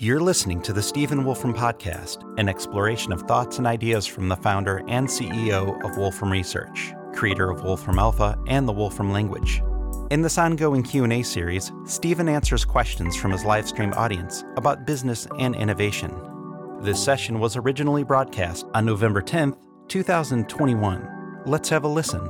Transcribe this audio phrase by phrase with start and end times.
[0.00, 4.36] You're listening to the Stephen Wolfram Podcast, an exploration of thoughts and ideas from the
[4.36, 9.60] founder and CEO of Wolfram Research, creator of Wolfram Alpha and the Wolfram language.
[10.12, 15.26] In this ongoing Q&A series, Stephen answers questions from his live stream audience about business
[15.40, 16.14] and innovation.
[16.80, 19.58] This session was originally broadcast on November 10th,
[19.88, 21.42] 2021.
[21.44, 22.20] Let's have a listen.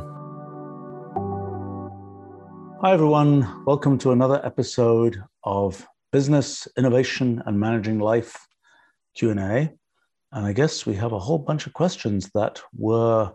[2.81, 8.47] Hi everyone, welcome to another episode of business innovation and managing life
[9.15, 13.33] q&a and i guess we have a whole bunch of questions that were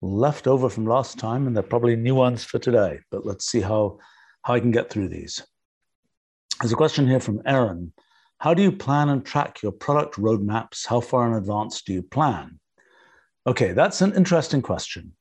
[0.00, 3.60] left over from last time and they're probably new ones for today but let's see
[3.60, 3.98] how
[4.42, 5.42] how i can get through these.
[6.60, 7.92] There's a question here from aaron.
[8.38, 10.86] How do you plan and track your product roadmaps?
[10.86, 12.58] How far in advance do you plan?
[13.46, 15.12] Okay that's an interesting question.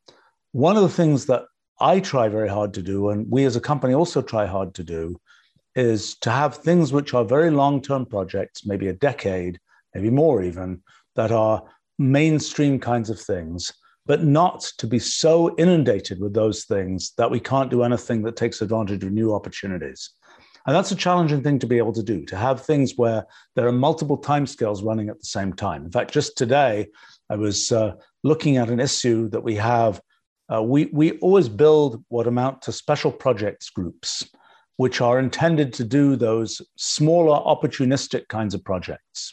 [0.51, 1.43] One of the things that
[1.79, 4.83] i try very hard to do and we as a company also try hard to
[4.83, 5.19] do
[5.75, 9.59] is to have things which are very long term projects, maybe a decade,
[9.93, 10.81] maybe more even,
[11.15, 11.63] that are
[11.97, 13.71] mainstream kinds of things,
[14.05, 18.35] but not to be so inundated with those things that we can't do anything that
[18.35, 20.11] takes advantage of new opportunities.
[20.65, 23.25] And that's a challenging thing to be able to do, to have things where
[23.55, 25.85] there are multiple timescales running at the same time.
[25.85, 26.87] In fact, just today,
[27.29, 30.01] I was uh, looking at an issue that we have.
[30.53, 34.29] Uh, we, we always build what amount to special projects groups
[34.81, 39.31] which are intended to do those smaller, opportunistic kinds of projects.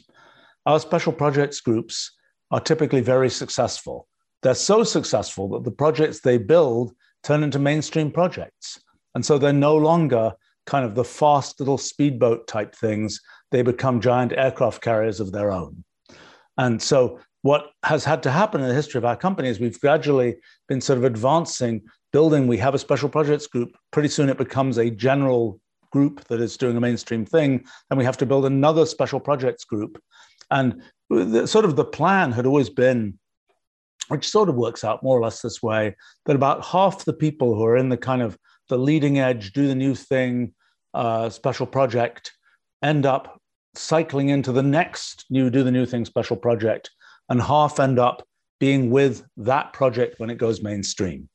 [0.66, 2.12] Our special projects groups
[2.50, 4.08] are typically very successful.
[4.42, 8.78] They're so successful that the projects they build turn into mainstream projects.
[9.14, 10.34] And so they're no longer
[10.66, 13.18] kind of the fast little speedboat type things.
[13.50, 15.82] They become giant aircraft carriers of their own.
[16.58, 19.80] And so what has had to happen in the history of our company is we've
[19.80, 20.36] gradually
[20.68, 23.76] been sort of advancing building, we have a special projects group.
[23.90, 27.64] Pretty soon it becomes a general group that is doing a mainstream thing.
[27.90, 30.02] And we have to build another special projects group.
[30.50, 33.18] And the, sort of the plan had always been,
[34.08, 37.54] which sort of works out more or less this way, that about half the people
[37.54, 40.54] who are in the kind of the leading edge, do the new thing,
[40.94, 42.32] uh, special project,
[42.82, 43.40] end up
[43.74, 46.90] cycling into the next new do the new thing special project,
[47.28, 48.26] and half end up
[48.58, 51.28] being with that project when it goes mainstream.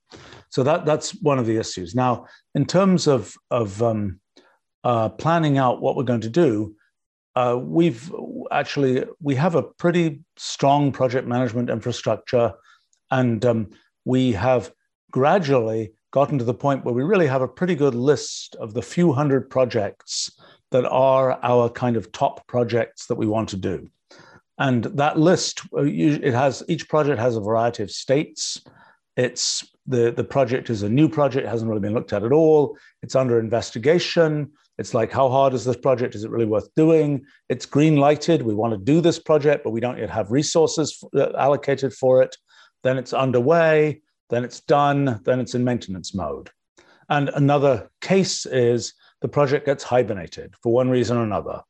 [0.49, 1.95] So that that's one of the issues.
[1.95, 4.19] Now, in terms of of um,
[4.83, 6.75] uh, planning out what we're going to do,
[7.35, 8.13] uh, we've
[8.51, 12.53] actually we have a pretty strong project management infrastructure,
[13.09, 13.71] and um,
[14.05, 14.71] we have
[15.11, 18.81] gradually gotten to the point where we really have a pretty good list of the
[18.81, 20.29] few hundred projects
[20.69, 23.89] that are our kind of top projects that we want to do.
[24.57, 28.61] And that list, uh, it has each project has a variety of states.
[29.17, 32.77] It's the, the project is a new project, hasn't really been looked at at all.
[33.01, 34.51] It's under investigation.
[34.77, 36.15] It's like, how hard is this project?
[36.15, 37.25] Is it really worth doing?
[37.49, 38.41] It's green lighted.
[38.41, 42.23] We want to do this project, but we don't yet have resources uh, allocated for
[42.23, 42.35] it.
[42.81, 44.01] Then it's underway.
[44.29, 45.21] Then it's done.
[45.25, 46.49] Then it's in maintenance mode.
[47.09, 51.61] And another case is the project gets hibernated for one reason or another.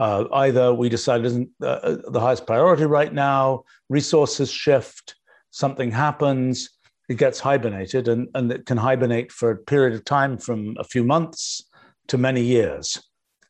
[0.00, 5.14] Uh, either we decide isn't uh, uh the highest priority right now, resources shift,
[5.50, 6.70] something happens,
[7.10, 10.84] it gets hibernated and, and it can hibernate for a period of time from a
[10.84, 11.68] few months
[12.08, 12.98] to many years.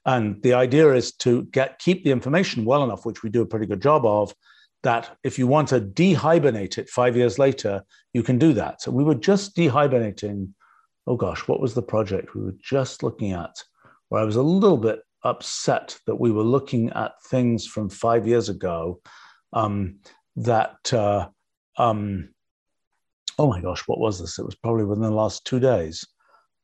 [0.06, 3.46] And the idea is to get keep the information well enough, which we do a
[3.46, 4.34] pretty good job of,
[4.82, 7.84] that if you want to dehibernate it five years later,
[8.14, 8.80] you can do that.
[8.80, 10.48] So we were just dehibernating.
[11.06, 13.54] Oh gosh, what was the project we were just looking at?
[14.08, 18.26] Where I was a little bit upset that we were looking at things from five
[18.26, 19.00] years ago
[19.52, 19.98] um,
[20.36, 21.28] that uh,
[21.78, 22.30] um,
[23.38, 24.38] oh my gosh, what was this?
[24.38, 26.06] It was probably within the last two days.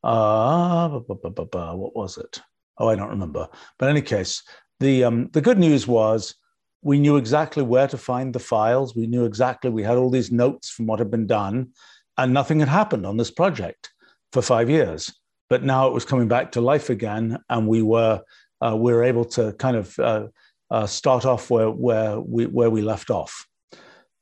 [0.05, 2.41] Uh, what was it?
[2.79, 3.49] Oh, I don't remember.
[3.79, 4.43] But in any case,
[4.81, 6.35] the um, the good news was
[6.83, 8.95] we knew exactly where to find the files.
[8.95, 11.71] We knew exactly we had all these notes from what had been done,
[12.19, 13.91] and nothing had happened on this project
[14.33, 15.13] for five years.
[15.49, 18.21] But now it was coming back to life again, and we were
[18.65, 20.27] uh, we're able to kind of uh,
[20.71, 23.47] uh, start off where where we where we left off.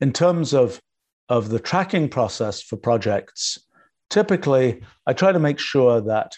[0.01, 0.79] In terms of
[1.29, 3.57] of the tracking process for projects,
[4.09, 6.33] typically I try to make sure that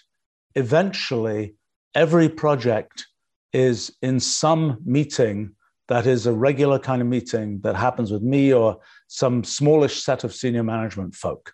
[0.56, 1.56] eventually
[1.94, 3.06] every project
[3.54, 5.56] is in some meeting
[5.88, 8.78] that is a regular kind of meeting that happens with me or
[9.08, 11.54] some smallish set of senior management folk.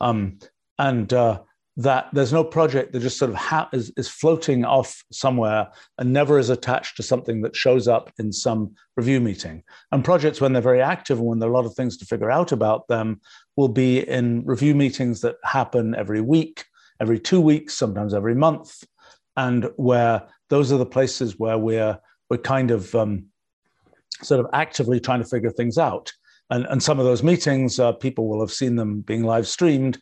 [0.00, 0.38] Um,
[0.78, 1.40] and uh,
[1.82, 5.66] that there's no project that just sort of ha- is, is floating off somewhere
[5.96, 9.62] and never is attached to something that shows up in some review meeting.
[9.90, 12.04] And projects, when they're very active and when there are a lot of things to
[12.04, 13.20] figure out about them,
[13.56, 16.64] will be in review meetings that happen every week,
[17.00, 18.84] every two weeks, sometimes every month,
[19.36, 21.98] and where those are the places where we're
[22.28, 23.24] we're kind of um,
[24.22, 26.12] sort of actively trying to figure things out.
[26.50, 29.98] And, and some of those meetings, uh, people will have seen them being live streamed.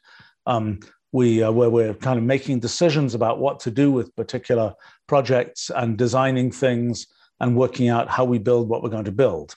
[0.47, 0.81] Um,
[1.13, 4.75] we uh, where we're kind of making decisions about what to do with particular
[5.07, 7.07] projects and designing things
[7.41, 9.55] and working out how we build what we're going to build.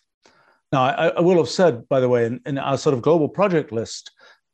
[0.71, 3.27] Now, I, I will have said, by the way, in, in, our sort of global
[3.27, 4.12] project list,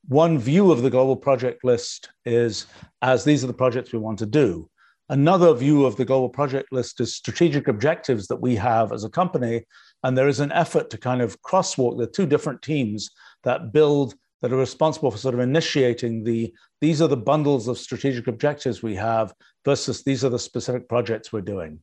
[0.07, 2.65] one view of the global project list is
[3.01, 4.69] as these are the projects we want to do.
[5.09, 9.09] Another view of the global project list is strategic objectives that we have as a
[9.09, 9.65] company.
[10.03, 13.09] And there is an effort to kind of crosswalk the two different teams
[13.43, 17.77] that build that are responsible for sort of initiating the these are the bundles of
[17.77, 19.33] strategic objectives we have
[19.65, 21.79] versus these are the specific projects we're doing.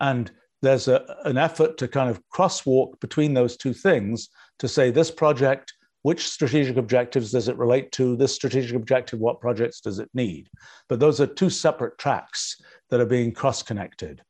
[0.00, 0.30] And
[0.62, 4.28] there's a, an effort to kind of crosswalk between those two things
[4.58, 5.72] to say this project
[6.02, 8.16] which strategic objectives does it relate to?
[8.16, 10.48] This strategic objective what projects does it need?
[10.88, 12.60] But those are two separate tracks
[12.90, 14.20] that are being cross connected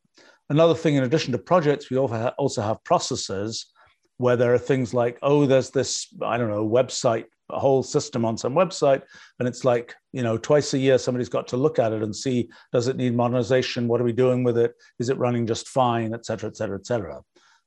[0.52, 3.72] another thing in addition to projects we also have processes
[4.18, 8.24] where there are things like oh there's this i don't know website a whole system
[8.24, 9.02] on some website
[9.38, 12.14] and it's like you know twice a year somebody's got to look at it and
[12.14, 13.88] see does it need modernization?
[13.88, 14.74] What are we doing with it?
[14.98, 16.14] Is it running just fine?
[16.14, 17.20] Et cetera et cetera et cetera.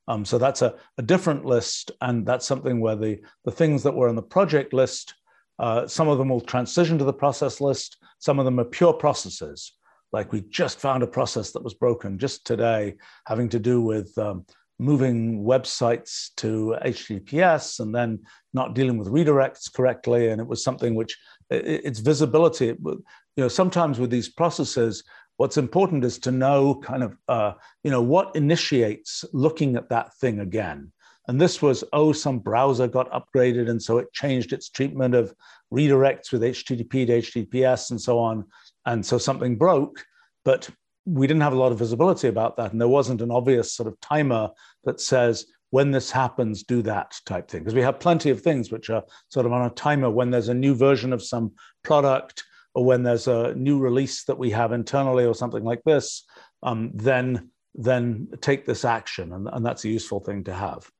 [0.08, 3.94] Um, so that's a, a, different list and that's something where the, the things that
[3.94, 5.14] were on the project list
[5.58, 7.96] uh, some of them will transition to the process list.
[8.18, 9.72] Some of them are pure processes.
[10.12, 12.96] Like we just found a process that was broken just today
[13.26, 14.46] having to do with um,
[14.78, 18.20] moving websites to HTTPS and then
[18.52, 20.28] not dealing with redirects correctly.
[20.28, 21.16] And it was something which
[21.50, 23.04] its visibility, you
[23.36, 25.04] know, sometimes with these processes,
[25.36, 27.52] what's important is to know kind of, uh,
[27.84, 30.92] you know, what initiates looking at that thing again.
[31.28, 33.68] And this was, oh, some browser got upgraded.
[33.68, 35.34] And so it changed its treatment of
[35.72, 38.44] redirects with HTTP to HTTPS and so on.
[38.84, 40.04] And so something broke.
[40.44, 40.70] But
[41.06, 42.72] we didn't have a lot of visibility about that.
[42.72, 44.50] And there wasn't an obvious sort of timer
[44.84, 47.60] that says, when this happens, do that type thing.
[47.60, 50.48] Because we have plenty of things which are sort of on a timer when there's
[50.48, 52.44] a new version of some product
[52.74, 56.24] or when there's a new release that we have internally or something like this,
[56.62, 59.32] um, then, then take this action.
[59.32, 60.90] And, and that's a useful thing to have.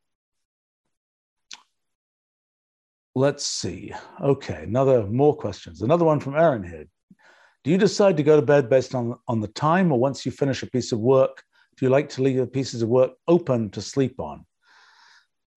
[3.14, 3.92] Let's see.
[4.20, 5.82] Okay, another more questions.
[5.82, 6.86] Another one from Aaron here.
[7.66, 10.30] Do you decide to go to bed based on, on the time, or once you
[10.30, 11.42] finish a piece of work,
[11.76, 14.46] do you like to leave the pieces of work open to sleep on?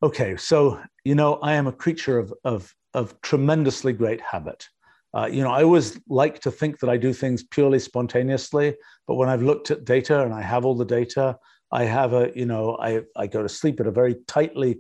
[0.02, 4.68] Okay, so you know, I am a creature of of, of tremendously great habit.
[5.14, 9.14] Uh, you know, I always like to think that I do things purely spontaneously, but
[9.14, 11.38] when I've looked at data and I have all the data,
[11.72, 14.80] I have a, you know, I, I go to sleep at a very tightly,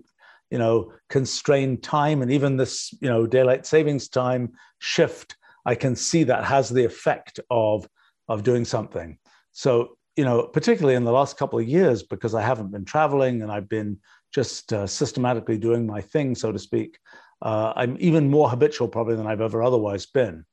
[0.49, 2.23] you know, constrained time.
[2.23, 5.35] And even this, you know, daylight savings time shift
[5.71, 7.87] I can see that has the effect of
[8.27, 9.17] of doing something.
[9.51, 9.69] So
[10.17, 13.51] you know, particularly in the last couple of years, because I haven't been traveling and
[13.51, 13.99] I've been
[14.33, 16.97] just uh, systematically doing my thing, so to speak.
[17.41, 20.43] Uh, I'm even more habitual probably than I've ever otherwise been.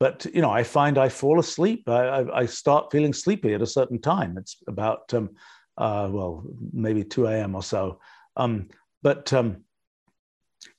[0.00, 1.88] But you know, I find I fall asleep.
[1.88, 4.36] I, I, I start feeling sleepy at a certain time.
[4.38, 5.30] It's about um,
[5.76, 7.54] uh, well, maybe 2 a.m.
[7.54, 8.00] or so.
[8.36, 8.68] Um,
[9.02, 9.48] but um,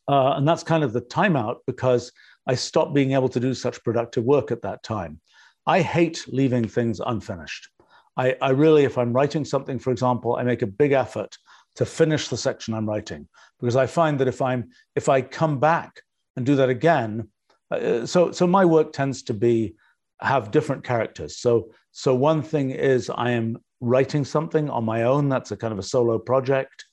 [0.08, 2.12] uh, and that's kind of the timeout because
[2.48, 5.20] I stopped being able to do such productive work at that time.
[5.68, 7.70] I hate leaving things unfinished.
[8.18, 11.38] I, I, really, if I'm writing something, for example, I make a big effort
[11.76, 13.28] to finish the section I'm writing
[13.60, 16.02] because I find that if I'm if I come back
[16.36, 17.28] and do that again,
[17.72, 19.76] uh, so so my work tends to be
[20.22, 21.38] have different characters.
[21.38, 25.28] So so one thing is I am writing something on my own.
[25.28, 26.86] That's a kind of a solo project,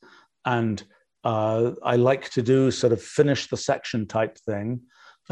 [0.44, 0.82] and
[1.24, 4.80] uh, I like to do sort of finish the section type thing.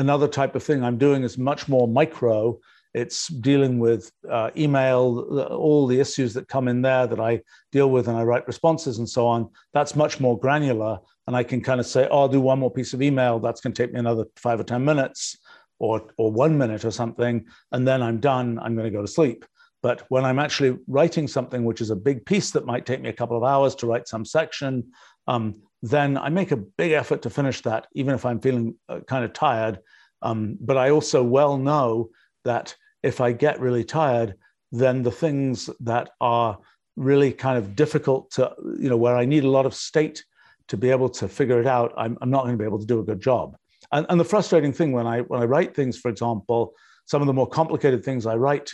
[0.00, 2.58] Another type of thing I'm doing is much more micro.
[2.94, 7.90] It's dealing with uh, email, all the issues that come in there that I deal
[7.90, 9.50] with and I write responses and so on.
[9.74, 11.00] That's much more granular.
[11.26, 13.38] And I can kind of say, oh, I'll do one more piece of email.
[13.38, 15.36] That's going to take me another five or 10 minutes
[15.78, 17.44] or, or one minute or something.
[17.70, 18.58] And then I'm done.
[18.58, 19.44] I'm going to go to sleep.
[19.82, 23.10] But when I'm actually writing something, which is a big piece that might take me
[23.10, 24.92] a couple of hours to write some section,
[25.26, 29.00] um, then I make a big effort to finish that, even if I'm feeling uh,
[29.00, 29.80] kind of tired.
[30.22, 32.10] Um, but I also well know
[32.44, 34.34] that if I get really tired,
[34.72, 36.58] then the things that are
[36.96, 40.24] really kind of difficult to, you know, where I need a lot of state
[40.68, 42.86] to be able to figure it out, I'm, I'm not going to be able to
[42.86, 43.56] do a good job.
[43.90, 46.74] And, and the frustrating thing when I when I write things, for example,
[47.06, 48.70] some of the more complicated things I write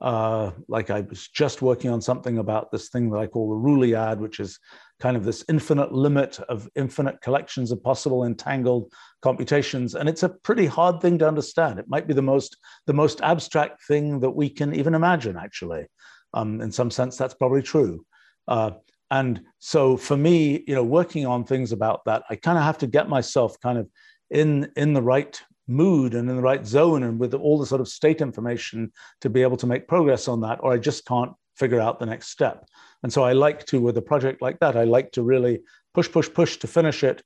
[0.00, 3.68] uh, like I was just working on something about this thing that I call the
[3.68, 4.58] Ruliad, which is
[5.00, 8.90] kind of this infinite limit of infinite collections of possible entangled
[9.22, 9.94] computations.
[9.94, 11.78] And it's a pretty hard thing to understand.
[11.78, 15.86] It might be the most, the most abstract thing that we can even imagine, actually.
[16.32, 18.04] Um, in some sense, that's probably true.
[18.48, 18.72] Uh,
[19.10, 22.78] and so for me, you know, working on things about that, I kind of have
[22.78, 23.88] to get myself kind of
[24.30, 27.80] in in the right mood and in the right zone and with all the sort
[27.80, 31.32] of state information to be able to make progress on that, or I just can't
[31.56, 32.68] figure out the next step.
[33.02, 35.60] And so I like to, with a project like that, I like to really
[35.94, 37.22] push, push, push to finish it,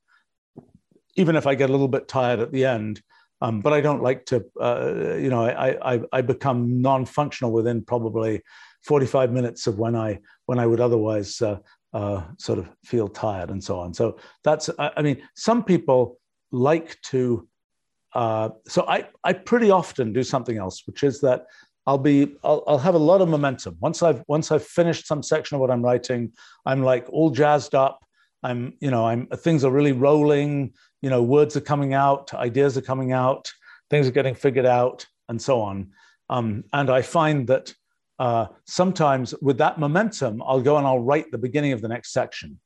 [1.15, 3.01] even if I get a little bit tired at the end.
[3.41, 7.83] Um, but I don't like to, uh, you know, I, I, I become non-functional within
[7.83, 8.41] probably
[8.83, 11.57] 45 minutes of when I when I would otherwise uh,
[11.93, 13.93] uh, sort of feel tired and so on.
[13.93, 16.19] So that's, I mean, some people
[16.51, 17.47] like to.
[18.13, 21.45] Uh, so I I pretty often do something else, which is that
[21.87, 25.23] I'll be I'll, I'll have a lot of momentum once I've once I've finished some
[25.23, 26.31] section of what I'm writing.
[26.65, 28.03] I'm like all jazzed up.
[28.43, 30.73] I'm you know I'm things are really rolling.
[31.01, 33.51] You know, words are coming out, ideas are coming out,
[33.89, 35.91] things are getting figured out, and so on.
[36.29, 37.73] Um, and I find that
[38.19, 42.13] uh, sometimes with that momentum, I'll go and I'll write the beginning of the next
[42.13, 42.59] section.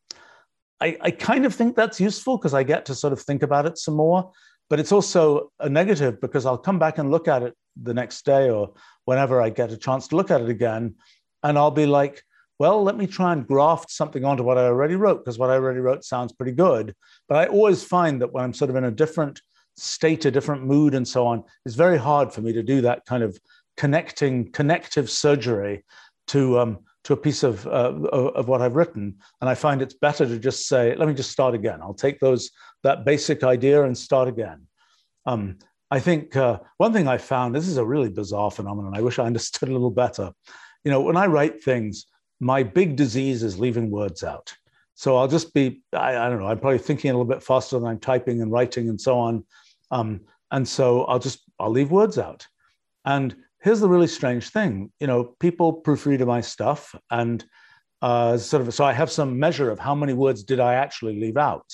[0.81, 3.65] I, I kind of think that's useful because I get to sort of think about
[3.65, 4.31] it some more.
[4.69, 8.25] But it's also a negative because I'll come back and look at it the next
[8.25, 8.73] day or
[9.05, 10.95] whenever I get a chance to look at it again.
[11.43, 12.23] And I'll be like,
[12.57, 15.55] well, let me try and graft something onto what I already wrote because what I
[15.55, 16.95] already wrote sounds pretty good.
[17.27, 19.41] But I always find that when I'm sort of in a different
[19.75, 23.05] state, a different mood, and so on, it's very hard for me to do that
[23.05, 23.37] kind of
[23.77, 25.83] connecting connective surgery
[26.27, 29.93] to um, to a piece of, uh, of what I've written, and I find it's
[29.93, 32.51] better to just say, "Let me just start again." I'll take those
[32.83, 34.67] that basic idea and start again.
[35.25, 35.57] Um,
[35.91, 38.95] I think uh, one thing I found this is a really bizarre phenomenon.
[38.95, 40.31] I wish I understood a little better.
[40.83, 42.05] You know, when I write things,
[42.39, 44.53] my big disease is leaving words out.
[44.95, 47.77] So I'll just be, I, I, don't know, I'm probably thinking a little bit faster
[47.77, 49.45] than I'm typing and writing and so on.
[49.91, 52.47] Um, and so I'll just, I'll leave words out.
[53.03, 57.43] And here's the really strange thing you know people proofread my stuff and
[58.03, 61.19] uh, sort of so i have some measure of how many words did i actually
[61.19, 61.65] leave out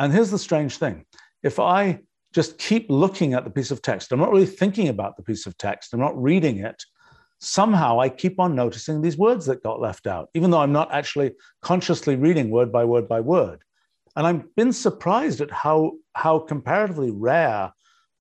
[0.00, 1.04] and here's the strange thing
[1.44, 2.00] if i
[2.36, 4.12] just keep looking at the piece of text.
[4.12, 5.94] I'm not really thinking about the piece of text.
[5.94, 6.84] I'm not reading it.
[7.38, 10.90] Somehow i keep on noticing these words that got left out even though i'm not
[10.90, 13.60] actually consciously reading word by word by word.
[14.14, 17.72] And i've been surprised at how how comparatively rare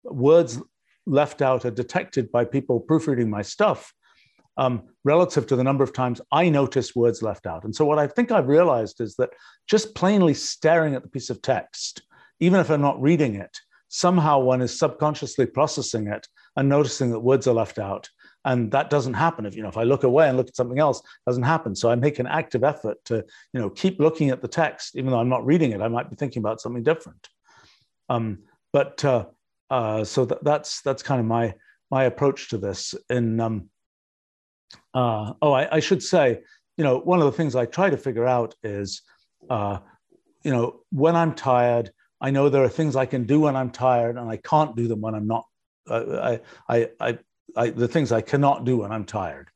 [0.05, 0.61] words
[1.07, 3.93] left out are detected by people proofreading my stuff
[4.57, 7.65] um, relative to the number of times I notice words left out.
[7.65, 9.31] And so, what I think I've realized is that
[9.67, 12.03] just plainly staring at the piece of text,
[12.41, 13.57] even if I'm not reading it,
[13.91, 18.09] somehow one is subconsciously processing it and noticing that words are left out.
[18.47, 20.79] And that doesn't happen if you know if I look away and look at something
[20.79, 21.77] else, doesn't happen.
[21.77, 23.17] So I make an active effort to
[23.53, 25.83] you know keep looking at the text, even though I'm not reading it.
[25.83, 27.29] I might be thinking about something different.
[28.09, 28.39] Um,
[28.73, 29.27] but uh,
[29.69, 31.53] uh, so that, that's that's kind of my
[31.91, 32.95] my approach to this.
[33.11, 33.69] In um,
[34.95, 36.41] uh, oh, I, I, should say,
[36.77, 39.03] you know, one of the things I try to figure out is,
[39.49, 39.79] uh,
[40.45, 43.71] you know, when I'm tired, I know there are things I can do when I'm
[43.71, 45.47] tired, and I can't do them when I'm not.
[45.89, 47.19] Uh, I, I, I,
[47.57, 49.49] I, the things I cannot do when I'm tired.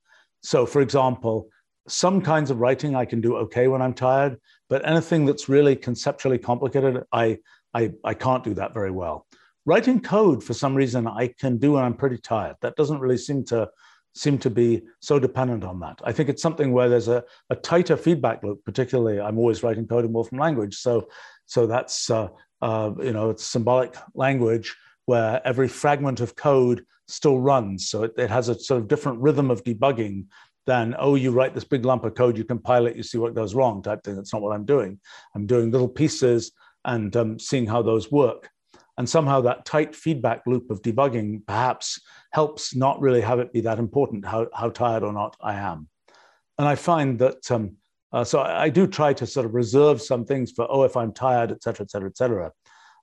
[0.43, 1.49] So, for example,
[1.87, 5.77] some kinds of writing I can do okay when I'm tired, but anything that's really
[5.77, 7.39] conceptually complicated, I,
[7.75, 9.27] I, I can't do that very well
[9.67, 12.57] writing code for some reason I can do when I'm pretty tired.
[12.61, 13.71] That doesn't really seem to
[14.17, 16.01] seem to be so dependent on that.
[16.05, 18.65] I think it's something where there's a, a tighter feedback loop.
[18.65, 21.09] Particularly, I'm always writing code in Wolfram language, so
[21.47, 22.29] so that's uh,
[22.65, 27.89] uh, you know it's symbolic language where every fragment of code still runs.
[27.91, 30.25] So it, it has a sort of different rhythm of debugging
[30.67, 33.35] than oh you write this big lump of code, you compile it, you see what
[33.35, 34.17] goes wrong type thing.
[34.17, 34.99] That's not what I'm doing.
[35.35, 36.53] I'm doing little pieces
[36.87, 38.49] and um, seeing how those work.
[38.97, 42.01] And somehow that tight feedback loop of debugging perhaps
[42.33, 45.89] helps not really have it be that important how, how tired or not I am.
[46.59, 47.77] And I find that, um,
[48.15, 50.97] uh, so I, I, do try to sort of reserve some things for, oh, if
[50.97, 52.53] I'm tired, et cetera, et cetera, et cetera.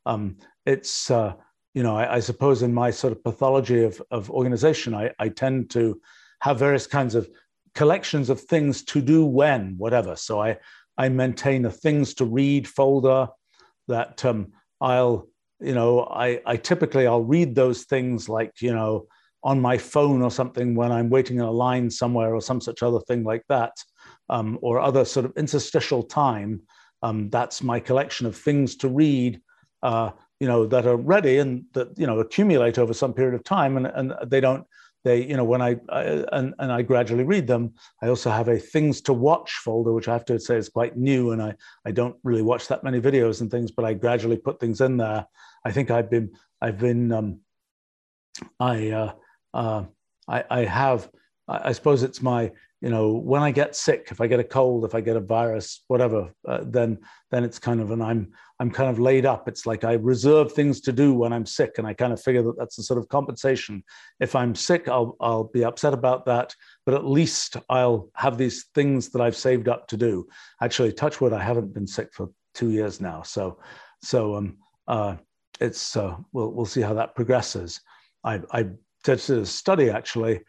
[0.06, 1.34] Um, it's, uh,
[1.74, 5.30] you know, I, I, suppose in my sort of pathology of, of organization, I, I
[5.30, 6.02] tend to
[6.42, 7.30] have various kinds of
[7.76, 10.16] collections of things to do when, whatever.
[10.16, 10.58] So I,
[10.98, 13.28] I maintain a things to read folder
[13.88, 15.28] that um, I'll
[15.62, 19.06] you know, I, I typically I'll read those things like, you know,
[19.44, 22.84] on my phone or something when I'm waiting in a line somewhere or some such
[22.84, 23.72] other thing like that,
[24.32, 26.62] um, or other sort of interstitial time.
[27.04, 29.42] Um, that's my collection of things to read,
[29.84, 33.44] uh, you know, that are ready and that you know accumulate over some period of
[33.44, 34.66] time, and and they don't
[35.04, 37.74] they you know when I, I, and, and i gradually read them
[38.04, 40.96] i also have a things to watch folder which i have to say is quite
[40.96, 44.38] new and i i don't really watch that many videos and things but i gradually
[44.38, 45.26] put things in there
[45.66, 47.40] i think i've been i've been um,
[48.60, 49.14] i uh,
[49.56, 49.84] uh,
[50.28, 51.10] I, I have
[51.48, 54.86] I suppose it's my you know, when I get sick, if I get a cold,
[54.86, 56.98] if I get a virus, whatever, uh, then
[57.30, 59.48] then it's kind of and I'm I'm kind of laid up.
[59.48, 62.42] It's like I reserve things to do when I'm sick, and I kind of figure
[62.42, 63.84] that that's a sort of compensation.
[64.20, 68.66] If I'm sick, I'll I'll be upset about that, but at least I'll have these
[68.74, 70.28] things that I've saved up to do.
[70.60, 73.60] Actually, touch wood, I haven't been sick for two years now, so
[74.02, 74.58] so um
[74.88, 75.16] uh,
[75.60, 77.80] it's uh, we'll we'll see how that progresses.
[78.24, 78.70] I I
[79.04, 80.42] did a study actually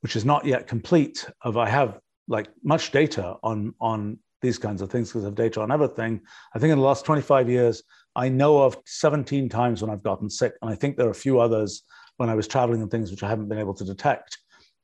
[0.00, 4.80] which is not yet complete of I have like much data on on these kinds
[4.80, 6.20] of things because I have data on everything.
[6.54, 7.82] I think in the last 25 years,
[8.16, 10.54] I know of 17 times when I've gotten sick.
[10.62, 11.82] And I think there are a few others
[12.16, 14.38] when I was traveling and things which I haven't been able to detect.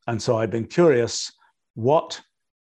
[0.06, 1.32] And so I've been curious,
[1.74, 2.20] what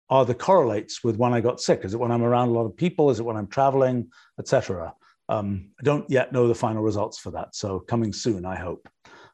[0.09, 1.81] are the correlates with when I got sick?
[1.83, 3.09] Is it when I'm around a lot of people?
[3.09, 4.93] Is it when I'm traveling, etc.?
[5.29, 7.55] Um, I don't yet know the final results for that.
[7.55, 8.87] So coming soon, I hope.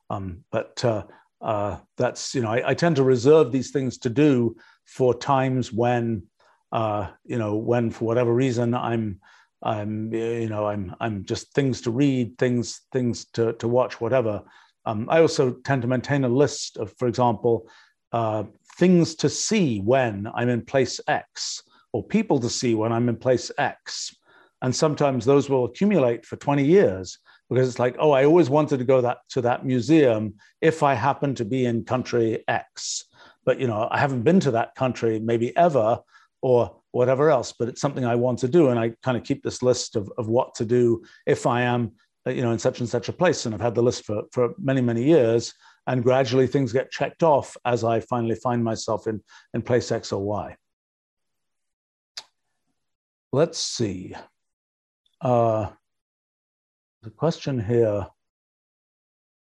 [0.10, 1.04] Um, but uh,
[1.44, 5.74] uh, that's you know I, I, tend to reserve these things to do for times
[5.74, 6.24] when
[6.72, 9.20] uh, you know when for whatever reason I'm
[9.62, 14.42] I'm you know I'm I'm just things to read things things to to watch whatever.
[14.86, 17.70] Um, I also tend to maintain a list of, for example,
[18.12, 18.44] uh,
[18.78, 23.16] things to see when I'm in place X or people to see when I'm in
[23.16, 24.14] place X.
[24.62, 27.20] And sometimes those will accumulate for 20 years
[27.54, 30.94] because it's like, oh, I always wanted to go that to that museum if I
[30.96, 33.06] happen to be in country X.
[33.46, 36.00] But you know, I haven't been to that country maybe ever
[36.42, 38.70] or whatever else, but it's something I want to do.
[38.70, 41.92] And I kind of keep this list of, of what to do if I am,
[42.26, 43.46] uh, you know, in such and such a place.
[43.46, 45.54] And I've had the list for, for many, many years.
[45.86, 49.22] And gradually things get checked off as I finally find myself in,
[49.54, 50.56] in place X or Y.
[53.32, 54.16] Let's see.
[55.22, 55.70] Uh,
[57.04, 58.08] the question here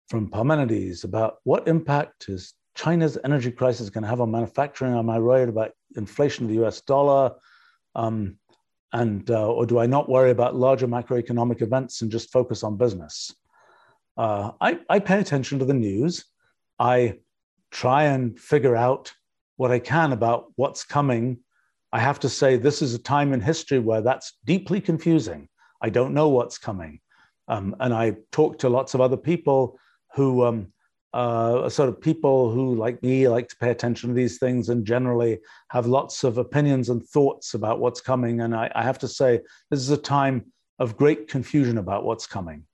[0.07, 4.93] from Parmenides about what impact is China's energy crisis going to have on manufacturing?
[4.93, 7.33] Am I worried about inflation of the US dollar?
[7.95, 8.37] Um,
[8.93, 12.77] and uh, or do I not worry about larger macroeconomic events and just focus on
[12.77, 13.33] business?
[14.15, 16.25] Uh, I, I pay attention to the news.
[16.77, 17.17] I
[17.71, 19.11] try and figure out
[19.57, 21.39] what I can about what's coming.
[21.91, 25.49] I have to say, this is a time in history where that's deeply confusing.
[25.81, 26.99] I don't know what's coming.
[27.49, 29.77] Um, and I talked to lots of other people
[30.15, 30.71] who um,
[31.13, 34.85] uh, sort of people who, like me, like to pay attention to these things and
[34.85, 38.41] generally have lots of opinions and thoughts about what's coming.
[38.41, 40.45] And I, I have to say, this is a time
[40.77, 42.65] of great confusion about what's coming.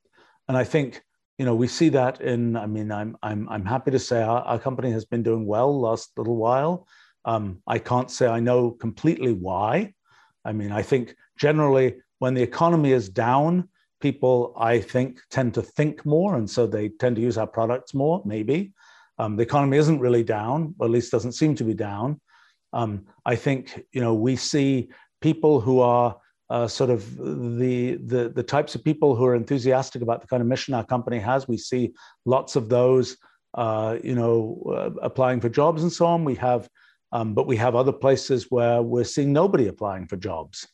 [0.47, 1.01] And I think
[1.37, 4.41] you know we see that in i mean i'm i'm, I'm happy to say our,
[4.41, 6.87] our company has been doing well last little while
[7.25, 9.93] um, i can't say i know completely why
[10.45, 13.67] i mean i think generally when the economy is down
[14.07, 17.91] people, I think, tend to think more, and so they tend to use our products
[17.95, 18.21] more.
[18.23, 18.71] Maybe
[19.17, 22.21] um, the economy isn't really down, or at least doesn't seem to be down.
[22.71, 22.91] Um,
[23.25, 23.63] I think
[23.95, 24.89] you know we see
[25.21, 26.09] people who are
[26.51, 27.01] uh, sort of
[27.61, 30.85] the, the the types of people who are enthusiastic about the kind of mission our
[30.85, 31.47] company has.
[31.47, 31.83] We see
[32.25, 33.17] lots of those,
[33.55, 34.35] uh, you know,
[34.79, 36.25] uh, applying for jobs and so on.
[36.25, 36.69] We have,
[37.11, 40.67] um, but we have other places where we're seeing nobody applying for jobs.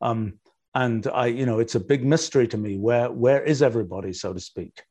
[0.00, 0.38] Um,
[0.76, 2.76] and I, you know, it's a big mystery to me.
[2.76, 4.82] Where where is everybody, so to speak?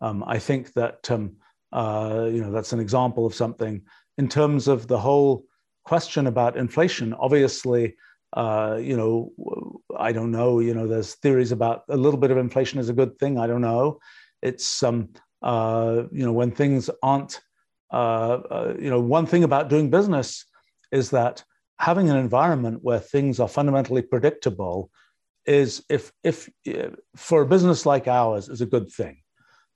[0.00, 1.36] Um, I think that um,
[1.72, 3.82] uh, you know that's an example of something
[4.18, 5.44] in terms of the whole
[5.84, 7.12] question about inflation.
[7.14, 7.96] Obviously,
[8.34, 9.32] uh, you know,
[9.98, 10.60] I don't know.
[10.60, 13.36] You know, there's theories about a little bit of inflation is a good thing.
[13.36, 13.98] I don't know.
[14.42, 15.08] It's um,
[15.42, 17.40] uh, you know, when things aren't,
[17.92, 20.44] uh, uh, you know, one thing about doing business
[20.92, 21.42] is that
[21.80, 24.88] having an environment where things are fundamentally predictable
[25.46, 29.18] is if if uh, for a business like ours is a good thing.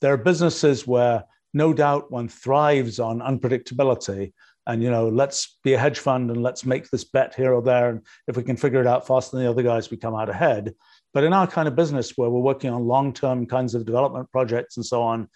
[0.00, 1.24] There are businesses where
[1.54, 4.32] no doubt one thrives on unpredictability
[4.66, 7.62] and you know let's be a hedge fund and let's make this bet here or
[7.62, 7.90] there.
[7.90, 10.28] And if we can figure it out faster than the other guys we come out
[10.28, 10.74] ahead.
[11.14, 14.76] But in our kind of business where we're working on long-term kinds of development projects
[14.76, 15.28] and so on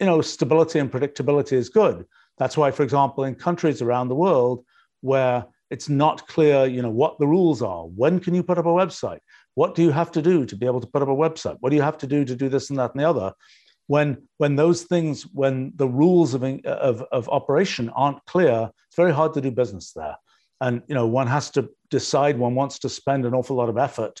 [0.00, 2.04] you know stability and predictability is good.
[2.38, 4.64] That's why for example in countries around the world
[5.00, 8.66] where it's not clear you know what the rules are when can you put up
[8.66, 9.20] a website
[9.54, 11.56] what do you have to do to be able to put up a website?
[11.60, 13.32] What do you have to do to do this and that and the other?
[13.86, 19.12] When, when those things, when the rules of, of, of operation aren't clear, it's very
[19.12, 20.16] hard to do business there.
[20.60, 23.76] And you know, one has to decide one wants to spend an awful lot of
[23.76, 24.20] effort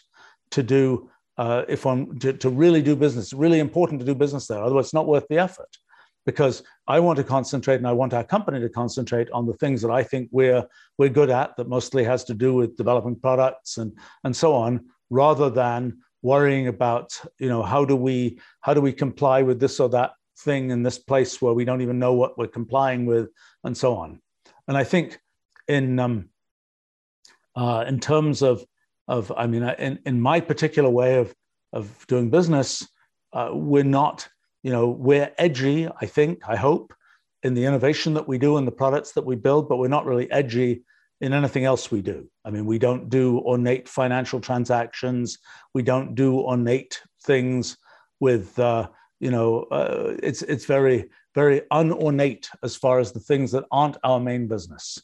[0.50, 3.26] to do uh, if one to, to really do business.
[3.26, 4.62] It's really important to do business there.
[4.62, 5.68] Otherwise, it's not worth the effort
[6.26, 9.82] because I want to concentrate and I want our company to concentrate on the things
[9.82, 10.64] that I think we're
[10.98, 14.84] we're good at that mostly has to do with developing products and and so on
[15.12, 19.78] rather than worrying about you know how do we how do we comply with this
[19.80, 23.28] or that thing in this place where we don't even know what we're complying with
[23.64, 24.20] and so on
[24.68, 25.18] and i think
[25.68, 26.28] in um,
[27.54, 28.64] uh, in terms of
[29.08, 31.34] of I mean, in in my particular way of
[31.72, 32.86] of doing business,
[33.32, 34.28] uh, we're not
[34.62, 35.88] you know we're edgy.
[36.00, 36.94] I think I hope
[37.42, 40.06] in the innovation that we do and the products that we build, but we're not
[40.06, 40.84] really edgy
[41.22, 42.28] in anything else we do.
[42.44, 45.38] I mean, we don't do ornate financial transactions.
[45.72, 47.78] We don't do ornate things
[48.18, 48.88] with, uh,
[49.20, 53.96] you know, uh, it's it's very very unornate as far as the things that aren't
[54.02, 54.98] our main business.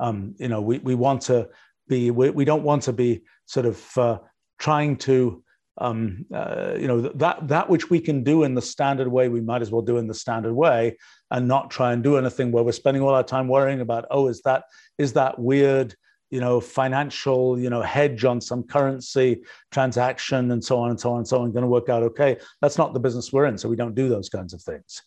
[0.00, 1.48] Um, you know, we we want to
[1.88, 4.18] be we, we don't want to be sort of uh,
[4.58, 5.44] trying to
[5.78, 9.40] um, uh, you know that that which we can do in the standard way we
[9.40, 10.96] might as well do in the standard way
[11.30, 14.28] and not try and do anything where we're spending all our time worrying about oh
[14.28, 14.64] is that
[14.98, 15.94] is that weird
[16.30, 21.12] you know financial you know hedge on some currency transaction and so on and so
[21.12, 22.36] on and so on going to work out okay?
[22.60, 25.02] That's not the business we're in so we don't do those kinds of things.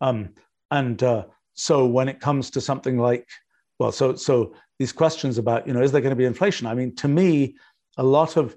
[0.00, 0.30] Um,
[0.70, 3.26] and uh, so when it comes to something like
[3.78, 6.66] well so so these questions about you know is there going to be inflation?
[6.66, 7.56] I mean to me
[7.96, 8.56] a lot of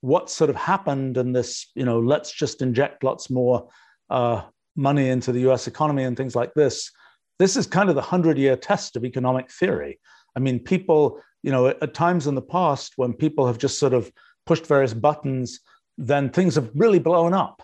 [0.00, 3.68] what sort of happened in this, you know, let's just inject lots more
[4.10, 4.42] uh,
[4.76, 6.90] money into the US economy and things like this.
[7.38, 9.98] This is kind of the 100 year test of economic theory.
[10.36, 13.94] I mean, people, you know, at, times in the past when people have just sort
[13.94, 14.10] of
[14.44, 15.60] pushed various buttons,
[15.98, 17.62] then things have really blown up.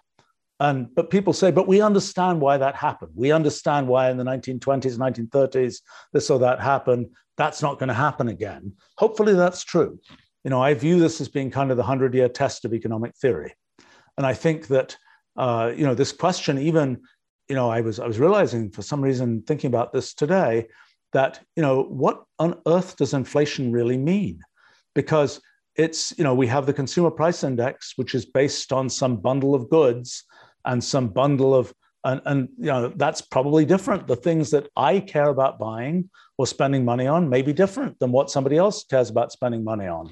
[0.60, 3.12] And, but people say, but we understand why that happened.
[3.14, 5.78] We understand why in the 1920s, 1930s,
[6.12, 7.08] this or that happened.
[7.36, 8.74] That's not going to happen again.
[8.96, 9.98] Hopefully, that's true
[10.44, 13.16] you know, I view this as being kind of the hundred year test of economic
[13.16, 13.54] theory.
[14.16, 14.96] And I think that,
[15.36, 17.00] uh, you know, this question, even,
[17.48, 20.66] you know, I was, I was realizing for some reason thinking about this today
[21.12, 24.40] that, you know, what on earth does inflation really mean?
[24.94, 25.40] Because
[25.76, 29.54] it's, you know, we have the consumer price index, which is based on some bundle
[29.54, 30.24] of goods
[30.64, 31.72] and some bundle of
[32.04, 36.46] and, and you know that's probably different the things that i care about buying or
[36.46, 40.10] spending money on may be different than what somebody else cares about spending money on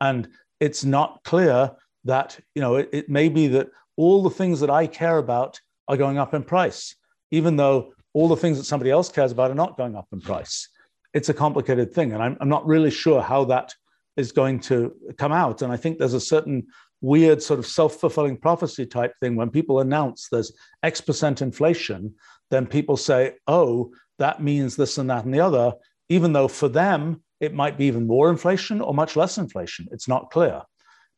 [0.00, 0.28] and
[0.60, 1.70] it's not clear
[2.04, 3.68] that you know it, it may be that
[4.00, 6.96] all the things that i care about are going up in price
[7.30, 10.20] even though all the things that somebody else cares about are not going up in
[10.20, 10.68] price.
[11.14, 13.74] It's a complicated thing and i'm, I'm not really sure how that
[14.16, 15.62] is going to come out.
[15.62, 16.66] And i think there's a certain
[17.00, 19.34] weird sort of self-fulfilling prophecy type thing.
[19.34, 22.14] When people announce there's x percent inflation
[22.50, 25.72] then people say oh that means this and that and the other
[26.08, 29.88] even though for them it might be even more inflation or much less inflation.
[29.92, 30.62] It's not clear.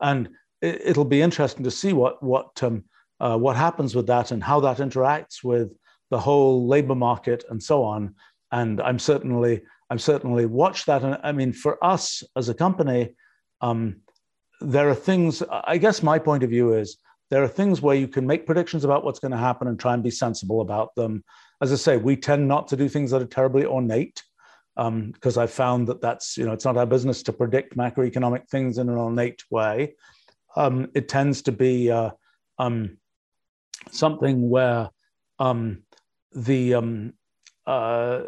[0.00, 0.28] And
[0.62, 2.84] it, will be interesting to see what what um,
[3.20, 5.72] uh, what happens with that and how that interacts with
[6.10, 8.14] the whole labor market and so on
[8.52, 13.14] and i'm certainly i'm certainly watch that and i mean for us as a company
[13.60, 14.02] um,
[14.62, 16.96] there are things, I guess my point of view is
[17.30, 19.94] there are things where you can make predictions about what's going to happen and try
[19.94, 21.24] and be sensible about them.
[21.60, 24.22] As I say, we tend not to do things that are terribly ornate
[24.76, 28.48] because um, I've found that that's, you know, it's not our business to predict macroeconomic
[28.48, 29.94] things in an ornate way.
[30.56, 32.10] Um, it tends to be uh,
[32.58, 32.98] um,
[33.90, 34.90] something where
[35.38, 35.82] um,
[36.32, 37.12] the, um,
[37.66, 38.20] uh,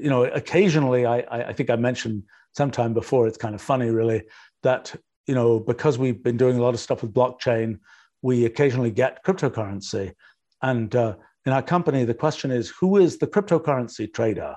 [0.00, 4.22] you know, occasionally, I, I think I mentioned sometime before, it's kind of funny really,
[4.62, 4.94] that
[5.26, 7.78] you know, because we've been doing a lot of stuff with blockchain,
[8.22, 10.14] we occasionally get cryptocurrency.
[10.62, 14.56] And uh, in our company, the question is, who is the cryptocurrency trader?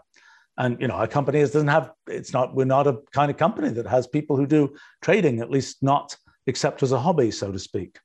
[0.57, 1.91] And you know, our company doesn't have.
[2.07, 2.55] It's not.
[2.55, 6.15] We're not a kind of company that has people who do trading, at least not
[6.47, 7.99] except as a hobby, so to speak.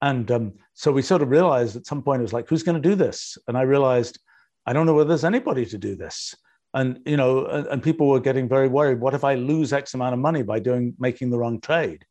[0.00, 2.80] And um, so we sort of realized at some point it was like, who's going
[2.80, 3.36] to do this?
[3.48, 4.18] And I realized
[4.66, 6.34] I don't know whether there's anybody to do this
[6.74, 9.94] and you know and, and, people were getting very worried what if i lose x
[9.94, 12.04] amount of money by doing making the wrong trade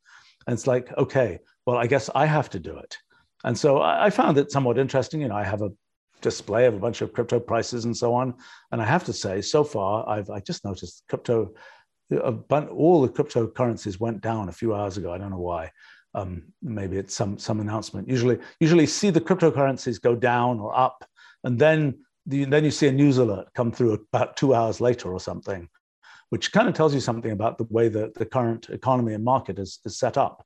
[0.46, 2.96] and it's like okay well i guess i have to do it
[3.44, 5.70] and so i, I found it somewhat interesting you know i have a
[6.20, 8.34] display of a bunch of crypto prices and so on
[8.72, 11.52] and i have to say so far i've i just noticed crypto
[12.10, 15.12] bunch, all the cryptocurrencies went down a few hours ago.
[15.12, 15.70] I don't know why.
[16.14, 18.08] Um, maybe it's some some announcement.
[18.08, 21.04] Usually usually see the cryptocurrencies go down or up
[21.44, 25.12] and then the, then you see a news alert come through about two hours later
[25.12, 25.68] or something,
[26.30, 29.58] which kind of tells you something about the way that the current economy and market
[29.58, 30.44] is, is set up.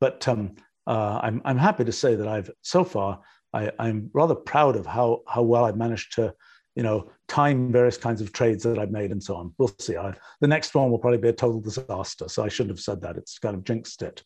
[0.00, 0.54] But um,
[0.86, 3.20] uh, I'm, I'm happy to say that I've so far
[3.52, 6.34] I, am rather proud of how how well I've managed to
[6.74, 9.54] you know time various kinds of trades that I've made and so on.
[9.58, 9.96] We'll see.
[9.96, 13.00] I, the next one will probably be a total disaster, so I shouldn't have said
[13.02, 13.16] that.
[13.16, 14.22] It's kind of jinxed it.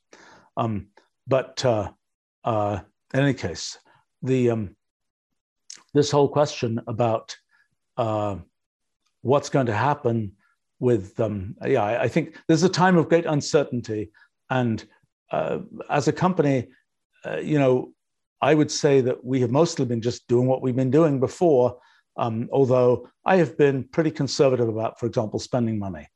[0.56, 0.88] Um,
[1.26, 1.90] but uh,
[2.44, 2.80] uh,
[3.14, 3.78] in any case,
[4.22, 4.76] the um,
[5.94, 7.36] this whole question about
[7.96, 8.36] uh,
[9.22, 10.32] what's going to happen
[10.80, 14.10] with um, yeah I, I, think there's a time of great uncertainty
[14.50, 14.84] and
[15.30, 15.58] uh,
[15.90, 16.68] as a company
[17.26, 17.92] uh, you know
[18.40, 21.78] i would say that we have mostly been just doing what we've been doing before
[22.18, 26.06] um, although i have been pretty conservative about for example spending money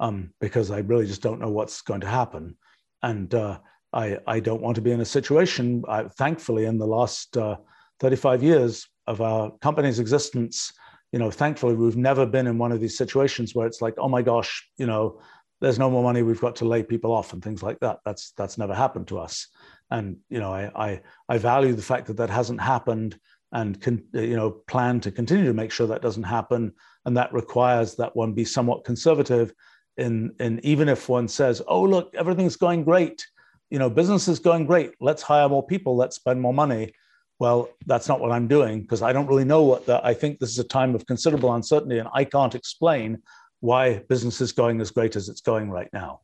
[0.00, 2.56] um, because I really just don't know what's going to happen.
[3.02, 3.58] And uh,
[3.92, 7.56] I, I don't want to be in a situation, I, thankfully, in the last uh,
[8.00, 10.72] 35 years of our company's existence,
[11.12, 14.08] you know, thankfully, we've never been in one of these situations where it's like, oh
[14.08, 15.20] my gosh, you know,
[15.60, 17.98] there's no more money, we've got to lay people off and things like that.
[18.04, 19.48] That's that's never happened to us.
[19.90, 23.18] And you know, I I, I value the fact that that hasn't happened
[23.52, 26.72] and can uh, you know plan to continue to make sure that doesn't happen.
[27.06, 29.52] And that requires that one be somewhat conservative
[29.96, 33.26] in in even if one says, oh look, everything's going great,
[33.70, 34.94] you know, business is going great.
[35.00, 35.96] Let's hire more people.
[35.96, 36.92] Let's spend more money.
[37.38, 40.04] Well, that's not what I'm doing because I don't really know what the.
[40.04, 43.22] I think this is a time of considerable uncertainty, and I can't explain
[43.60, 46.20] why business is going as great as it's going right now.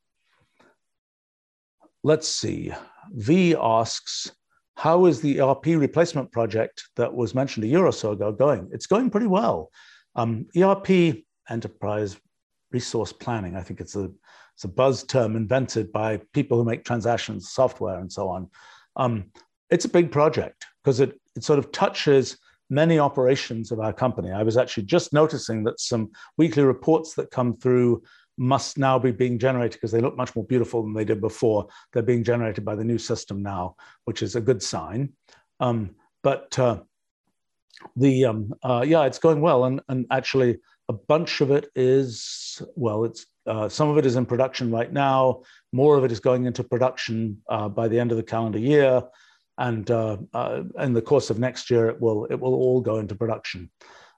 [2.02, 2.72] Let's see.
[3.12, 4.32] V asks,
[4.76, 8.68] how is the ERP replacement project that was mentioned a year or so ago going?
[8.72, 9.70] It's going pretty well.
[10.14, 12.16] Um, ERP, enterprise
[12.70, 14.10] resource planning, I think it's a,
[14.54, 18.50] it's a buzz term invented by people who make transactions software and so on.
[18.96, 19.32] Um,
[19.70, 24.30] it's a big project because it, it sort of touches many operations of our company.
[24.30, 28.02] I was actually just noticing that some weekly reports that come through
[28.36, 31.68] must now be being generated because they look much more beautiful than they did before.
[31.92, 35.12] They're being generated by the new system now, which is a good sign.
[35.60, 36.80] Um, but uh,
[37.96, 42.62] the um, uh, yeah, it's going well, and and actually a bunch of it is
[42.74, 45.42] well, it's uh, some of it is in production right now.
[45.72, 49.02] More of it is going into production uh, by the end of the calendar year
[49.58, 52.98] and uh, uh, in the course of next year, it will it will all go
[52.98, 53.70] into production.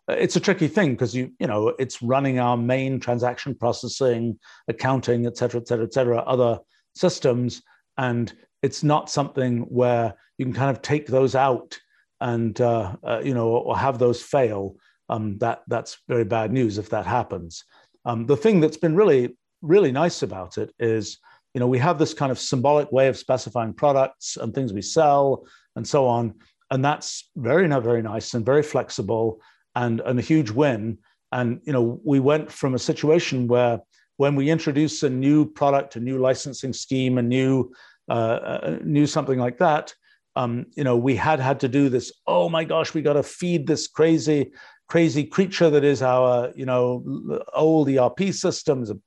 [0.09, 5.27] It's a tricky thing because you you know it's running our main transaction processing, accounting,
[5.27, 6.59] et cetera, et cetera, et cetera, other
[6.95, 7.63] systems,
[7.97, 11.79] and it's not something where you can kind of take those out
[12.21, 14.77] and uh, uh, you know or have those fail.
[15.11, 17.65] Um, that that's very bad news if that happens.
[18.05, 21.19] Um, the thing that's been really really nice about it is
[21.55, 24.83] you know, we have this kind of symbolic way of specifying products and things we
[24.83, 25.45] sell
[25.77, 26.35] and so on.
[26.71, 29.41] And that's very, very nice and very flexible
[29.79, 30.99] and, and a huge win.
[31.31, 33.81] And, you know, we went from a situation where
[34.17, 37.71] when we introduce a new product, a new licensing scheme, a new,
[38.09, 39.95] uh, uh, new something like that,
[40.35, 42.13] um, you know, we had had to do this.
[42.27, 44.53] Oh my gosh, we got to feed this crazy,
[44.89, 47.05] crazy creature that is our, you know,
[47.55, 48.99] old ERP systems, a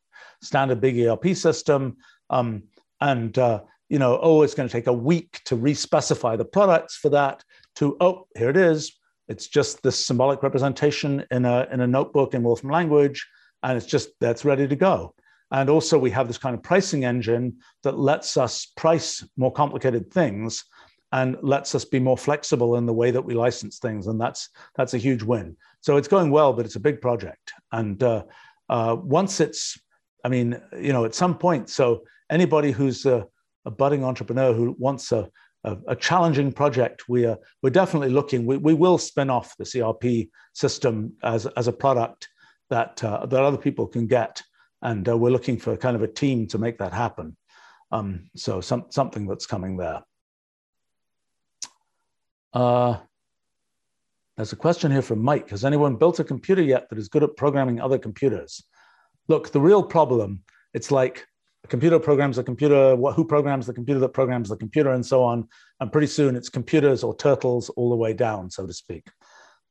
[0.42, 1.98] standard big ERP system,
[2.30, 2.64] um,
[3.00, 6.96] and uh, you know, oh, it's going to take a week to respecify the products
[6.96, 7.44] for that.
[7.78, 9.01] To oh, here it is.
[9.32, 13.20] It's just this symbolic representation in a in a notebook in Wolfram language,
[13.64, 15.16] and it's just that's ready to go.
[15.52, 17.46] And also, we have this kind of pricing engine
[17.84, 20.64] that lets us price more complicated things
[21.12, 24.08] and lets us be more flexible in the way that we license things.
[24.08, 25.58] And that's that's a huge win.
[25.82, 27.52] So it's going well, but it's a big project.
[27.72, 28.24] And uh,
[28.70, 29.80] uh, once it's,
[30.24, 33.26] I mean, you know, at some point, so anybody who's a,
[33.66, 35.30] a budding entrepreneur who wants a,
[35.64, 39.64] a, a, challenging project, we are, we're definitely looking, we, we will spin off the
[39.64, 42.28] CRP system as, as a product
[42.70, 44.42] that, uh, that other people can get.
[44.82, 47.38] And uh, we're looking for kind of a team to make that happen.
[47.92, 50.02] Um, so some, something that's coming there.
[52.54, 52.98] Uh,
[54.38, 55.50] there's a question here from Mike.
[55.50, 58.64] Has anyone built a computer yet that is good at programming other computers?
[59.28, 60.44] Look, the real problem,
[60.74, 61.26] it's like
[61.72, 65.24] computer programs the computer, what, who programs the computer that programs the computer, and so
[65.24, 65.48] on.
[65.80, 69.08] And pretty soon it's computers or turtles all the way down, so to speak.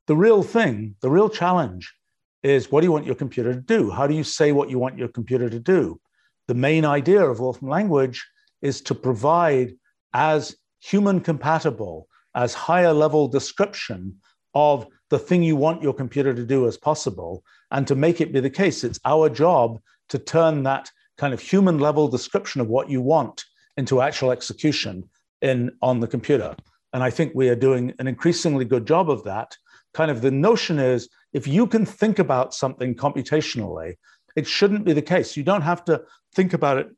[0.06, 1.94] The real thing, the real challenge
[2.42, 3.90] is what do you want your computer to do?
[3.90, 6.00] How do you say what you want your computer to do?
[6.48, 8.26] The main idea of Wolfram language
[8.62, 9.74] is to provide
[10.14, 14.16] as human compatible, as higher level description
[14.54, 18.32] of the thing you want your computer to do as possible, and to make it
[18.32, 18.84] be the case.
[18.84, 23.44] It's our job to turn that kind of human level description of what you want
[23.76, 25.06] into actual execution
[25.42, 26.56] in on the computer.
[26.94, 29.54] And I think we are doing an increasingly good job of that.
[29.92, 33.96] Kind of the notion is if you can think about something computationally,
[34.34, 35.36] it shouldn't be the case.
[35.36, 36.02] You don't have to
[36.34, 36.88] think about it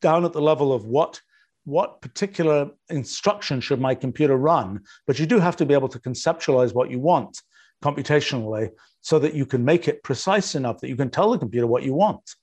[0.00, 1.20] down at the level of what
[1.64, 5.98] what particular instruction should my computer run, but you do have to be able to
[5.98, 7.40] conceptualize what you want
[7.82, 8.68] computationally
[9.00, 11.82] so that you can make it precise enough that you can tell the computer what
[11.82, 12.34] you want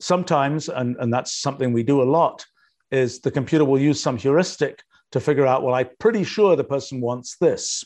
[0.00, 2.44] sometimes, and, and that's something we do a lot,
[2.90, 4.82] is the computer will use some heuristic
[5.12, 7.84] to figure out, well, I'm pretty sure the person wants this.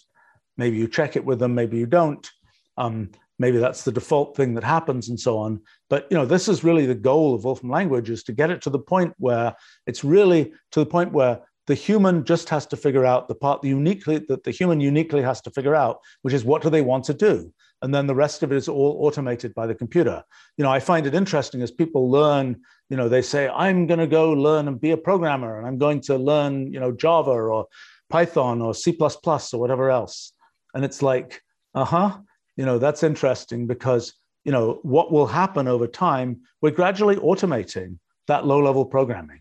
[0.56, 2.28] Maybe you check it with them, maybe you don't.
[2.76, 5.60] Um, maybe that's the default thing that happens and so on.
[5.90, 8.62] But you know, this is really the goal of Wolfram language is to get it
[8.62, 9.54] to the point where
[9.86, 13.62] it's really to the point where the human just has to figure out the part
[13.62, 16.82] the uniquely that the human uniquely has to figure out, which is what do they
[16.82, 17.52] want to do?
[17.82, 20.22] And then the rest of it is all automated by the computer.
[20.56, 23.98] You know, I find it interesting as people learn, you know, they say, I'm going
[23.98, 27.32] to go learn and be a programmer and I'm going to learn, you know, Java
[27.32, 27.66] or
[28.08, 30.32] Python or C or whatever else.
[30.74, 31.42] And it's like,
[31.74, 32.18] uh huh,
[32.56, 34.14] you know, that's interesting because,
[34.44, 39.40] you know, what will happen over time, we're gradually automating that low level programming.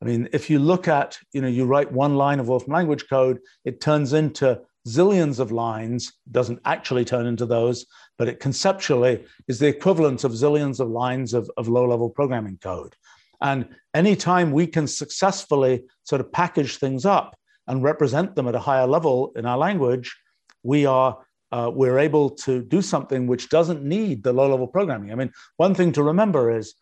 [0.00, 3.04] I mean, if you look at, you know, you write one line of Wolfram language
[3.08, 7.86] code, it turns into zillions of lines, doesn't actually turn into those,
[8.18, 12.58] but it conceptually is the equivalent of zillions of lines of, of low level programming
[12.58, 12.94] code.
[13.40, 18.60] And anytime we can successfully sort of package things up and represent them at a
[18.60, 20.16] higher level in our language,
[20.62, 21.18] we are
[21.50, 25.12] uh, we're able to do something which doesn't need the low level programming.
[25.12, 26.74] I mean, one thing to remember is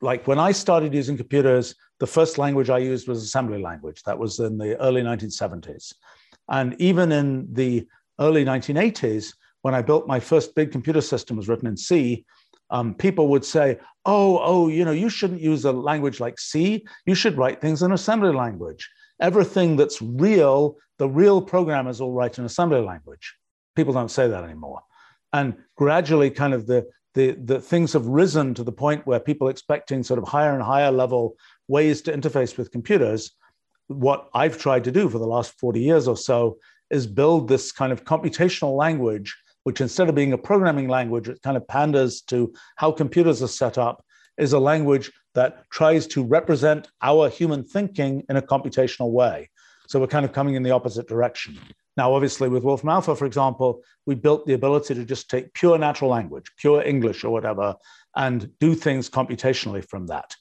[0.00, 4.02] like when I started using computers, the first language I used was assembly language.
[4.04, 5.92] That was in the early 1970s.
[6.48, 7.86] And even in the
[8.20, 12.24] early 1980s, when I built my first big computer system was written in C,
[12.70, 16.84] um, people would say, oh, oh, you know, you shouldn't use a language like C.
[17.06, 18.90] You should write things in assembly language.
[19.20, 23.36] Everything that's real, the real programmers all write in assembly language.
[23.76, 24.80] People don't say that anymore.
[25.32, 29.48] And gradually, kind of the, the, the things have risen to the point where people
[29.48, 31.36] expecting sort of higher and higher level
[31.68, 33.32] ways to interface with computers
[34.00, 36.58] what I've tried to do for the last 40 years or so
[36.90, 41.42] is build this kind of computational language, which instead of being a programming language, it
[41.42, 44.04] kind of panders to how computers are set up,
[44.38, 49.48] is a language that tries to represent our human thinking in a computational way.
[49.88, 51.58] So we're kind of coming in the opposite direction.
[51.96, 55.76] Now, obviously, with Wolfram Alpha, for example, we built the ability to just take pure
[55.76, 57.76] natural language, pure English or whatever,
[58.16, 60.34] and do things computationally from that.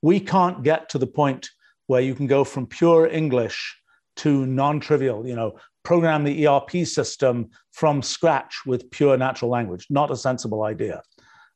[0.00, 1.50] We can't get to the point
[1.86, 3.76] where you can go from pure English
[4.16, 10.10] to non-trivial, you know, program the ERP system from scratch with pure natural language, not
[10.10, 11.02] a sensible idea.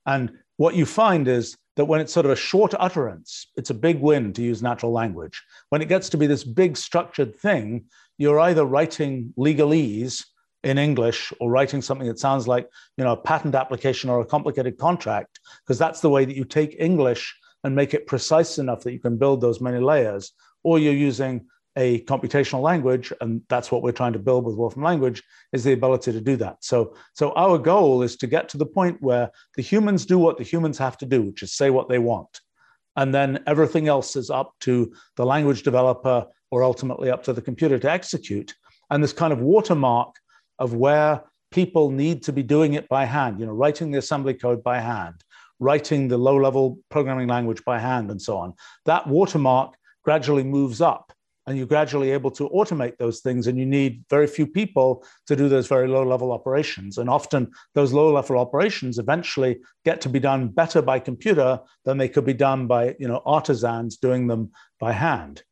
[0.06, 3.74] And what you find is that when it's sort of a short utterance, it's a
[3.74, 5.40] big win to use natural language.
[5.70, 7.84] When it gets to be this big structured thing,
[8.18, 10.24] you're either writing legalese
[10.64, 14.26] in English or writing something that sounds like, you know, a patent application or a
[14.26, 17.34] complicated contract, because that's the way that you take English
[17.64, 21.46] and make it precise enough that you can build those many layers, or you're using
[21.76, 25.72] a computational language, and that's what we're trying to build with Wolfram language, is the
[25.72, 26.56] ability to do that.
[26.60, 30.38] So, so our goal is to get to the point where the humans do what
[30.38, 32.40] the humans have to do, which is say what they want.
[32.96, 37.42] And then everything else is up to the language developer or ultimately up to the
[37.42, 38.54] computer to execute.
[38.90, 40.16] And this kind of watermark
[40.58, 44.34] of where people need to be doing it by hand, you know, writing the assembly
[44.34, 45.22] code by hand,
[45.60, 48.54] writing the low level programming language by hand and so on.
[48.84, 51.12] That watermark gradually moves up
[51.48, 55.34] and you're gradually able to automate those things and you need very few people to
[55.34, 56.98] do those very low level operations.
[56.98, 61.96] And often those low level operations eventually get to be done better by computer than
[61.96, 65.42] they could be done by you know artisans doing them by hand.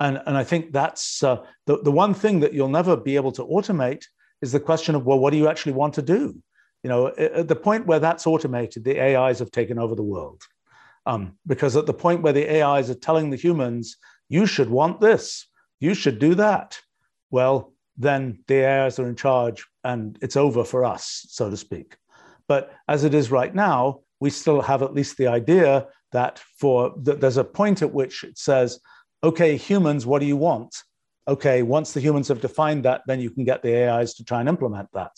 [0.00, 3.32] And, and i think that's uh, the, the one thing that you'll never be able
[3.32, 4.04] to automate
[4.42, 6.36] is the question of well what do you actually want to do
[6.86, 10.40] you know, at the point where that's automated, the AIs have taken over the world.
[11.04, 13.96] Um, because at the point where the AIs are telling the humans,
[14.28, 15.48] you should want this,
[15.80, 16.78] you should do that,
[17.32, 21.96] well, then the AIs are in charge and it's over for us, so to speak.
[22.46, 26.94] But as it is right now, we still have at least the idea that for
[27.02, 28.78] that there's a point at which it says,
[29.24, 30.72] okay, humans, what do you want?
[31.26, 34.38] Okay, once the humans have defined that, then you can get the AIs to try
[34.38, 35.10] and implement that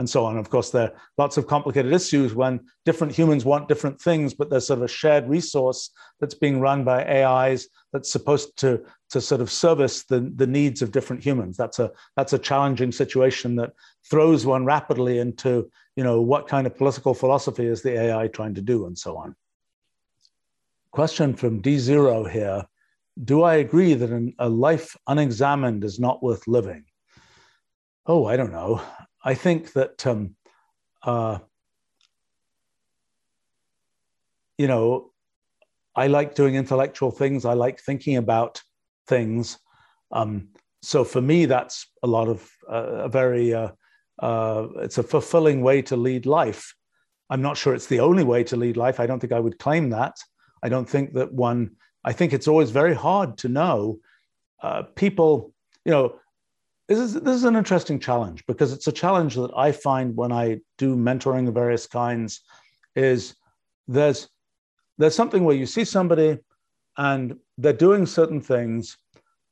[0.00, 0.38] and so on.
[0.38, 4.48] Of course, there are lots of complicated issues when different humans want different things, but
[4.48, 9.20] there's sort of a shared resource that's being run by AIs that's supposed to, to
[9.20, 11.58] sort of service the, the needs of different humans.
[11.58, 13.72] That's a, that's a challenging situation that
[14.10, 18.54] throws one rapidly into, you know, what kind of political philosophy is the AI trying
[18.54, 19.36] to do and so on.
[20.92, 22.64] Question from D0 here.
[23.22, 26.86] Do I agree that an, a life unexamined is not worth living?
[28.06, 28.80] Oh, I don't know.
[29.22, 30.36] I think that um,
[31.02, 31.38] uh,
[34.58, 35.10] you know
[35.94, 37.44] I like doing intellectual things.
[37.44, 38.62] I like thinking about
[39.06, 39.58] things.
[40.12, 40.48] Um,
[40.82, 43.70] so for me, that's a lot of uh, a very uh,
[44.20, 46.74] uh, it's a fulfilling way to lead life.
[47.28, 49.00] I'm not sure it's the only way to lead life.
[49.00, 50.16] I don't think I would claim that.
[50.62, 51.76] I don't think that one.
[52.04, 53.98] I think it's always very hard to know.
[54.62, 55.52] Uh, people,
[55.84, 56.14] you know,
[56.90, 60.32] this is this is an interesting challenge because it's a challenge that I find when
[60.32, 62.40] I do mentoring of various kinds.
[62.96, 63.36] Is
[63.86, 64.28] there's
[64.98, 66.38] there's something where you see somebody
[66.98, 68.98] and they're doing certain things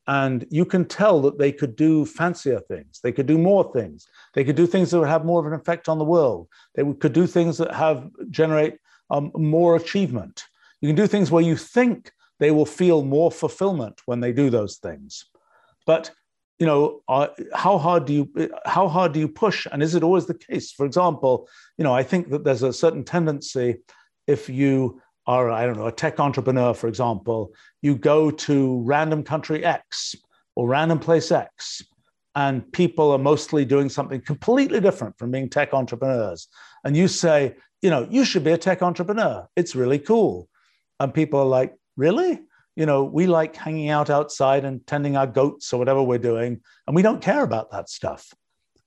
[0.09, 2.99] and you can tell that they could do fancier things.
[3.05, 4.09] They could do more things.
[4.34, 6.49] They could do things that would have more of an effect on the world.
[6.74, 8.78] They could do things that have generate
[9.11, 10.45] um, more achievement.
[10.80, 12.11] You can do things where you think
[12.41, 15.26] they will feel more fulfillment when they do those things.
[15.86, 16.11] But
[16.59, 20.02] you know, uh, how hard do you how hard do you push, and is it
[20.02, 20.72] always the case?
[20.72, 23.76] For example, you know, I think that there's a certain tendency
[24.26, 27.52] if you are, I don't know, a tech entrepreneur, for example,
[27.82, 30.14] you go to random country X
[30.56, 31.82] or random place X,
[32.34, 36.48] and people are mostly doing something completely different from being tech entrepreneurs.
[36.84, 39.46] And you say, you know, you should be a tech entrepreneur.
[39.54, 40.48] It's really cool.
[40.98, 42.40] And people are like, really?
[42.79, 46.61] You know, we like hanging out outside and tending our goats or whatever we're doing,
[46.87, 48.33] and we don't care about that stuff.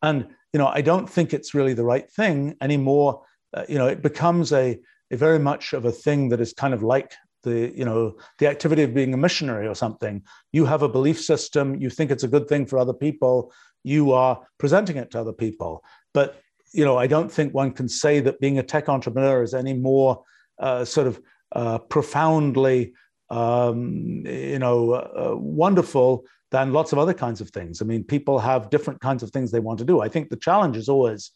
[0.01, 3.23] And, you know, I don't think it's really the right thing anymore.
[3.53, 4.79] Uh, you know, it becomes a,
[5.11, 7.11] a very much of a thing that is kind of like
[7.43, 10.21] the you know the activity of being a missionary or something
[10.51, 13.51] you have a belief system you think it's a good thing for other people
[13.83, 15.83] you are presenting it to other people
[16.13, 16.39] but
[16.71, 19.73] you know i don't think one can say that being a tech entrepreneur is any
[19.73, 20.23] more
[20.59, 21.19] uh, sort of
[21.53, 22.93] uh, profoundly
[23.31, 28.37] um, you know uh, wonderful than lots of other kinds of things i mean people
[28.37, 31.31] have different kinds of things they want to do i think the challenge is always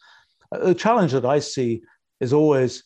[0.52, 1.82] uh, the challenge that i see
[2.20, 2.84] is always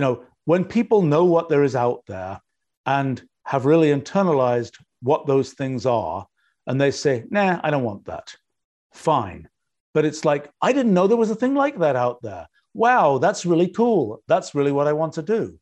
[0.00, 2.40] you know, when people know what there is out there
[2.86, 6.26] and have really internalized what those things are,
[6.66, 8.34] and they say, nah, I don't want that,
[8.94, 9.46] fine.
[9.92, 12.46] But it's like, I didn't know there was a thing like that out there.
[12.72, 14.22] Wow, that's really cool.
[14.28, 15.58] That's really what I want to do.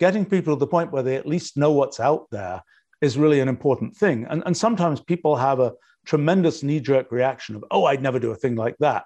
[0.00, 2.62] Getting people to the point where they at least know what's out there
[3.00, 4.26] is really an important thing.
[4.28, 5.72] And, and sometimes people have a
[6.06, 9.04] tremendous knee jerk reaction of, oh, I'd never do a thing like that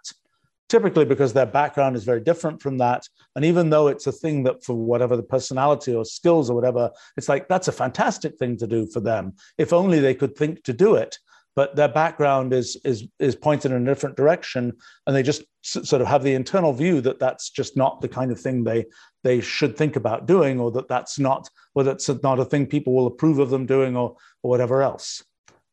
[0.68, 3.06] typically because their background is very different from that.
[3.34, 6.90] And even though it's a thing that for whatever the personality or skills or whatever,
[7.16, 9.34] it's like that's a fantastic thing to do for them.
[9.58, 11.18] If only they could think to do it.
[11.54, 14.74] But their background is is is pointed in a different direction,
[15.06, 18.30] and they just sort of have the internal view that that's just not the kind
[18.30, 18.84] of thing they
[19.26, 22.94] they should think about doing, or that that's not, or that's not a thing people
[22.94, 25.24] will approve of them doing, or or whatever else.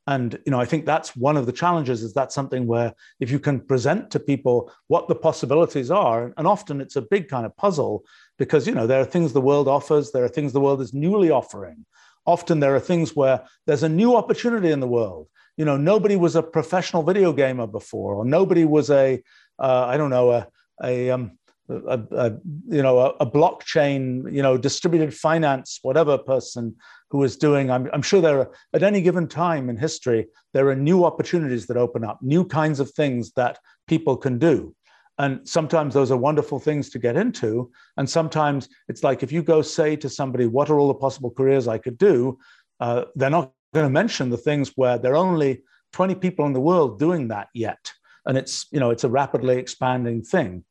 [0.05, 3.31] And you know i think that's one of the challenges is that something where if
[3.31, 7.45] you can present to people what the possibilities are and often it's a big kind
[7.45, 8.03] of puzzle
[8.37, 10.93] because you know there are things the world offers there are things the world is
[10.93, 11.85] newly offering.
[12.25, 15.27] Often there are things where there's a new opportunity in the world.
[15.55, 19.23] You know nobody was a professional video gamer before or nobody was a
[19.59, 20.47] uh, I don't know a,
[20.83, 21.37] a um,
[21.69, 22.31] a, a,
[22.67, 26.75] you know a, a, blockchain you know distributed finance whatever person
[27.09, 30.67] who is doing I'm, I'm sure there are at any given time in history there
[30.67, 34.75] are new opportunities that open up new kinds of things that people can do.
[35.19, 37.71] And sometimes those are wonderful things to get into.
[37.97, 41.31] And sometimes it's like if you go say to somebody what are all the possible
[41.31, 42.37] careers i could do?
[42.79, 46.53] Uh, they're not going to mention the things where there are only 20 people in
[46.53, 47.91] the world doing that yet.
[48.25, 50.63] And it's you know it's a rapidly expanding thing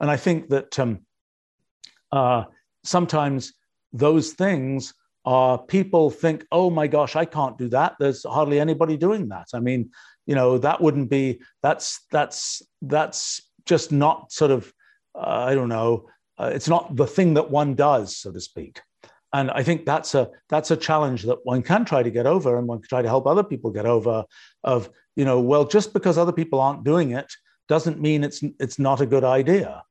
[0.00, 1.00] and I think that um,
[2.12, 2.44] uh,
[2.84, 3.52] sometimes
[3.92, 4.94] those things
[5.24, 7.96] are people think, oh my gosh, I can't do that.
[7.98, 9.48] There's hardly anybody doing that.
[9.54, 9.90] I mean,
[10.26, 14.72] you know, that wouldn't be, that's, that's, that's just not sort of,
[15.14, 18.80] uh, I don't know, uh, it's not the thing that one does, so to speak.
[19.32, 22.56] And I think that's a that's a challenge that one can try to get over,
[22.56, 24.24] and one can try to help other people get over.
[24.64, 27.30] Of you know, well, just because other people aren't doing it
[27.68, 29.82] doesn't mean it's it's not a good idea.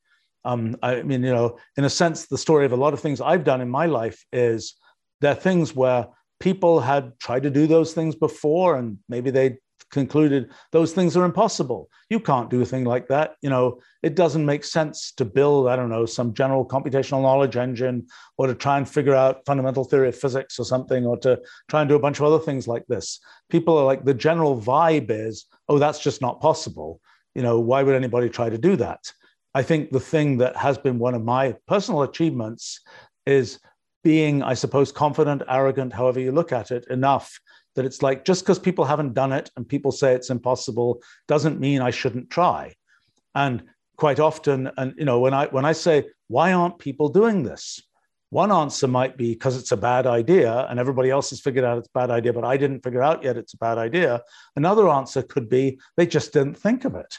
[0.46, 3.20] Um, I mean, you know, in a sense, the story of a lot of things
[3.20, 4.76] I've done in my life is
[5.22, 6.08] there are things where
[6.40, 9.58] people had tried to do those things before, and maybe they
[9.92, 11.90] concluded those things are impossible.
[12.10, 13.36] You can't do a thing like that.
[13.42, 17.56] You know, it doesn't make sense to build, I don't know, some general computational knowledge
[17.56, 21.40] engine or to try and figure out fundamental theory of physics or something, or to
[21.70, 23.20] try and do a bunch of other things like this.
[23.50, 27.00] People are like, the general vibe is, oh, that's just not possible
[27.36, 29.12] you know, why would anybody try to do that?
[29.56, 32.82] I think the thing that has been one of my personal achievements
[33.26, 33.60] is
[34.04, 37.40] being, I suppose, confident, arrogant, however you look at it, enough
[37.76, 41.60] that it's like just because people haven't done it and people say it's impossible doesn't
[41.60, 42.74] mean I shouldn't try.
[43.34, 43.64] And
[43.96, 47.82] quite often, and you know, when I when I say, why aren't people doing this?
[48.32, 51.78] One answer might be because it's a bad idea and everybody else has figured out
[51.78, 54.22] it's a bad idea, but I didn't figure out yet it's a bad idea.
[54.58, 57.18] Another answer could be they just didn't think of it.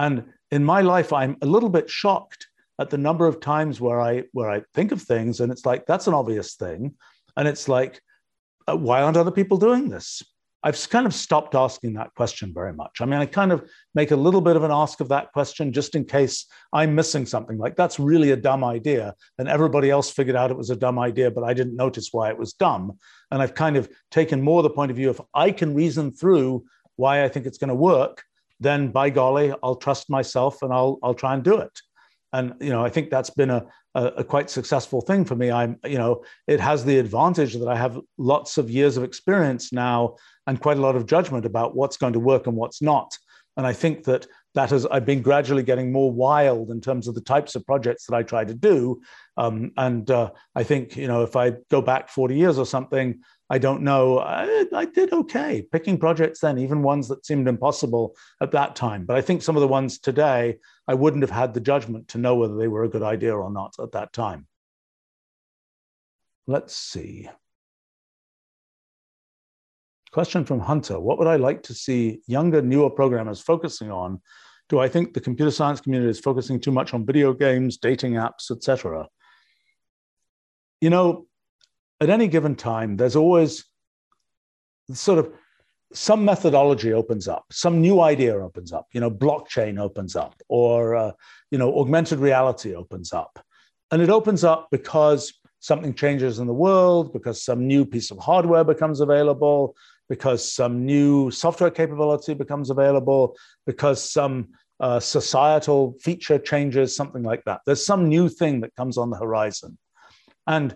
[0.00, 2.48] And in my life, I'm a little bit shocked
[2.78, 5.86] at the number of times where I where I think of things and it's like
[5.86, 6.94] that's an obvious thing,
[7.36, 8.00] and it's like,
[8.68, 10.22] uh, why aren't other people doing this?
[10.62, 13.00] I've kind of stopped asking that question very much.
[13.00, 15.72] I mean, I kind of make a little bit of an ask of that question
[15.72, 17.56] just in case I'm missing something.
[17.56, 19.14] Like, that's really a dumb idea.
[19.38, 22.28] And everybody else figured out it was a dumb idea, but I didn't notice why
[22.28, 22.98] it was dumb.
[23.30, 26.66] And I've kind of taken more the point of view if I can reason through
[26.96, 28.22] why I think it's going to work,
[28.60, 31.80] then by golly, I'll trust myself and I'll, I'll try and do it.
[32.32, 35.50] And you know i think that's been a, a, a, quite successful thing for me.
[35.50, 39.72] I'm you know it has the advantage that i have lots of years of experience
[39.72, 40.14] now
[40.46, 43.18] and quite a lot of judgment about what's going to work and what's not.
[43.56, 47.16] And i think that that has i've been gradually getting more wild in terms of
[47.16, 49.00] the types of projects that i try to do.
[49.36, 53.22] Um, and uh, i think you know if i go back 40 years or something
[53.52, 54.20] I don't know.
[54.20, 59.04] I, I, did okay picking projects then, even ones that seemed impossible at that time.
[59.04, 62.18] But I think some of the ones today, I wouldn't have had the judgment to
[62.18, 64.46] know whether they were a good idea or not at that time.
[66.46, 67.28] Let's see.
[70.12, 74.20] Question from Hunter What would I like to see younger, newer programmers focusing on?
[74.68, 78.12] Do I think the computer science community is focusing too much on video games, dating
[78.12, 79.08] apps, etc.?
[80.80, 81.26] You know,
[82.00, 83.64] at any given time, there's always
[84.92, 85.32] sort of
[85.92, 90.94] some methodology opens up, some new idea opens up, you know, blockchain opens up, or,
[90.94, 91.12] uh,
[91.50, 93.44] you know, augmented reality opens up.
[93.90, 98.18] And it opens up because something changes in the world, because some new piece of
[98.18, 99.74] hardware becomes available,
[100.08, 103.36] because some new software capability becomes available,
[103.66, 104.48] because some
[104.78, 107.60] uh, societal feature changes, something like that.
[107.66, 109.76] There's some new thing that comes on the horizon.
[110.46, 110.74] And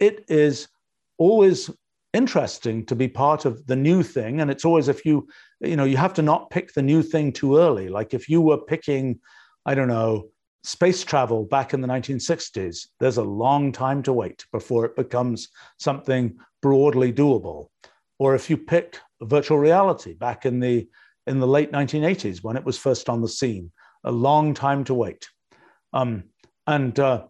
[0.00, 0.68] it is
[1.18, 1.70] always
[2.12, 5.28] interesting to be part of the new thing and it's always if you
[5.60, 7.88] you know you have to not pick the new thing too early.
[7.88, 9.20] Like if you were picking
[9.66, 10.28] i don't know
[10.64, 15.48] space travel back in the 1960s there's a long time to wait before it becomes
[15.78, 17.68] something broadly doable.
[18.18, 20.88] Or if you pick virtual reality back in the
[21.26, 23.70] in the late 1980s when it was first on the scene
[24.04, 25.28] a long time to wait.
[25.92, 26.24] Um,
[26.66, 27.26] and uh,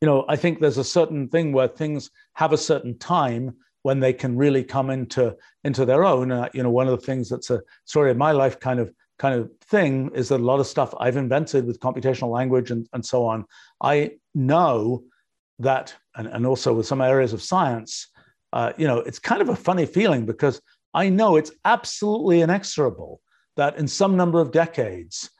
[0.00, 4.00] you know, I think there's a certain thing where things have a certain time when
[4.00, 6.30] they can really come into into their own.
[6.30, 8.92] Uh, you know, one of the things that's a story of my life kind of
[9.18, 12.88] kind of thing is that a lot of stuff I've invented with computational language and,
[12.92, 13.44] and so on,
[13.82, 15.02] I know
[15.58, 18.08] that, and, and also with some areas of science,
[18.52, 20.60] uh, you know, it's kind of a funny feeling because
[20.94, 23.20] I know it's absolutely inexorable
[23.56, 25.30] that in some number of decades,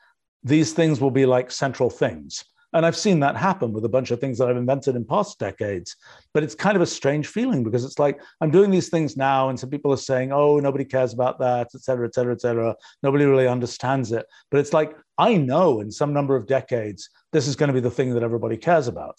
[0.43, 2.43] these things will be like central things.
[2.73, 5.39] And I've seen that happen with a bunch of things that I've invented in past
[5.39, 5.95] decades.
[6.33, 9.49] But it's kind of a strange feeling because it's like I'm doing these things now,
[9.49, 12.41] and some people are saying, oh, nobody cares about that, et cetera, et cetera, et
[12.41, 12.75] cetera.
[13.01, 14.25] Nobody really understands it.
[14.51, 17.79] But it's like, I know in some number of decades, this is going to be
[17.79, 19.17] the thing that everybody cares about.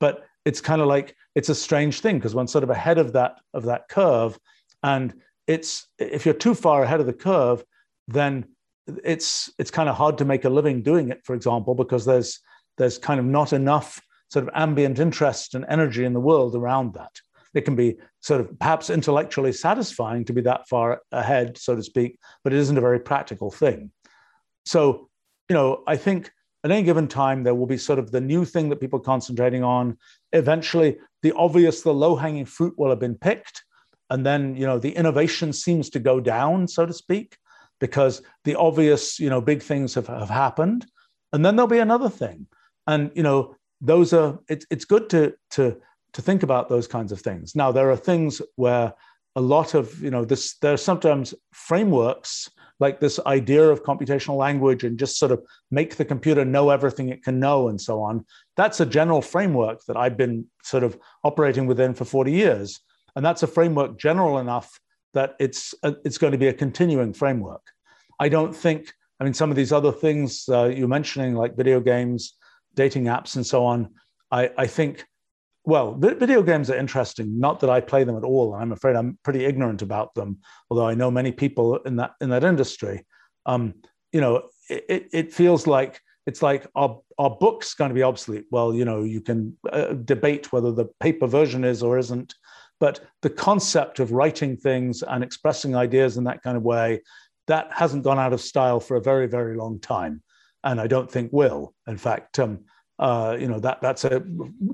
[0.00, 3.12] But it's kind of like it's a strange thing because one's sort of ahead of
[3.12, 4.38] that of that curve.
[4.82, 5.14] And
[5.46, 7.62] it's if you're too far ahead of the curve,
[8.08, 8.46] then
[9.04, 12.40] it's it's kind of hard to make a living doing it, for example, because there's
[12.78, 14.00] there's kind of not enough
[14.30, 17.20] sort of ambient interest and energy in the world around that.
[17.52, 21.82] It can be sort of perhaps intellectually satisfying to be that far ahead, so to
[21.82, 23.90] speak, but it isn't a very practical thing.
[24.64, 25.08] So,
[25.48, 26.30] you know, I think
[26.62, 29.02] at any given time, there will be sort of the new thing that people are
[29.02, 29.96] concentrating on.
[30.32, 33.64] Eventually, the obvious, the low hanging fruit will have been picked.
[34.10, 37.36] And then, you know, the innovation seems to go down, so to speak,
[37.80, 40.86] because the obvious, you know, big things have, have happened.
[41.32, 42.46] And then there'll be another thing
[42.90, 45.76] and you know those are it's, it's good to to
[46.12, 47.54] to think about those kinds of things.
[47.54, 48.92] Now there are things where
[49.36, 54.36] a lot of you know this there are sometimes frameworks like this idea of computational
[54.36, 58.02] language and just sort of make the computer know everything it can know and so
[58.02, 58.24] on.
[58.56, 62.80] That's a general framework that i've been sort of operating within for 40 years.
[63.14, 64.80] And that's a framework general enough
[65.14, 67.62] that it's a, it's going to be a continuing framework.
[68.18, 71.78] I don't think i mean some of these other things uh, you're mentioning like video
[71.80, 72.34] games
[72.74, 73.88] dating apps and so on,
[74.30, 75.04] I, I think,
[75.64, 77.38] well, video games are interesting.
[77.38, 78.54] Not that I play them at all.
[78.54, 80.38] I'm afraid I'm pretty ignorant about them,
[80.70, 83.04] although I know many people in that in that industry.
[83.46, 83.74] Um,
[84.12, 88.44] you know, it, it feels like it's like our, our book's going to be obsolete.
[88.50, 92.34] Well, you know, you can uh, debate whether the paper version is or isn't,
[92.78, 97.00] but the concept of writing things and expressing ideas in that kind of way,
[97.46, 100.22] that hasn't gone out of style for a very, very long time
[100.64, 101.74] and I don't think will.
[101.86, 102.60] In fact, um,
[102.98, 104.22] uh, you know that that's a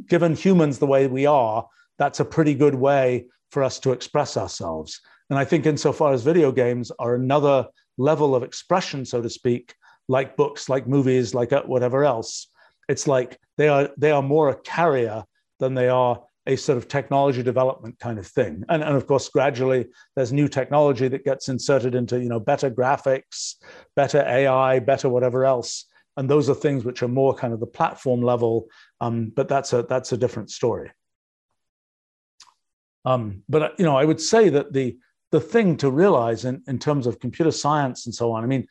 [0.09, 1.67] given humans the way we are,
[1.99, 5.01] that's a pretty good way for us to express ourselves.
[5.31, 7.67] And I think insofar as video games are another
[7.99, 9.75] level of expression, so to speak,
[10.09, 12.49] like books, like movies, like uh, whatever else,
[12.89, 15.25] it's like they are they are more a carrier
[15.59, 18.65] than they are a sort of technology development kind of thing.
[18.69, 22.71] And, and of course, gradually there's new technology that gets inserted into, you know, better
[22.71, 23.55] graphics,
[23.95, 25.87] better AI, better whatever else.
[26.17, 28.69] And those are things which are more kind of the platform level.
[29.01, 30.91] Um, but that's a that's a different story.
[33.05, 34.97] Um, but you know, I would say that the
[35.33, 38.67] the thing to realize in, in terms of computer science and so on, I mean,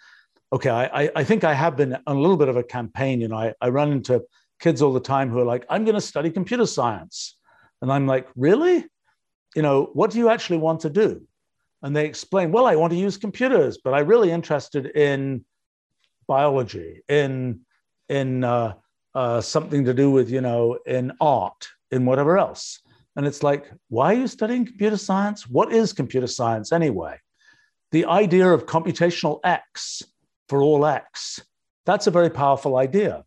[0.52, 3.22] okay, I, I think I have been on a little bit of a campaign.
[3.22, 4.24] You know, I, I run into
[4.60, 7.38] kids all the time who are like, I'm going to study computer science.
[7.82, 8.86] And I'm like, really?
[9.56, 11.26] You know, what do you actually want to do?
[11.82, 15.46] And they explain, well, I want to use computers, but I'm really interested in
[16.28, 17.62] biology, in
[18.10, 18.74] in uh,
[19.14, 22.80] uh, something to do with, you know, in art, in whatever else.
[23.16, 25.48] And it's like, why are you studying computer science?
[25.48, 27.20] What is computer science anyway?
[27.92, 30.04] The idea of computational X
[30.50, 31.42] for all X,
[31.86, 33.24] that's a very powerful idea.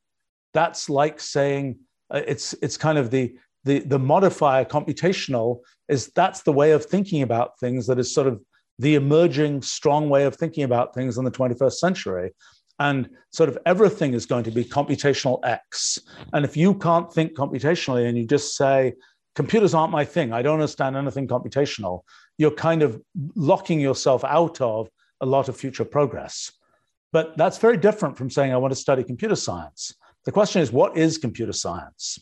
[0.52, 1.78] That's like saying
[2.10, 3.36] uh, it's, it's kind of the,
[3.68, 8.26] the, the modifier computational is that's the way of thinking about things that is sort
[8.26, 8.40] of
[8.78, 12.30] the emerging strong way of thinking about things in the 21st century.
[12.78, 15.98] And sort of everything is going to be computational X.
[16.32, 18.94] And if you can't think computationally and you just say,
[19.34, 20.32] computers aren't my thing.
[20.32, 22.02] I don't understand anything computational.
[22.38, 23.02] You're kind of
[23.34, 24.88] locking yourself out of
[25.20, 26.52] a lot of future progress.
[27.12, 29.94] But that's very different from saying, I want to study computer science.
[30.24, 32.18] The question is, what is computer science?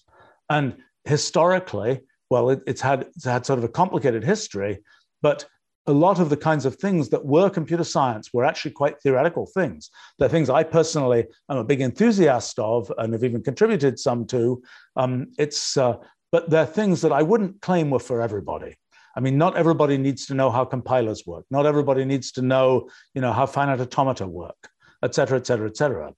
[0.48, 0.76] And
[1.06, 2.00] historically,
[2.30, 4.78] well, it, it's, had, it's had sort of a complicated history,
[5.22, 5.46] but
[5.86, 9.46] a lot of the kinds of things that were computer science were actually quite theoretical
[9.46, 9.90] things.
[10.18, 14.62] They're things I personally am a big enthusiast of and have even contributed some to.
[14.96, 15.98] Um, it's uh,
[16.32, 18.74] but they're things that I wouldn't claim were for everybody.
[19.16, 21.44] I mean, not everybody needs to know how compilers work.
[21.50, 24.68] Not everybody needs to know, you know, how finite automata work,
[25.04, 26.12] et cetera, et cetera, et cetera.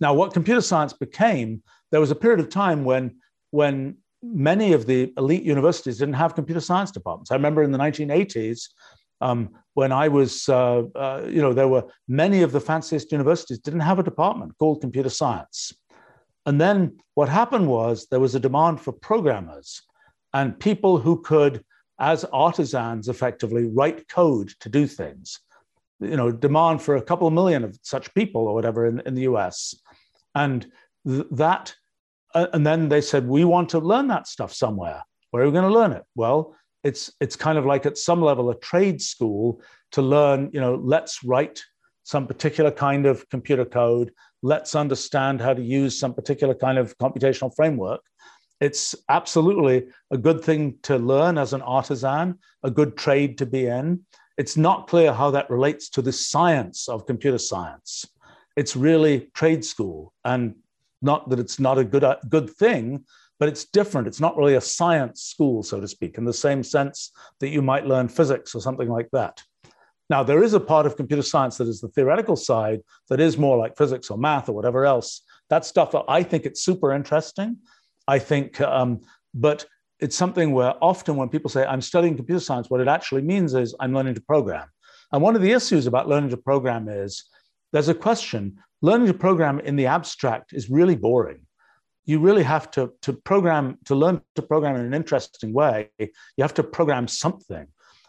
[0.00, 3.16] Now, what computer science became, there was a period of time when,
[3.50, 7.30] when many of the elite universities didn't have computer science departments.
[7.30, 8.68] I remember in the 1980s,
[9.20, 13.58] um, when I was, uh, uh, you know, there were many of the fanciest universities
[13.58, 15.72] didn't have a department called computer science.
[16.46, 19.82] And then what happened was there was a demand for programmers
[20.32, 21.64] and people who could,
[21.98, 25.38] as artisans, effectively write code to do things.
[26.00, 29.22] You know, demand for a couple million of such people or whatever in, in the
[29.22, 29.74] US.
[30.34, 30.66] And
[31.06, 31.74] th- that,
[32.34, 35.02] Uh, and then they said, we want to learn that stuff somewhere.
[35.30, 36.04] Where are we going to learn it?
[36.14, 39.60] Well, it's it's kind of like at some level a trade school
[39.92, 41.62] to learn, you know, let's write
[42.04, 44.12] some particular kind of computer code
[44.42, 48.00] let's understand how to use some particular kind of computational framework.
[48.60, 53.66] It's absolutely a good thing to learn as an artisan, a good trade to be
[53.66, 54.00] in.
[54.36, 58.06] It's not clear how that relates to the science of computer science.
[58.56, 60.56] It's really trade school, and
[61.02, 63.04] not that it's not a good, a good thing,
[63.38, 64.06] but it's different.
[64.06, 67.62] It's not really a science school, so to speak, in the same sense that you
[67.62, 69.42] might learn physics or something like that.
[70.10, 73.38] Now, there is a part of computer science that is the theoretical side that is
[73.38, 75.22] more like physics or math or whatever else.
[75.48, 77.58] That stuff, I think it's super interesting.
[78.06, 79.00] I think, um,
[79.32, 79.64] but
[80.00, 83.54] it's something where often when people say, I'm studying computer science, what it actually means
[83.54, 84.66] is I'm learning to program.
[85.12, 87.24] And one of the issues about learning to program is
[87.72, 91.40] there's a question learning to program in the abstract is really boring.
[92.06, 96.08] You really have to, to program, to learn to program in an interesting way, you
[96.40, 97.66] have to program something.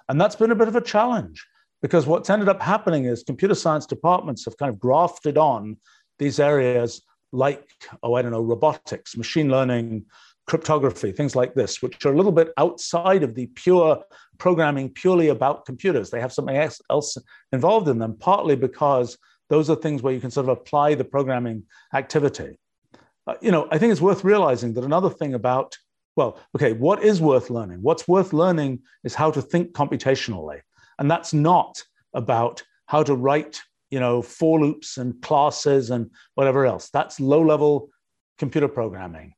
[0.09, 1.45] And that's been a bit of a challenge
[1.81, 5.77] because what's ended up happening is computer science departments have kind of grafted on
[6.19, 7.01] these areas
[7.31, 7.67] like,
[8.03, 10.05] oh, I don't know, robotics, machine learning,
[10.47, 14.03] cryptography, things like this, which are a little bit outside of the pure
[14.37, 16.09] programming, purely about computers.
[16.09, 16.57] They have something
[16.89, 17.17] else
[17.51, 19.17] involved in them, partly because
[19.51, 22.57] those are things where you can sort of apply the programming activity.
[23.27, 25.77] Uh, you know, I think it's worth realizing that another thing about,
[26.15, 27.79] well, okay, what is worth learning?
[27.81, 30.61] What's worth learning is how to think computationally.
[30.99, 31.83] And that's not
[32.13, 36.89] about how to write, you know, for loops and classes and whatever else.
[36.89, 37.89] That's low level
[38.39, 39.33] computer programming.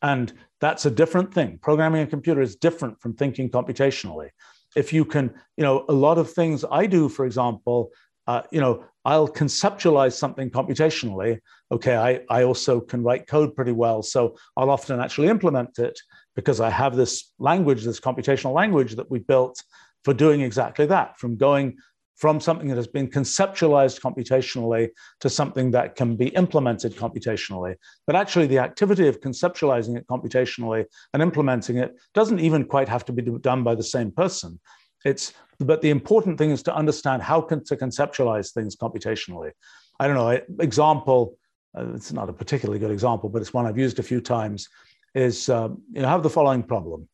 [0.00, 1.58] And that's a different thing.
[1.60, 4.28] Programming a computer is different from thinking computationally.
[4.76, 7.90] If you can, you know, a lot of things I do, for example,
[8.26, 11.38] uh, you know, I'll conceptualize something computationally.
[11.70, 14.02] Okay, I, I also can write code pretty well.
[14.02, 15.98] So I'll often actually implement it
[16.34, 19.62] because I have this language, this computational language that we built
[20.04, 21.76] for doing exactly that, from going
[22.16, 24.88] from something that has been conceptualized computationally
[25.20, 27.74] to something that can be implemented computationally.
[28.06, 33.04] But actually, the activity of conceptualizing it computationally and implementing it doesn't even quite have
[33.06, 34.58] to be done by the same person.
[35.06, 39.52] It's but the important thing is to understand how can, to conceptualize things computationally.
[39.98, 40.38] I don't know.
[40.60, 41.38] Example.
[41.76, 44.68] Uh, it's not a particularly good example, but it's one I've used a few times.
[45.14, 47.08] Is uh, you know have the following problem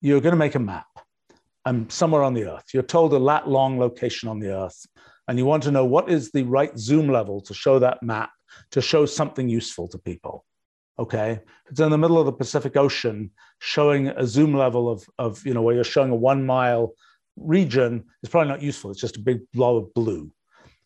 [0.00, 0.86] you're going to make a map
[1.64, 2.64] um, somewhere on the earth.
[2.72, 4.86] You're told a lat long location on the earth,
[5.26, 8.30] and you want to know what is the right zoom level to show that map
[8.70, 10.44] to show something useful to people.
[10.98, 11.40] Okay,
[11.70, 13.30] it's in the middle of the Pacific Ocean,
[13.60, 16.94] showing a zoom level of, of you know where you're showing a one mile
[17.40, 18.90] region is probably not useful.
[18.90, 20.30] It's just a big blob of blue.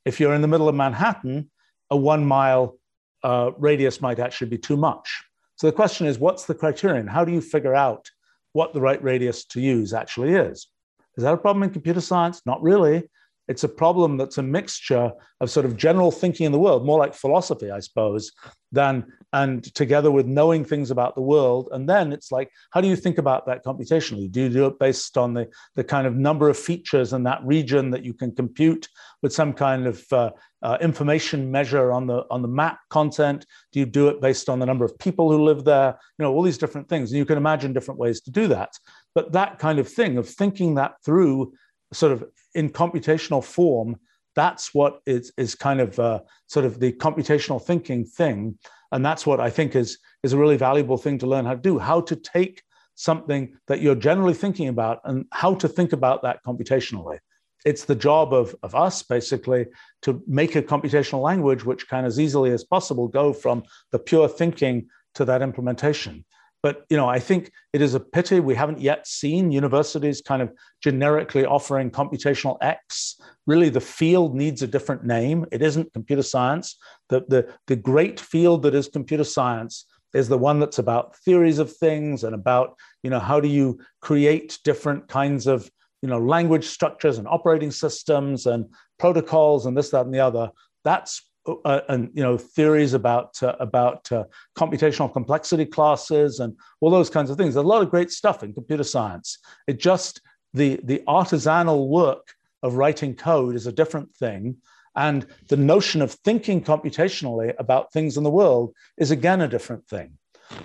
[0.04, 1.50] If you're in the middle of Manhattan,
[1.90, 2.78] a one mile
[3.22, 5.22] uh, radius might actually be too much.
[5.56, 7.06] So the question is, what's the criterion?
[7.06, 8.10] How do you figure out
[8.52, 10.68] what the right radius to use actually is?
[11.16, 12.42] Is that a problem in computer science?
[12.46, 13.08] Not really.
[13.48, 16.98] It's a problem that's a mixture of sort of general thinking in the world, more
[16.98, 18.32] like philosophy, I suppose,
[18.70, 21.68] than and together with knowing things about the world.
[21.72, 24.30] And then it's like, how do you think about that computationally?
[24.30, 27.40] Do you do it based on the, the kind of number of features in that
[27.44, 28.88] region that you can compute
[29.22, 30.30] with some kind of uh,
[30.62, 33.46] uh, information measure on the on the map content?
[33.72, 35.98] Do you do it based on the number of people who live there?
[36.18, 37.10] You know, all these different things.
[37.10, 38.70] And you can imagine different ways to do that.
[39.14, 41.54] But that kind of thing of thinking that through
[41.92, 42.24] sort of
[42.54, 43.96] in computational form,
[44.34, 48.58] that's what is, is kind of uh, sort of the computational thinking thing.
[48.90, 51.60] And that's what I think is, is a really valuable thing to learn how to
[51.60, 52.62] do, how to take
[52.94, 57.18] something that you're generally thinking about and how to think about that computationally.
[57.64, 59.66] It's the job of, of us basically
[60.02, 63.62] to make a computational language which can as easily as possible go from
[63.92, 66.24] the pure thinking to that implementation.
[66.62, 70.42] But you know, I think it is a pity we haven't yet seen universities kind
[70.42, 70.52] of
[70.82, 73.20] generically offering computational X.
[73.46, 75.44] Really, the field needs a different name.
[75.50, 76.76] It isn't computer science.
[77.08, 81.58] The, the, the great field that is computer science is the one that's about theories
[81.58, 85.70] of things and about you know how do you create different kinds of
[86.02, 88.66] you know language structures and operating systems and
[88.98, 90.50] protocols and this that and the other
[90.84, 94.24] that's uh, and you know theories about uh, about uh,
[94.56, 97.54] computational complexity classes and all those kinds of things.
[97.54, 99.38] There's a lot of great stuff in computer science.
[99.66, 100.20] It just
[100.54, 104.56] the the artisanal work of writing code is a different thing,
[104.96, 109.86] and the notion of thinking computationally about things in the world is again a different
[109.88, 110.12] thing.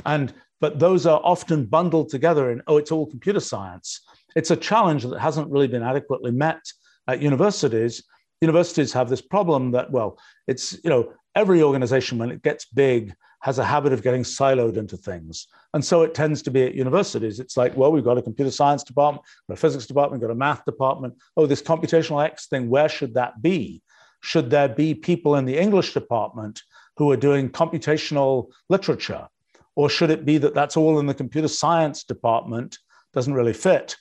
[0.06, 4.02] And but those are often bundled together in oh, it's all computer science.
[4.36, 6.62] It's a challenge that hasn't really been adequately met
[7.08, 8.04] at universities
[8.42, 13.14] universities have this problem that, well, it's, you know, every organization, when it gets big,
[13.42, 15.48] has a habit of getting siloed into things.
[15.74, 17.40] And so it tends to be at universities.
[17.40, 20.38] It's like, well, we've got a computer science department, a physics department, we've got a
[20.38, 21.16] math department.
[21.36, 23.82] Oh, this computational X thing, where should that be?
[24.22, 26.62] Should there be people in the English department
[26.98, 29.28] who are doing computational literature?
[29.76, 32.80] Or should it be that that's all in the computer science department?
[33.14, 33.96] Doesn't really fit.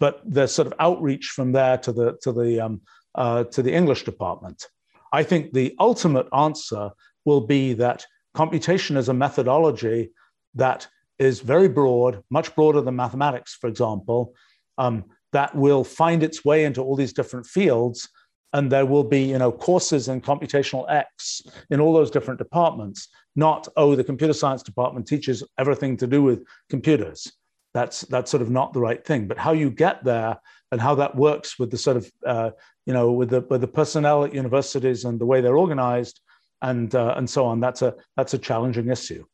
[0.00, 2.80] But there's sort of outreach from there to the, to the um,
[3.14, 4.66] uh, to the English department.
[5.12, 6.90] I think the ultimate answer
[7.24, 10.10] will be that computation is a methodology
[10.54, 10.86] that
[11.18, 14.34] is very broad, much broader than mathematics, for example,
[14.78, 18.08] um, that will find its way into all these different fields.
[18.52, 23.08] And there will be, you know, courses in computational X in all those different departments.
[23.36, 27.30] Not, oh, the computer science department teaches everything to do with computers.
[27.74, 29.28] That's that's sort of not the right thing.
[29.28, 30.36] But how you get there
[30.70, 32.50] and how that works with the sort of uh,
[32.86, 36.20] you know with the with the personnel at universities and the way they're organized
[36.62, 37.60] and uh, and so on.
[37.60, 39.24] That's a that's a challenging issue.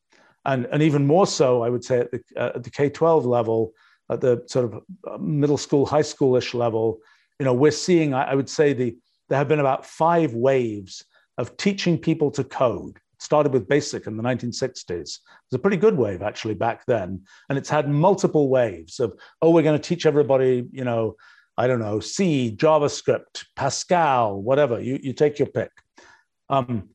[0.45, 3.73] And and even more so i would say at the, uh, at the k-12 level
[4.09, 6.99] at the sort of uh, middle school high schoolish level
[7.37, 11.03] you know we're seeing i, I would say the there have been about five waves
[11.37, 15.01] of teaching people to code started with basic in the 1960s it
[15.51, 19.49] was a pretty good wave actually back then and it's had multiple waves of oh
[19.49, 21.15] we're going to teach everybody you know
[21.57, 24.79] I don't know, C, JavaScript, Pascal, whatever.
[24.79, 25.71] You, you take your pick.
[26.49, 26.89] Um,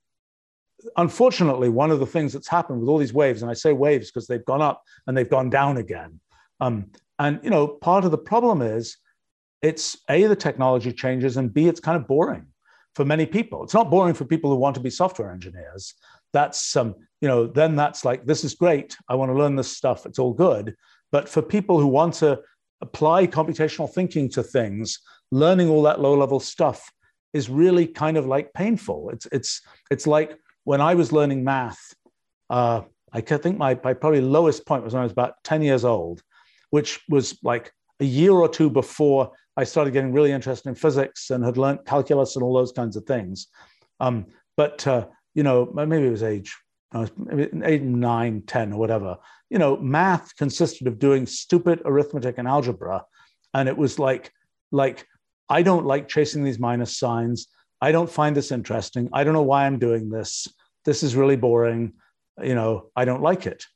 [0.96, 4.10] unfortunately, one of the things that's happened with all these waves, and I say waves
[4.10, 6.20] because they've gone up and they've gone down again.
[6.60, 8.96] Um, and you know, part of the problem is
[9.62, 12.46] it's a the technology changes, and b it's kind of boring
[12.94, 13.64] for many people.
[13.64, 15.94] It's not boring for people who want to be software engineers.
[16.32, 18.96] That's um, you know, then that's like this is great.
[19.08, 20.06] I want to learn this stuff.
[20.06, 20.74] It's all good.
[21.10, 22.40] But for people who want to
[22.80, 24.98] apply computational thinking to things,
[25.30, 26.90] learning all that low level stuff
[27.32, 29.10] is really kind of like painful.
[29.10, 31.94] It's, it's, it's like when I was learning math,
[32.50, 32.82] uh,
[33.12, 36.22] I think my, my probably lowest point was when I was about 10 years old,
[36.70, 41.30] which was like a year or two before I started getting really interested in physics
[41.30, 43.48] and had learned calculus and all those kinds of things.
[44.00, 44.26] Um,
[44.56, 46.56] but, uh, you know, maybe it was age,
[46.94, 49.18] uh, nine, 10 or whatever
[49.52, 53.04] you know, math consisted of doing stupid arithmetic and algebra.
[53.52, 54.32] And it was like,
[54.70, 55.06] like,
[55.46, 57.48] I don't like chasing these minus signs.
[57.78, 59.10] I don't find this interesting.
[59.12, 60.48] I don't know why I'm doing this.
[60.86, 61.92] This is really boring.
[62.42, 63.66] You know, I don't like it.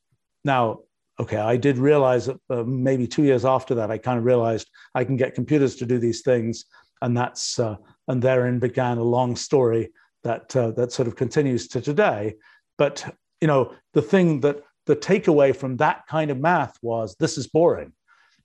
[0.47, 0.79] Now,
[1.19, 4.69] okay, I did realize that uh, maybe two years after that, I kind of realized
[4.95, 6.65] I can get computers to do these things,
[7.03, 7.77] and that's uh,
[8.09, 9.93] and therein began a long story
[10.25, 12.35] that uh, that sort of continues to today.
[12.79, 17.39] But you know, the thing that the takeaway from that kind of math was this
[17.39, 17.93] is boring,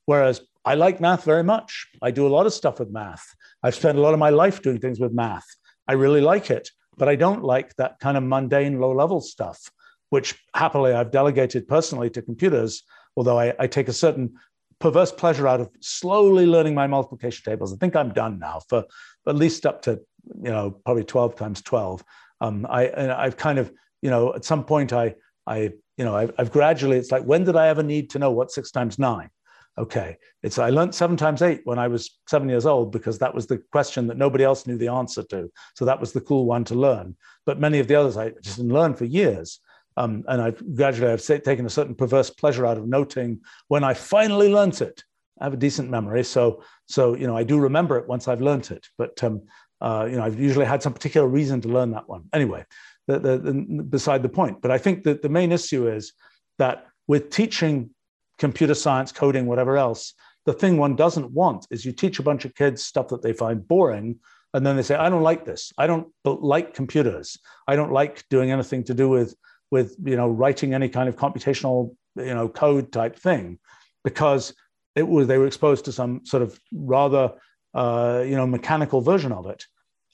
[0.05, 1.87] whereas I like math very much.
[2.01, 3.25] I do a lot of stuff with math.
[3.63, 5.45] I've spent a lot of my life doing things with math.
[5.87, 9.71] I really like it, but I don't like that kind of mundane, low level stuff
[10.11, 12.83] which happily I've delegated personally to computers,
[13.15, 14.33] although I, I, take a certain
[14.77, 17.73] perverse pleasure out of slowly learning my multiplication tables.
[17.73, 18.83] I think I'm done now for
[19.25, 20.01] at least up to,
[20.43, 22.03] you know, probably 12 times 12.
[22.41, 25.15] Um, I, I've kind of, you know, at some point I,
[25.47, 28.31] I, you know, I've, I've gradually, it's like, when did I ever need to know
[28.31, 29.29] what six times nine?
[29.77, 33.33] Okay, it's I learned seven times eight when I was seven years old because that
[33.33, 35.49] was the question that nobody else knew the answer to.
[35.75, 37.15] So that was the cool one to learn.
[37.45, 39.61] But many of the others I just didn't learn for years.
[39.97, 43.93] Um, and I've gradually I've taken a certain perverse pleasure out of noting when I
[43.93, 45.03] finally learnt it.
[45.39, 48.41] I have a decent memory, so so you know I do remember it once I've
[48.41, 48.87] learnt it.
[48.97, 49.41] But um,
[49.81, 52.23] uh, you know I've usually had some particular reason to learn that one.
[52.31, 52.63] Anyway,
[53.07, 54.61] the, the, the, beside the point.
[54.61, 56.13] But I think that the main issue is
[56.57, 57.89] that with teaching
[58.37, 60.13] computer science, coding, whatever else,
[60.45, 63.33] the thing one doesn't want is you teach a bunch of kids stuff that they
[63.33, 64.19] find boring,
[64.53, 65.73] and then they say, "I don't like this.
[65.77, 67.37] I don't like computers.
[67.67, 69.35] I don't like doing anything to do with."
[69.71, 73.57] With you know writing any kind of computational you know code type thing
[74.03, 74.53] because
[74.95, 77.31] it was they were exposed to some sort of rather
[77.73, 79.65] uh, you know mechanical version of it.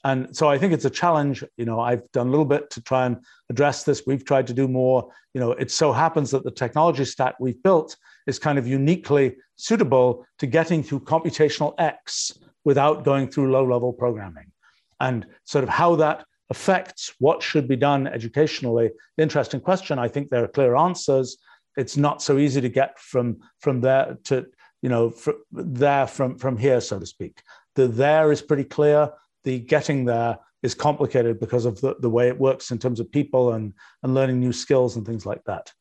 [0.04, 1.42] And so i think it's a challenge.
[1.56, 3.16] You know i've done a little bit to try and
[3.50, 4.02] address this.
[4.06, 5.10] We've tried to do more.
[5.34, 7.96] You know it so happens that the technology stack we've built
[8.26, 13.92] is kind of uniquely suitable to getting through computational x without going through low level
[13.92, 14.52] programming.
[15.00, 18.90] And sort of how that affects what should be done educationally.
[19.18, 19.98] Interesting question.
[19.98, 21.36] I think there are clear answers.
[21.76, 24.46] It's not so easy to get from from there to
[24.82, 27.42] you know fr- there from from here, so to speak.
[27.74, 29.10] The there is pretty clear.
[29.44, 33.10] The getting there is complicated because of the, the way it works in terms of
[33.12, 33.72] people and,
[34.02, 35.72] and learning new skills and things like that.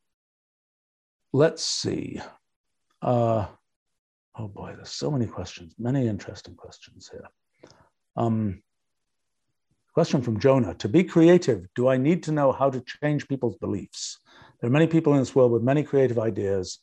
[1.34, 2.22] Let's see.
[3.02, 3.48] Uh,
[4.36, 7.28] oh boy, there's so many questions, many interesting questions here.
[8.16, 8.62] Um,
[9.98, 13.56] Question from Jonah To be creative, do I need to know how to change people's
[13.56, 14.20] beliefs?
[14.62, 16.78] There are many people in this world with many creative ideas,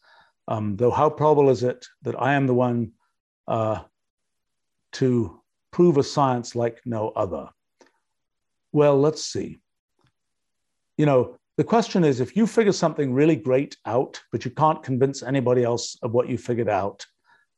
[0.49, 2.91] um, though, how probable is it that I am the one
[3.47, 3.83] uh,
[4.95, 5.41] to
[5.71, 7.51] prove a science like no other?
[8.73, 9.61] Well, let's see.
[10.99, 14.83] You know, the question is if you figure something really great out, but you can't
[14.83, 17.07] convince anybody else of what you figured out,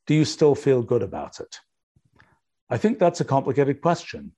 [0.05, 1.57] do you still feel good about it?
[2.69, 4.33] I think that's a complicated question.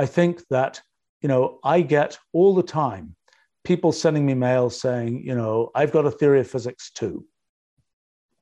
[0.00, 0.80] I think that,
[1.20, 3.16] you know, I get all the time
[3.64, 7.26] people sending me mail saying, you know, I've got a theory of physics too.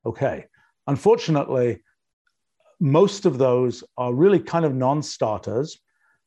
[0.07, 0.47] Okay.
[0.87, 1.83] Unfortunately,
[2.79, 5.77] most of those are really kind of non starters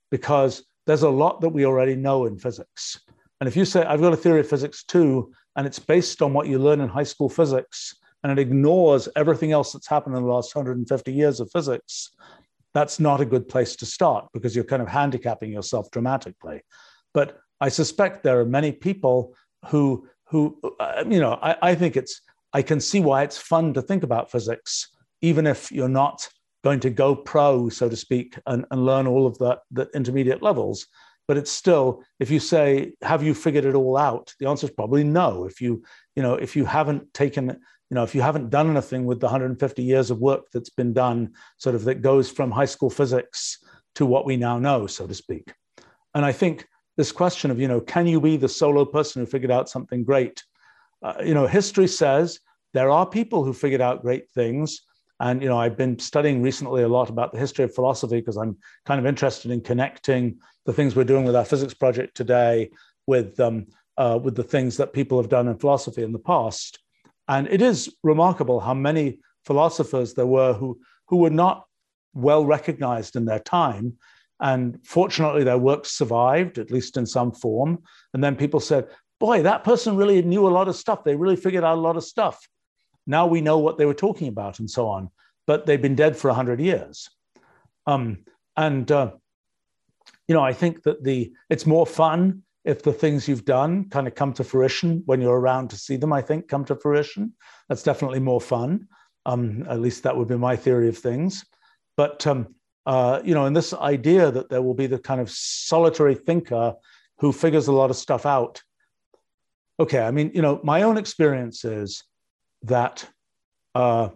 [0.10, 3.00] because there's a lot that we already know in physics.
[3.40, 6.34] And if you say, I've got a theory of physics too, and it's based on
[6.34, 10.24] what you learn in high school physics, and it ignores everything else that's happened in
[10.24, 12.12] the last 150 years of physics,
[12.74, 16.62] that's not a good place to start because you're kind of handicapping yourself dramatically.
[17.14, 19.36] But I suspect there are many people
[19.68, 22.22] who, who uh, you know, I, I think it's,
[22.54, 24.90] I can see why it's fun to think about physics,
[25.22, 26.28] even if you're not
[26.64, 30.42] going to go pro, so to speak, and, and learn all of the, the intermediate
[30.42, 30.88] levels.
[31.28, 34.34] But it's still, if you say, have you figured it all out?
[34.40, 35.46] The answer is probably no.
[35.46, 35.84] If you,
[36.16, 37.60] you know, if you haven't taken
[37.92, 40.94] you know, if you haven't done anything with the 150 years of work that's been
[40.94, 43.58] done, sort of that goes from high school physics
[43.96, 45.54] to what we now know, so to speak.
[46.16, 46.66] And I think
[46.96, 50.06] this question of, you know, can you be the solo person who figured out something
[50.06, 50.42] great?
[51.04, 52.40] Uh, you know, history says
[52.74, 54.84] there are people who figured out great things.
[55.20, 58.38] And, you know, I've been studying recently a lot about the history of philosophy because
[58.38, 62.70] I'm kind of interested in connecting the things we're doing with our physics project today
[63.06, 63.68] with, um,
[63.98, 66.80] uh, with the things that people have done in philosophy in the past.
[67.28, 71.66] And it is remarkable how many philosophers there were who, who were not
[72.14, 73.94] well recognized in their time.
[74.40, 77.84] And fortunately, their works survived, at least in some form.
[78.14, 78.88] And then people said,
[79.20, 81.04] boy, that person really knew a lot of stuff.
[81.04, 82.48] They really figured out a lot of stuff.
[83.06, 85.10] Now we know what they were talking about and so on.
[85.46, 87.10] But they've been dead for 100 years.
[87.86, 88.26] Um,
[88.58, 89.12] and, uh,
[90.28, 94.08] you know, I think that the it's more fun if the things you've done kind
[94.08, 97.34] of come to fruition when you're around to see them, I think come to fruition.
[97.70, 98.88] That's definitely more fun.
[99.26, 101.44] Um, at least that would be my theory of things.
[101.98, 102.56] But um,
[102.86, 106.74] uh, you know, and this idea that there will be the kind of solitary thinker
[107.20, 108.62] who figures a lot of stuff out.
[109.80, 112.04] Okay, I mean, you know, my own experience is
[112.64, 113.08] that
[113.76, 114.10] uh,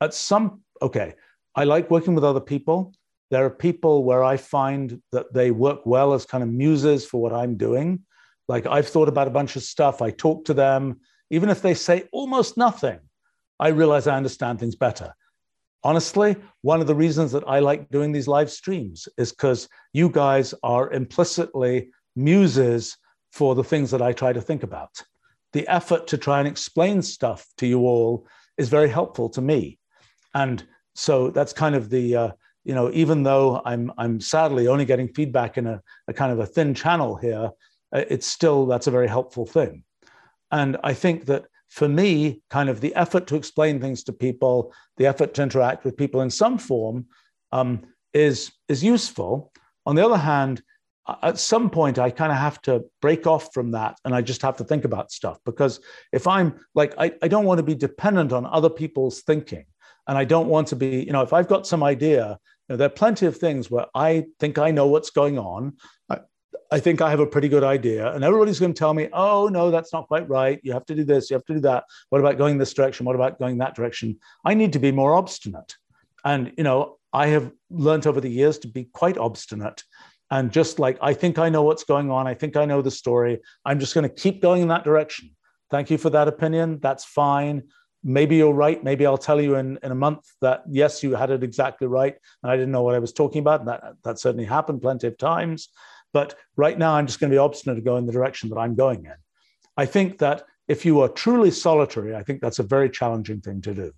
[0.00, 1.14] at some okay,
[1.54, 2.94] I like working with other people.
[3.30, 7.20] There are people where I find that they work well as kind of muses for
[7.20, 8.00] what I'm doing.
[8.48, 10.00] Like I've thought about a bunch of stuff.
[10.00, 11.00] I talk to them,
[11.30, 12.98] even if they say almost nothing.
[13.60, 15.12] I realize I understand things better.
[15.84, 20.08] Honestly, one of the reasons that I like doing these live streams is because you
[20.08, 22.96] guys are implicitly muses
[23.32, 25.02] for the things that I try to think about.
[25.52, 28.26] The effort to try and explain stuff to you all
[28.56, 29.78] is very helpful to me.
[30.34, 32.30] And so that's kind of the, uh,
[32.68, 36.38] you know, even though I'm, I'm sadly only getting feedback in a, a kind of
[36.38, 37.50] a thin channel here,
[37.94, 39.84] uh, it's still, that's a very helpful thing.
[40.52, 44.74] And I think that for me, kind of the effort to explain things to people,
[44.98, 47.06] the effort to interact with people in some form
[47.52, 49.50] um, is, is useful.
[49.86, 50.62] On the other hand,
[51.22, 54.42] at some point, I kind of have to break off from that and I just
[54.42, 55.80] have to think about stuff because
[56.12, 59.64] if I'm like, I, I don't want to be dependent on other people's thinking.
[60.06, 62.38] And I don't want to be, you know, if I've got some idea,
[62.68, 65.76] know, there are plenty of things where I think I know what's going on.
[66.08, 66.18] I,
[66.70, 68.12] I think I have a pretty good idea.
[68.12, 70.60] And everybody's going to tell me, oh, no, that's not quite right.
[70.62, 71.84] You have to do this, you have to do that.
[72.10, 73.06] What about going this direction?
[73.06, 74.18] What about going that direction?
[74.44, 75.76] I need to be more obstinate.
[76.24, 79.82] And, you know, I have learned over the years to be quite obstinate.
[80.30, 82.26] And just like, I think I know what's going on.
[82.26, 83.40] I think I know the story.
[83.64, 85.30] I'm just going to keep going in that direction.
[85.70, 86.80] Thank you for that opinion.
[86.82, 87.62] That's fine.
[88.04, 88.82] Maybe you're right.
[88.82, 92.14] Maybe I'll tell you in, in a month that, yes, you had it exactly right.
[92.42, 93.60] And I didn't know what I was talking about.
[93.60, 95.68] And that, that certainly happened plenty of times.
[96.12, 98.58] But right now, I'm just going to be obstinate to go in the direction that
[98.58, 99.14] I'm going in.
[99.76, 103.60] I think that if you are truly solitary, I think that's a very challenging thing
[103.62, 103.92] to do.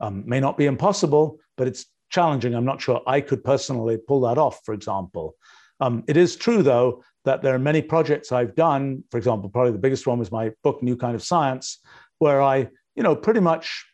[0.00, 2.54] Um, may not be impossible, but it's challenging.
[2.54, 5.36] I'm not sure I could personally pull that off, for example.
[5.80, 9.04] Um, it is true, though, that there are many projects I've done.
[9.10, 11.78] For example, probably the biggest one was my book, New Kind of Science,
[12.18, 13.86] where I, you know, pretty much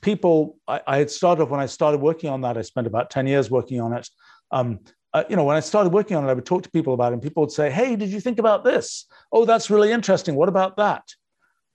[0.00, 3.26] people, I, I had started when I started working on that, I spent about 10
[3.26, 4.08] years working on it.
[4.50, 4.80] Um,
[5.12, 7.12] uh, you know, when I started working on it, I would talk to people about
[7.12, 9.06] it, and people would say, Hey, did you think about this?
[9.32, 10.34] Oh, that's really interesting.
[10.34, 11.04] What about that?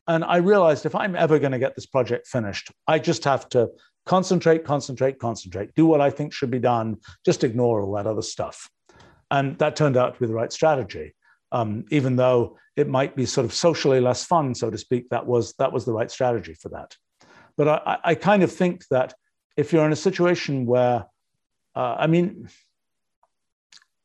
[0.07, 3.47] And I realized if I'm ever going to get this project finished, I just have
[3.49, 3.69] to
[4.05, 8.23] concentrate, concentrate, concentrate, do what I think should be done, just ignore all that other
[8.23, 8.69] stuff.
[9.32, 11.13] And that turned out to be the right strategy.
[11.52, 15.26] Um, even though it might be sort of socially less fun, so to speak, that
[15.26, 16.95] was that was the right strategy for that.
[17.58, 19.14] But I, I kind of think that
[19.58, 21.06] if you're in a situation where,
[21.76, 22.47] uh, I mean,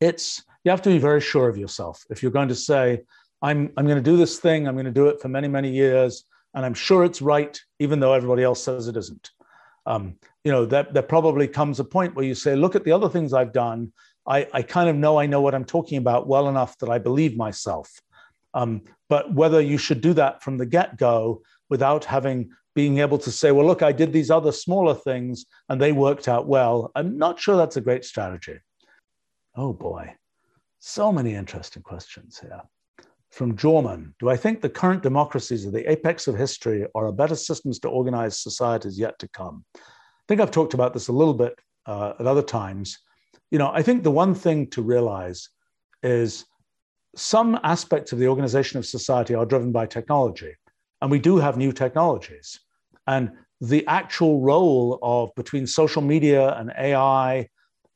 [0.01, 3.01] it's you have to be very sure of yourself if you're going to say
[3.41, 5.69] i'm i'm going to do this thing i'm going to do it for many many
[5.69, 9.31] years and i'm sure it's right even though everybody else says it isn't
[9.87, 12.91] um, you know that there probably comes a point where you say look at the
[12.91, 13.91] other things i've done
[14.27, 16.97] i, I kind of know i know what i'm talking about well enough that i
[16.97, 17.89] believe myself
[18.53, 23.31] um, but whether you should do that from the get-go without having being able to
[23.31, 27.17] say well look i did these other smaller things and they worked out well i'm
[27.17, 28.57] not sure that's a great strategy
[29.57, 30.13] Oh boy,
[30.79, 32.61] so many interesting questions here.
[33.31, 37.11] From Jorman, do I think the current democracies are the apex of history or are
[37.13, 39.63] better systems to organize societies yet to come?
[39.75, 39.79] I
[40.27, 42.99] think I've talked about this a little bit uh, at other times.
[43.55, 45.47] You know, I think the one thing to realize
[46.03, 46.43] is
[47.15, 50.53] some aspects of the organization of society are driven by technology,
[51.01, 52.59] and we do have new technologies.
[53.07, 53.31] And
[53.61, 57.47] the actual role of between social media and AI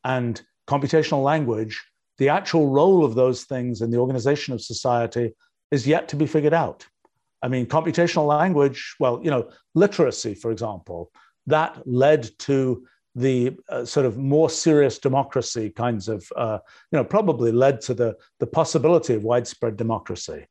[0.06, 1.78] and computational language,
[2.20, 5.34] the actual role of those things in the organization of society
[5.72, 6.88] is yet to be figured out.
[7.44, 11.12] I mean, computational language, well, you know, literacy, for example,
[11.48, 12.86] that led to
[13.16, 16.60] the uh, sort of more serious democracy kinds of, uh,
[16.92, 20.46] you know, probably led to the, the possibility of widespread democracy.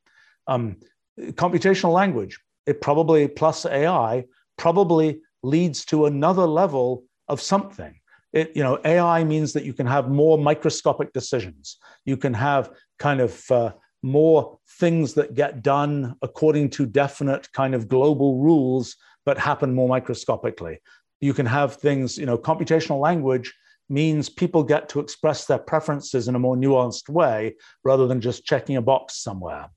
[0.46, 0.76] Um,
[1.18, 4.24] computational language, it probably, plus AI,
[4.56, 7.94] probably leads to another level of something
[8.32, 11.78] it, you know, AI means that you can have more microscopic decisions.
[12.04, 17.74] You can have kind of uh, more things that get done according to definite kind
[17.74, 20.80] of global rules, but happen more microscopically.
[21.20, 23.54] You can have things, you know, computational language
[23.88, 28.44] means people get to express their preferences in a more nuanced way rather than just
[28.44, 29.70] checking a box somewhere.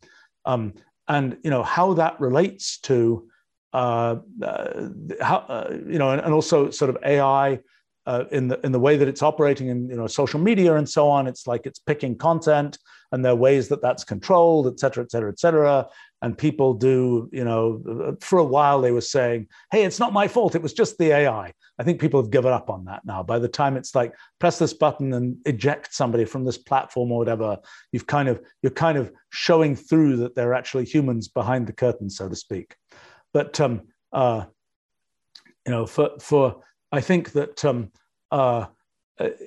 [0.46, 0.74] Um,
[1.08, 3.28] and you know how that relates to
[3.74, 4.90] uh, uh,
[5.22, 7.60] how uh, you know, and, and, also sort of AI
[8.06, 10.90] uh, in the in the way that it's operating in you know social media and
[10.90, 11.28] so on.
[11.28, 12.78] It's like it's picking content,
[13.12, 15.88] and there are ways that that's controlled, et cetera, et cetera, et cetera.
[16.24, 20.28] And people do, you know, for a while they were saying, "Hey, it's not my
[20.28, 20.56] fault.
[20.56, 23.24] It was just the AI." I think people have given up on that now.
[23.24, 27.20] By the time it's like press this button and eject somebody from this platform or
[27.20, 27.58] whatever,
[27.92, 31.74] you've kind of you're kind of showing through that there are actually humans behind the
[31.74, 32.76] curtain, so to speak.
[33.34, 33.82] But um,
[34.12, 34.46] uh,
[35.66, 37.92] you know, for for I think that um,
[38.32, 38.66] uh,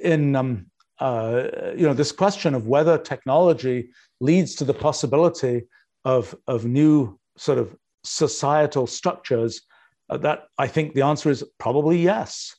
[0.02, 0.66] in um,
[0.98, 3.90] uh, you know this question of whether technology
[4.20, 5.64] leads to the possibility
[6.04, 7.74] of of new sort of
[8.04, 9.62] societal structures,
[10.10, 12.54] uh, that I think the answer is probably yes.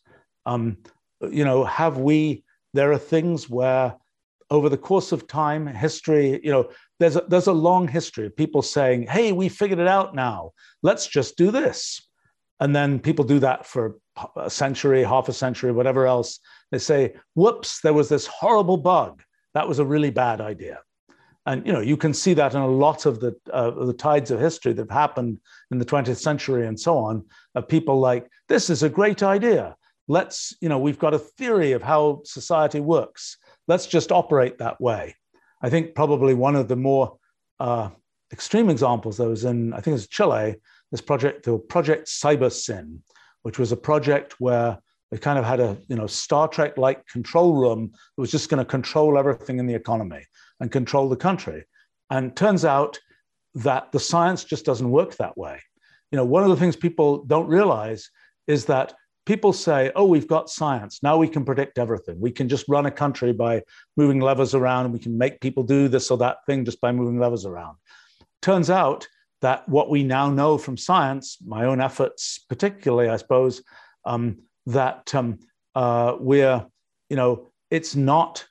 [0.45, 0.77] Um,
[1.29, 2.43] you know, have we?
[2.73, 3.95] There are things where
[4.51, 6.69] over the course of time, history, you know,
[6.99, 10.51] there's a, there's a long history of people saying, "Hey, we figured it out now.
[10.83, 12.01] Let's just do this."
[12.59, 13.95] And then people do that for
[14.35, 16.39] a century, half a century, whatever else.
[16.71, 19.23] They say, whoops, there was this horrible bug.
[19.53, 20.79] That was a really bad idea.
[21.45, 24.31] And you know, you can see that in a lot of the uh, the tides
[24.31, 25.39] of history that have happened
[25.71, 29.75] in the 20th century and so on, of people like, this is a great idea.
[30.07, 33.37] Let's, you know, we've got a theory of how society works.
[33.67, 35.15] Let's just operate that way.
[35.61, 37.17] I think probably one of the more
[37.59, 37.89] uh,
[38.31, 40.55] extreme examples, though, is in, I think it's Chile,
[40.91, 42.99] this project, the Project Cyber CyberSyn,
[43.45, 44.75] which was a project where
[45.11, 48.49] they kind of had a you know Star Trek like control room that was just
[48.49, 50.23] going to control everything in the economy
[50.59, 51.63] and control the country.
[52.09, 52.97] And turns out
[53.53, 55.59] that the science just doesn't work that way.
[56.11, 58.09] You know, one of the things people don't realize
[58.47, 58.95] is that
[59.27, 61.03] people say, oh, we've got science.
[61.03, 62.19] Now we can predict everything.
[62.19, 63.61] We can just run a country by
[63.95, 64.91] moving levers around.
[64.91, 67.77] We can make people do this or that thing just by moving levers around.
[68.41, 69.07] Turns out
[69.45, 73.61] that what we now know from science, my own efforts particularly, I suppose,
[74.03, 75.37] um, that um,
[75.75, 76.65] uh, we're,
[77.11, 78.43] you know, it's not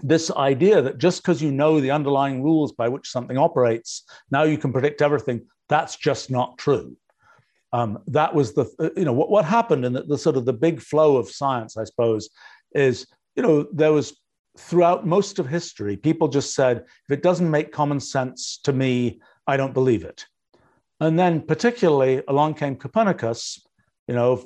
[0.00, 4.44] this idea that just because you know the underlying rules by which something operates, now
[4.44, 5.44] you can predict everything.
[5.68, 6.96] That's just not true.
[7.72, 10.44] Um, that was the, uh, you know, what, what happened in the, the sort of
[10.44, 12.30] the big flow of science, I suppose,
[12.76, 14.16] is, you know, there was
[14.56, 19.20] throughout most of history, people just said, if it doesn't make common sense to me,
[19.50, 20.26] I don't believe it.
[21.00, 23.66] And then, particularly, along came Copernicus,
[24.06, 24.44] you know,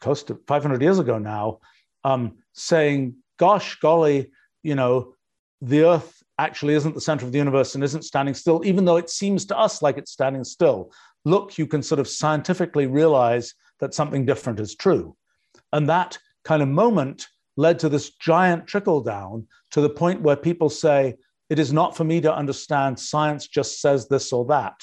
[0.00, 1.58] close to 500 years ago now,
[2.04, 4.30] um, saying, gosh, golly,
[4.62, 5.14] you know,
[5.60, 8.96] the Earth actually isn't the center of the universe and isn't standing still, even though
[8.96, 10.92] it seems to us like it's standing still.
[11.26, 15.14] Look, you can sort of scientifically realize that something different is true.
[15.74, 17.26] And that kind of moment
[17.58, 21.16] led to this giant trickle down to the point where people say,
[21.50, 22.98] it is not for me to understand.
[22.98, 24.74] Science just says this or that.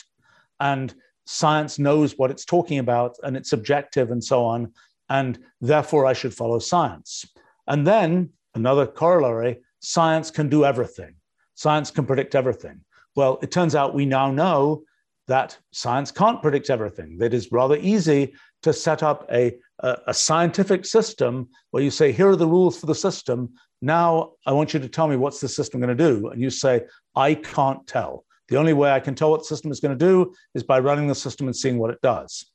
[0.60, 0.94] And
[1.26, 4.74] science knows what it's talking about and it's objective and so on.
[5.10, 7.26] And therefore, I should follow science.
[7.68, 11.16] And then another corollary science can do everything,
[11.54, 12.82] science can predict everything.
[13.16, 14.84] Well, it turns out we now know
[15.28, 17.18] that science can't predict everything.
[17.18, 22.12] That is rather easy to set up a, a, a, scientific system where you say,
[22.12, 23.54] here are the rules for the system.
[23.82, 26.30] Now I want you to tell me what's the system going to do.
[26.30, 26.84] And you say,
[27.16, 28.26] I can't tell.
[28.48, 30.80] The only way I can tell what the system is going to do is by
[30.80, 32.46] running the system and seeing what it does.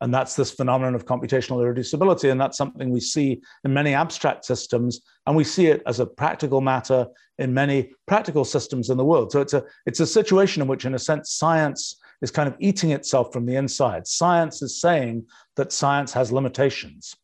[0.00, 2.30] And that's this phenomenon of computational irreducibility.
[2.30, 5.00] And that's something we see in many abstract systems.
[5.26, 7.06] And we see it as a practical matter
[7.38, 9.32] in many practical systems in the world.
[9.32, 12.56] So it's a, it's a situation in which, in a sense, science is kind of
[12.60, 14.06] eating itself from the inside.
[14.06, 15.26] Science is saying
[15.56, 17.14] that science has limitations.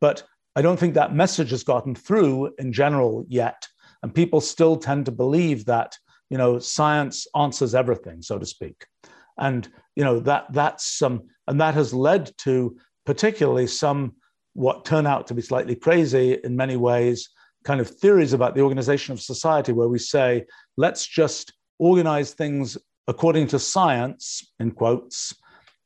[0.00, 0.24] But
[0.58, 3.68] I don't think that message has gotten through in general yet.
[4.02, 5.96] And people still tend to believe that,
[6.30, 8.84] you know, science answers everything, so to speak.
[9.38, 14.16] And, you know, that that's some, and that has led to particularly some
[14.54, 17.30] what turn out to be slightly crazy in many ways
[17.62, 20.44] kind of theories about the organization of society where we say,
[20.76, 25.36] let's just organize things according to science, in quotes.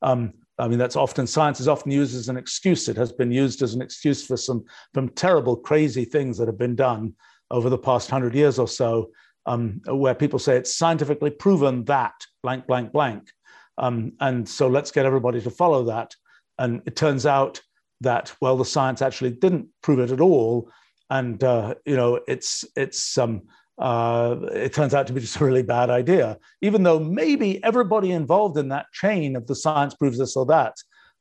[0.00, 2.88] Um, I mean, that's often science is often used as an excuse.
[2.88, 6.58] It has been used as an excuse for some from terrible, crazy things that have
[6.58, 7.14] been done
[7.50, 9.10] over the past hundred years or so,
[9.46, 13.30] um, where people say it's scientifically proven that blank, blank, blank.
[13.78, 16.14] Um, and so let's get everybody to follow that.
[16.58, 17.60] And it turns out
[18.02, 20.70] that well, the science actually didn't prove it at all,
[21.08, 23.42] and uh, you know it's it's um,
[23.82, 26.38] uh, it turns out to be just a really bad idea.
[26.60, 30.74] Even though maybe everybody involved in that chain of the science proves this or that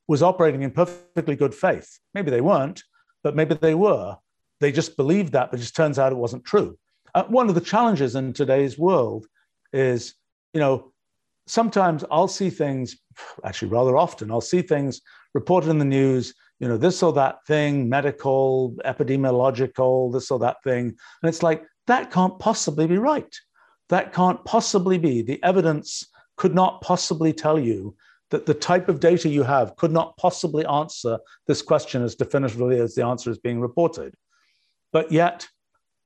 [0.08, 2.00] was operating in perfectly good faith.
[2.14, 2.84] Maybe they weren't,
[3.24, 4.16] but maybe they were.
[4.60, 6.78] They just believed that, but it just turns out it wasn't true.
[7.16, 9.26] Uh, one of the challenges in today's world
[9.74, 10.14] is,
[10.54, 10.94] you know,
[11.48, 12.96] sometimes I'll see things,
[13.44, 15.02] actually, rather often, I'll see things
[15.34, 20.58] reported in the news, you know, this or that thing, medical, epidemiological, this or that
[20.64, 20.86] thing.
[21.24, 23.36] And it's like, that can't possibly be right.
[23.90, 25.22] That can't possibly be.
[25.22, 26.08] The evidence
[26.38, 27.96] could not possibly tell you
[28.30, 32.80] that the type of data you have could not possibly answer this question as definitively
[32.80, 34.14] as the answer is being reported.
[34.94, 35.48] But yet,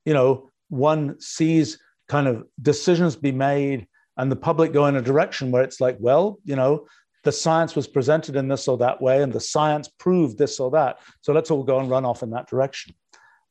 [0.04, 3.86] you know, one sees kind of decisions be made
[4.16, 6.86] and the public go in a direction where it's like, well, you know,
[7.22, 10.70] the science was presented in this or that way, and the science proved this or
[10.70, 10.98] that.
[11.20, 12.94] So let's all go and run off in that direction.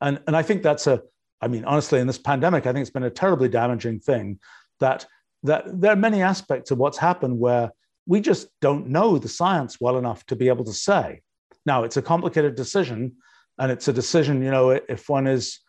[0.02, 1.02] And, and I think that's a,
[1.42, 4.40] I mean, honestly, in this pandemic, I think it's been a terribly damaging thing
[4.80, 5.06] that,
[5.44, 7.72] that there are many aspects of what's happened where
[8.08, 11.22] we just don't know the science well enough to be able to say.
[11.66, 13.14] Now, it's a complicated decision,
[13.58, 15.60] and it's a decision, you know, if one is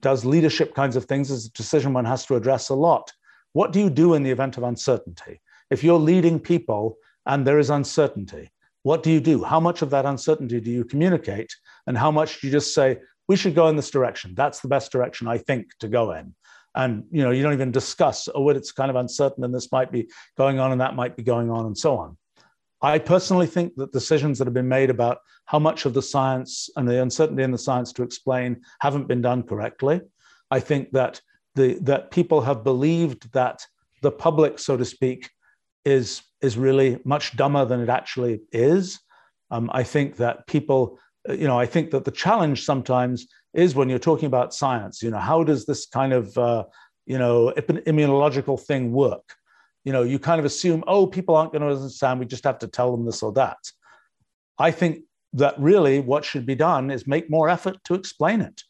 [0.00, 3.12] does leadership kinds of things, is a decision one has to address a lot.
[3.52, 5.40] What do you do in the event of uncertainty?
[5.70, 8.50] If you're leading people and there is uncertainty.
[8.82, 9.44] What do you do?
[9.44, 11.54] How much of that uncertainty do you communicate?
[11.86, 12.98] And how much do you just say,
[13.30, 14.34] we should go in this direction?
[14.34, 16.34] That's the best direction I think to go in.
[16.74, 19.92] And you know, you don't even discuss, oh, it's kind of uncertain and this might
[19.92, 22.16] be going on and that might be going on and so on.
[22.82, 26.70] I personally think that decisions that have been made about how much of the science
[26.74, 30.00] and the uncertainty in the science to explain haven't been done correctly.
[30.50, 31.20] I think that
[31.54, 33.64] the that people have believed that
[34.02, 35.30] the public, so to speak,
[35.84, 38.98] is is really much dumber than it actually is.
[39.52, 40.98] Um, I think that people,
[41.28, 45.02] you know, I think that the challenge sometimes is when you're talking about science.
[45.02, 46.64] You know, how does this kind of uh,
[47.06, 49.34] you know immunological thing work?
[49.84, 52.20] You know, you kind of assume, oh, people aren't going to understand.
[52.20, 53.58] We just have to tell them this or that.
[54.58, 58.62] I think that really what should be done is make more effort to explain it.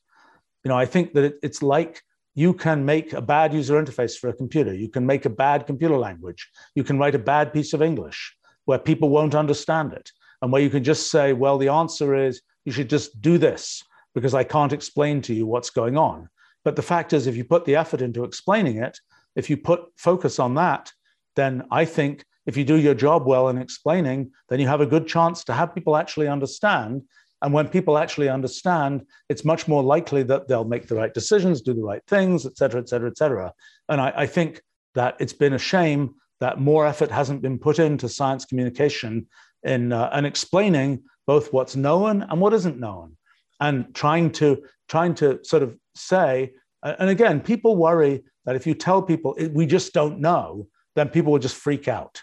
[0.65, 2.03] You know, I think that it, it's like
[2.35, 4.73] you can make a bad user interface for a computer.
[4.73, 6.49] You can make a bad computer language.
[6.75, 8.37] You can write a bad piece of English
[8.67, 10.11] where people won't understand it.
[10.43, 13.83] And where you can just say, well, the answer is you should just do this
[14.15, 16.29] because I can't explain to you what's going on.
[16.65, 18.99] But the fact is, if you put the effort into explaining it,
[19.37, 20.93] if you put focus on that,
[21.37, 24.87] then I think if you do your job well in explaining, then you have a
[24.87, 27.03] good chance to have people actually understand
[27.43, 31.63] and when people actually understand, it's much more likely that they'll make the right decisions,
[31.63, 33.53] do the right things, et cetera, et cetera, et cetera.
[33.89, 34.61] And I, I think
[34.95, 39.27] that it's been a shame that more effort hasn't been put into science communication
[39.63, 43.17] in uh, and explaining both what's known and what isn't known,
[43.61, 46.53] and trying to trying to sort of say.
[46.83, 50.67] And again, people worry that if you tell people we just don't know,
[50.97, 52.23] then people will just freak out.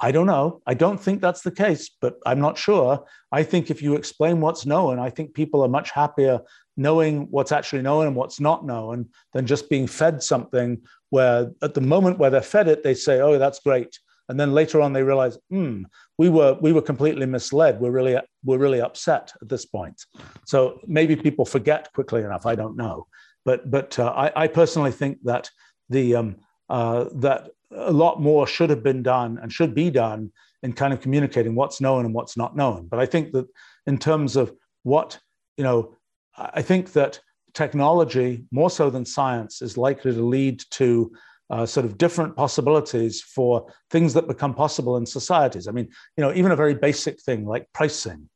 [0.00, 0.60] I don't know.
[0.66, 3.06] I don't think that's the case, but I'm not sure.
[3.30, 6.40] I think if you explain what's known, I think people are much happier
[6.76, 11.74] knowing what's actually known and what's not known than just being fed something where at
[11.74, 13.98] the moment where they're fed it, they say, oh, that's great.
[14.28, 15.82] And then later on they realize, hmm,
[16.18, 17.80] we were we were completely misled.
[17.80, 20.02] We're really we're really upset at this point.
[20.46, 22.46] So maybe people forget quickly enough.
[22.46, 23.06] I don't know,
[23.44, 25.50] but but uh, I, I personally think that
[25.90, 26.36] the um,
[26.68, 30.32] uh, that a lot more should have been done and should be done
[30.62, 32.86] in kind of communicating what's known and what's not known.
[32.86, 33.46] But I think that
[33.86, 34.52] in terms of
[34.82, 35.18] what,
[35.56, 35.94] you know,
[36.36, 37.20] I think that
[37.52, 41.12] technology, more so than science, is likely to lead to
[41.50, 45.68] uh, sort of different possibilities for things that become possible in societies.
[45.68, 48.28] I mean, you know, even a very basic thing like pricing,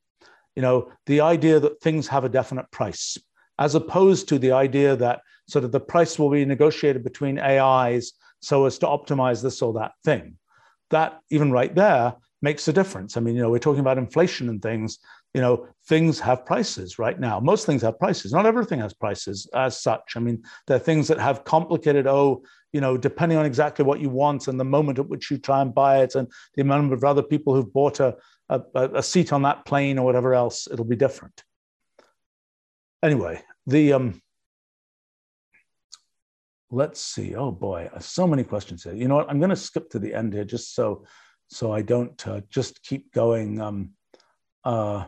[0.55, 3.17] you know, the idea that things have a definite price,
[3.59, 8.13] as opposed to the idea that sort of the price will be negotiated between AIs
[8.41, 10.37] so as to optimize this or that thing.
[10.91, 13.17] That even right there makes a difference.
[13.17, 14.99] I mean, you know, we're talking about inflation and things.
[15.35, 17.41] You know, things have prices right now.
[17.41, 18.33] Most things have prices.
[18.33, 20.15] Not everything has prices as such.
[20.17, 24.01] I mean, there are things that have complicated, oh, you know, depending on exactly what
[24.01, 26.93] you want and the moment at which you try and buy it and the amount
[26.93, 28.16] of other people who've bought a,
[28.49, 31.43] a, a seat on that plane or whatever else, it'll be different.
[33.03, 34.20] Anyway, the um,
[36.70, 37.35] let's see.
[37.35, 38.95] Oh boy, so many questions here.
[38.95, 39.31] You know what?
[39.31, 41.05] I'm going to skip to the end here just so
[41.49, 43.61] so I don't uh, just keep going.
[43.61, 43.90] Um,
[44.65, 45.05] uh,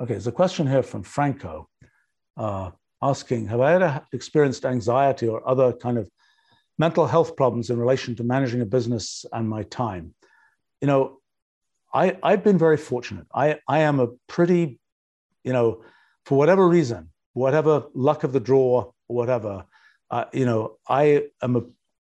[0.00, 1.68] okay, there's a question here from Franco
[2.36, 2.70] uh,
[3.02, 6.08] asking, have I ever experienced anxiety or other kind of
[6.78, 10.14] mental health problems in relation to managing a business and my time?
[10.80, 11.18] You know,
[11.92, 13.26] I, I've been very fortunate.
[13.34, 14.78] I, I am a pretty,
[15.44, 15.82] you know,
[16.24, 19.64] for whatever reason, whatever luck of the draw, whatever.
[20.10, 21.62] Uh, you know, I am a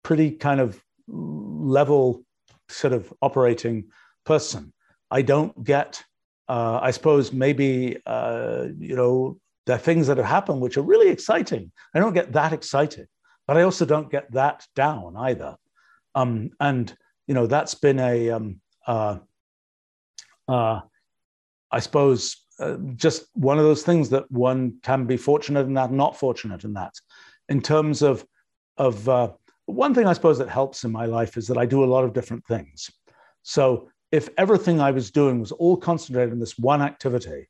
[0.04, 2.24] pretty kind of level
[2.70, 3.86] sort of operating
[4.26, 4.74] person.
[5.10, 6.04] I don't get,
[6.48, 10.82] uh, I suppose maybe, uh, you know, there are things that have happened which are
[10.82, 11.72] really exciting.
[11.94, 13.08] I don't get that excited,
[13.48, 15.56] but I also don't get that down either.
[16.16, 16.96] Um, and,
[17.28, 19.18] you know, that's been a, um, uh,
[20.48, 20.82] uh,
[21.72, 25.92] I suppose, uh, just one of those things that one can be fortunate in that,
[25.92, 26.94] not fortunate in that.
[27.50, 28.26] In terms of
[28.78, 29.32] of uh,
[29.66, 32.04] one thing, I suppose that helps in my life is that I do a lot
[32.04, 32.90] of different things.
[33.44, 37.48] So if everything I was doing was all concentrated in this one activity,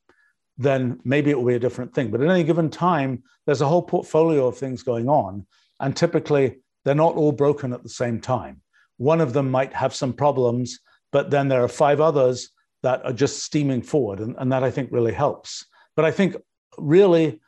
[0.56, 2.10] then maybe it will be a different thing.
[2.10, 5.46] But at any given time, there's a whole portfolio of things going on,
[5.80, 8.60] and typically they're not all broken at the same time.
[8.96, 10.80] one of them might have some problems,
[11.12, 12.50] but then there are five others
[12.82, 14.20] that are just steaming forward.
[14.20, 15.64] And, and that I think really helps.
[15.96, 16.36] But I think
[16.78, 17.40] really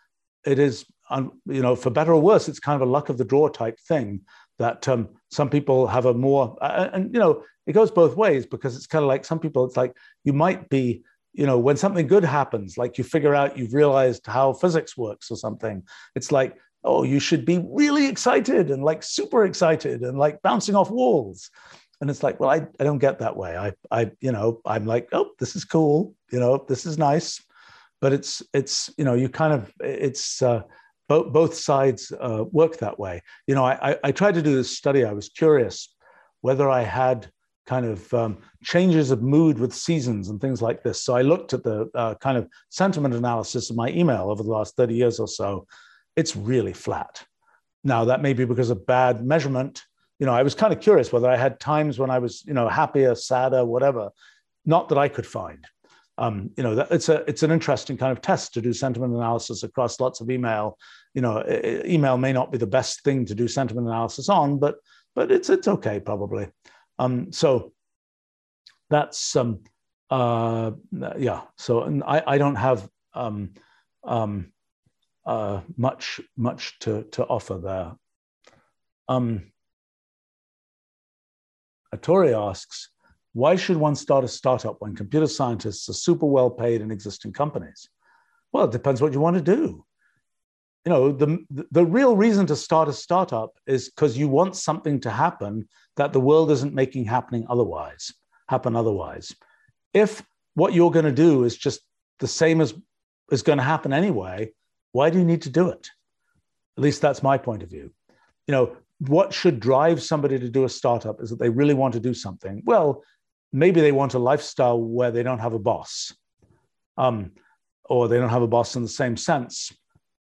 [0.45, 3.19] it is, um, you know, for better or worse, it's kind of a luck of
[3.19, 4.23] the draw type thing
[4.59, 8.77] that um, some people have a more, and, you know, it goes both ways because
[8.77, 11.03] it's kind of like some people, it's like you might be,
[11.37, 15.31] you know, when something good happens, like you figure out you've realized how physics works
[15.31, 15.83] or something,
[16.15, 20.75] it's like, oh, you should be really excited and like super excited and like bouncing
[20.75, 21.51] off walls.
[22.01, 23.57] And it's like, well, I, I don't get that way.
[23.57, 26.15] I, I, you know, I'm like, oh, this is cool.
[26.33, 27.43] You know, this is nice.
[28.01, 30.63] But it's, it's, you know, you kind of, it's, uh,
[31.09, 33.23] both, both sides uh, work that way.
[33.47, 35.05] You know, I, I, I tried to do this study.
[35.05, 35.95] I was curious
[36.41, 37.31] whether I had
[37.67, 41.03] kind of um, changes of mood with seasons and things like this.
[41.03, 44.51] So I looked at the uh, kind of sentiment analysis of my email over the
[44.51, 45.67] last 30 years or so.
[46.15, 47.25] It's really flat.
[47.85, 49.83] Now, that may be because of bad measurement.
[50.19, 52.55] You know, I was kind of curious whether I had times when I was, you
[52.55, 54.11] know, happier, sadder, whatever.
[54.65, 55.67] Not that I could find.
[56.19, 59.13] Um, you know, that it's a it's an interesting kind of test to do sentiment
[59.13, 60.79] analysis across lots of email.
[61.13, 61.45] You know,
[61.85, 64.77] email may not be the best thing to do sentiment analysis on, but
[65.15, 66.49] but it's it's okay probably.
[66.99, 67.73] Um, so
[68.91, 69.61] that's um,
[70.11, 70.73] uh,
[71.19, 71.43] yeah.
[71.57, 73.55] So I, I don't have um,
[74.05, 74.53] um,
[75.25, 77.93] uh, much much to to offer there.
[79.09, 79.53] Um,
[81.95, 82.91] Atori asks,
[83.33, 87.33] why should one start a startup when computer scientists are super well paid in existing
[87.33, 87.89] companies?
[88.53, 89.85] Well, it depends what you want to do.
[90.87, 95.01] You know, the, the real reason to start a startup is because you want something
[95.01, 98.15] to happen that the world isn't making happening otherwise,
[98.49, 99.35] happen otherwise.
[99.93, 100.23] If
[100.55, 101.81] what you're going to do is just
[102.21, 102.73] the same as
[103.33, 104.53] is going to happen anyway,
[104.93, 105.91] why do you need to do it?
[106.77, 107.91] At least that's my point of view.
[108.47, 111.95] You know, what should drive somebody to do a startup is that they really want
[111.95, 112.63] to do something.
[112.65, 113.03] Well,
[113.53, 116.15] maybe they want a lifestyle where they don't have a boss,
[116.97, 117.33] um,
[117.87, 119.73] or they don't have a boss in the same sense.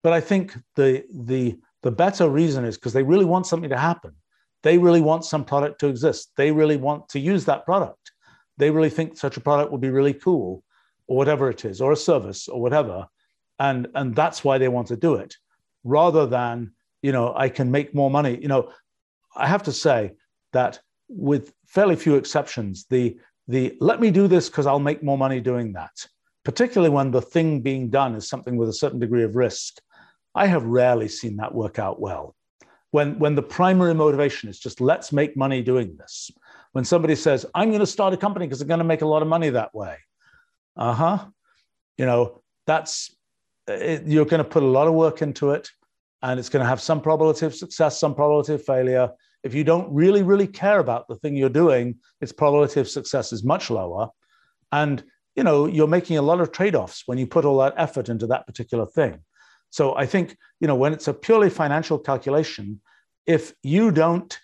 [0.02, 3.78] But I think the the the better reason is because they really want something to
[3.78, 4.12] happen.
[4.62, 6.32] They really want some product to exist.
[6.36, 8.12] They really want to use that product.
[8.58, 10.62] They really think such a product would be really cool,
[11.06, 13.06] or whatever it is, or a service, or whatever.
[13.58, 15.34] And, and that's why they want to do it,
[15.84, 16.72] rather than,
[17.02, 18.38] you know, I can make more money.
[18.40, 18.70] You know,
[19.34, 20.12] I have to say
[20.52, 23.18] that with fairly few exceptions, the,
[23.48, 26.06] the let me do this because I'll make more money doing that,
[26.44, 29.80] particularly when the thing being done is something with a certain degree of risk,
[30.40, 32.34] I have rarely seen that work out well
[32.92, 36.30] when, when the primary motivation is just let's make money doing this.
[36.72, 39.06] When somebody says, I'm going to start a company because I'm going to make a
[39.06, 39.98] lot of money that way.
[40.78, 41.26] Uh huh.
[41.98, 43.14] You know, that's,
[43.68, 45.68] it, you're going to put a lot of work into it
[46.22, 49.10] and it's going to have some probability of success, some probability of failure.
[49.44, 53.34] If you don't really, really care about the thing you're doing, its probability of success
[53.34, 54.08] is much lower.
[54.72, 55.04] And,
[55.36, 58.08] you know, you're making a lot of trade offs when you put all that effort
[58.08, 59.20] into that particular thing.
[59.70, 62.80] So I think, you know, when it's a purely financial calculation,
[63.26, 64.38] if you don't,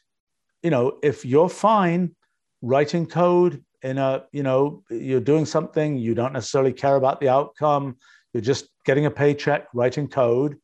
[0.63, 2.15] you know, if you're fine
[2.63, 7.29] writing code in a, you know, you're doing something, you don't necessarily care about the
[7.29, 7.97] outcome,
[8.33, 10.57] you're just getting a paycheck, writing code,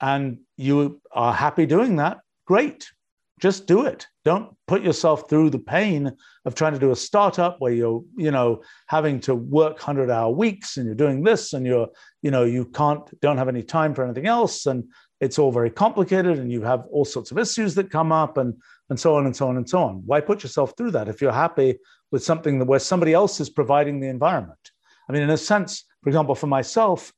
[0.00, 2.90] and you are happy doing that, great.
[3.38, 4.06] Just do it.
[4.24, 6.12] Don't put yourself through the pain
[6.44, 10.30] of trying to do a startup where you're, you know, having to work 100 hour
[10.30, 11.88] weeks and you're doing this and you're,
[12.22, 14.66] you know, you can't, don't have any time for anything else.
[14.66, 14.84] And
[15.20, 18.54] it's all very complicated and you have all sorts of issues that come up and,
[18.90, 20.02] and so on and so on and so on.
[20.04, 21.78] Why put yourself through that if you're happy
[22.10, 24.58] with something that where somebody else is providing the environment?
[25.08, 27.12] I mean, in a sense, for example, for myself,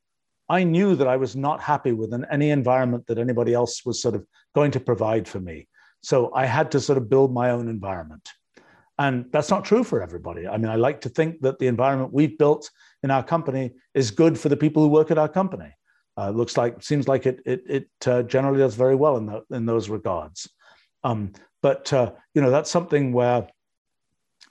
[0.48, 4.16] I knew that I was not happy with any environment that anybody else was sort
[4.16, 5.68] of going to provide for me.
[6.02, 8.28] So I had to sort of build my own environment.
[8.98, 10.46] And that's not true for everybody.
[10.46, 12.70] I mean, I like to think that the environment we've built
[13.02, 15.72] in our company is good for the people who work at our company.
[16.18, 19.42] Uh, looks like, seems like it, it, it uh, generally does very well in, the,
[19.52, 20.50] in those regards.
[21.02, 21.32] Um,
[21.62, 23.46] but, uh, you know, that's something where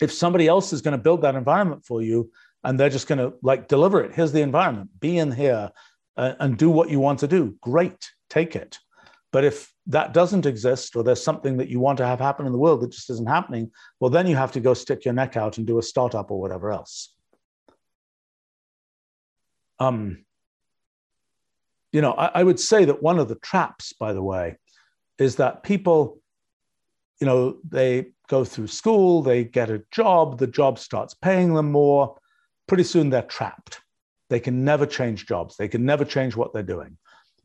[0.02, 2.32] if somebody else is going to build that environment for you
[2.64, 5.70] and they're just going to like deliver it, here's the environment, be in here
[6.18, 8.80] uh, and do what you want to do, great, take it.
[9.32, 12.52] But if that doesn't exist, or there's something that you want to have happen in
[12.52, 15.36] the world that just isn't happening, well, then you have to go stick your neck
[15.36, 17.16] out and do a startup or whatever else.
[19.80, 20.26] Um,
[21.92, 24.58] you know, I, I would say that one of the traps, by the way,
[25.18, 26.22] is that people,
[27.20, 31.72] you know, they go through school, they get a job, the job starts paying them
[31.72, 32.16] more.
[32.68, 33.82] Pretty soon they're trapped.
[34.30, 36.98] They can never change jobs, they can never change what they're doing.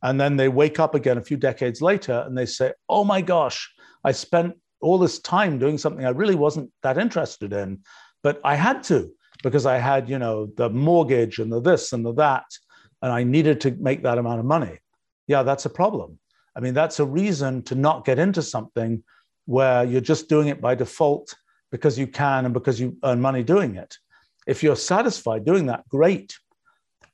[0.04, 3.22] And then they wake up again a few decades later and they say, oh my
[3.22, 3.72] gosh,
[4.04, 7.80] I spent all this time doing something I really wasn't that interested in,
[8.22, 9.10] but I had to
[9.42, 12.44] because I had, you know, the mortgage and the this and the that,
[13.00, 14.78] and I needed to make that amount of money.
[15.26, 16.18] Yeah, that's a problem.
[16.54, 19.02] I mean, that's a reason to not get into something
[19.46, 21.34] where you're just doing it by default
[21.72, 23.96] because you can and because you earn money doing it.
[24.46, 26.36] If you're satisfied doing that, great.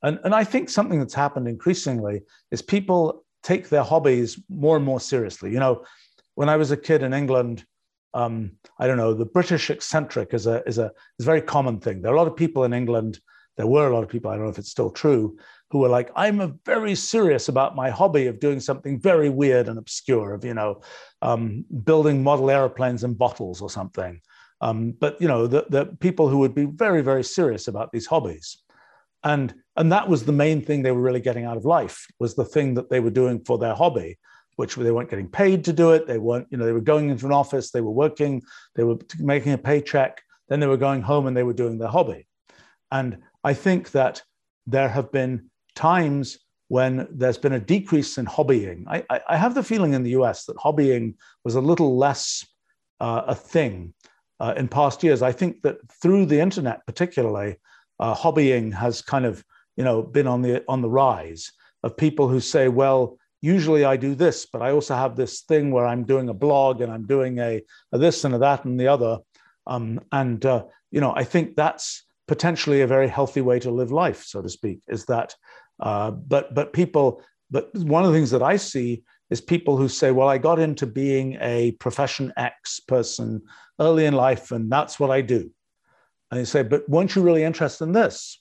[0.02, 4.84] And, and I think something that's happened increasingly is people take their hobbies more and
[4.84, 5.52] more seriously.
[5.52, 5.84] You know,
[6.34, 7.64] when I was a kid in England,
[8.14, 11.80] um, I don't know, the British eccentric is a, is, a, is a very common
[11.80, 12.02] thing.
[12.02, 13.20] There are a lot of people in England,
[13.56, 15.38] there were a lot of people, I don't know if it's still true,
[15.70, 19.78] who were like, I'm very serious about my hobby of doing something very weird and
[19.78, 20.80] obscure, of, you know,
[21.22, 24.20] um, building model airplanes in bottles or something.
[24.60, 28.06] Um, but, you know, the, the people who would be very, very serious about these
[28.06, 28.58] hobbies.
[29.22, 32.34] And, and that was the main thing they were really getting out of life, was
[32.34, 34.18] the thing that they were doing for their hobby,
[34.56, 36.06] which they weren't getting paid to do it.
[36.06, 38.42] They weren't, you know, they were going into an office, they were working,
[38.76, 40.20] they were making a paycheck,
[40.50, 42.26] then they were going home and they were doing their hobby.
[42.92, 44.22] And I think that
[44.66, 46.38] there have been times
[46.68, 48.84] when there's been a decrease in hobbying.
[48.86, 52.46] I, I, I have the feeling in the US that hobbying was a little less
[53.00, 53.94] uh, a thing
[54.40, 55.22] uh, in past years.
[55.22, 57.56] I think that through the internet, particularly,
[57.98, 59.42] uh, hobbying has kind of
[59.80, 61.52] you know been on the on the rise
[61.82, 65.70] of people who say, well, usually I do this, but I also have this thing
[65.70, 68.78] where I'm doing a blog and I'm doing a, a this and a that and
[68.78, 69.20] the other.
[69.66, 73.90] Um, and uh, you know, I think that's potentially a very healthy way to live
[73.90, 74.80] life, so to speak.
[74.86, 75.34] Is that
[75.80, 79.88] uh, but but people, but one of the things that I see is people who
[79.88, 83.40] say, well, I got into being a profession X person
[83.78, 85.50] early in life, and that's what I do.
[86.30, 88.39] And you say, but weren't you really interested in this?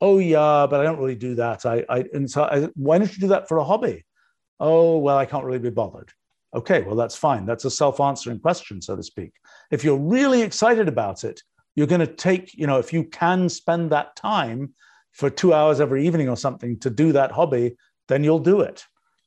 [0.00, 1.64] Oh yeah, but I don't really do that.
[1.64, 4.04] I, I and so I, why don't you do that for a hobby?
[4.60, 6.12] Oh well, I can't really be bothered.
[6.54, 7.46] Okay, well that's fine.
[7.46, 9.32] That's a self-answering question, so to speak.
[9.70, 11.42] If you're really excited about it,
[11.74, 14.72] you're going to take, you know, if you can spend that time
[15.12, 17.76] for two hours every evening or something to do that hobby,
[18.08, 18.84] then you'll do it.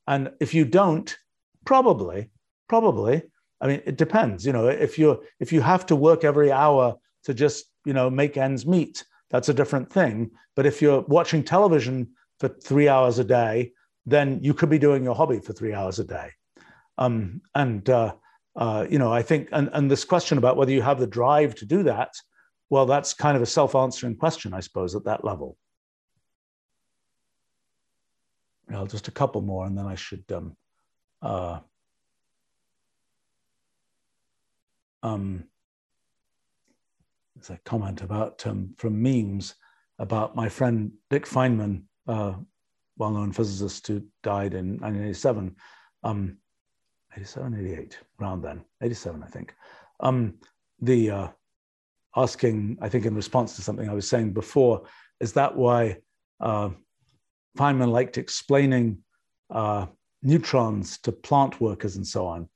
[0.07, 1.15] And if you don't,
[1.65, 2.31] probably,
[2.67, 3.21] probably,
[3.61, 4.45] I mean, it depends.
[4.45, 8.09] You know, if you're if you have to work every hour to just you know
[8.09, 10.31] make ends meet, that's a different thing.
[10.55, 13.73] But if you're watching television for three hours a day,
[14.05, 16.31] then you could be doing your hobby for three hours a day.
[16.97, 18.15] Um, and uh,
[18.55, 21.55] uh, you know, I think, and, and this question about whether you have the drive
[21.55, 22.13] to do that,
[22.69, 25.57] well, that's kind of a self-answering question, I suppose, at that level.
[28.69, 30.23] Well, just a couple more, and then I should.
[30.31, 30.55] Um,
[31.21, 31.59] uh,
[35.01, 35.45] um,
[37.47, 39.55] a comment about um, from memes
[39.99, 42.33] about my friend Dick Feynman, uh,
[42.97, 45.55] well-known physicist who died in 1987,
[46.03, 46.37] um,
[47.15, 49.53] 87, 88, around then, 87, I think.
[49.99, 50.35] Um,
[50.81, 51.27] the uh,
[52.15, 54.83] asking, I think, in response to something I was saying before,
[55.19, 55.97] is that why
[56.39, 56.69] uh,
[57.57, 58.99] Feynman liked explaining
[59.49, 59.87] uh,
[60.21, 62.47] neutrons to plant workers and so on.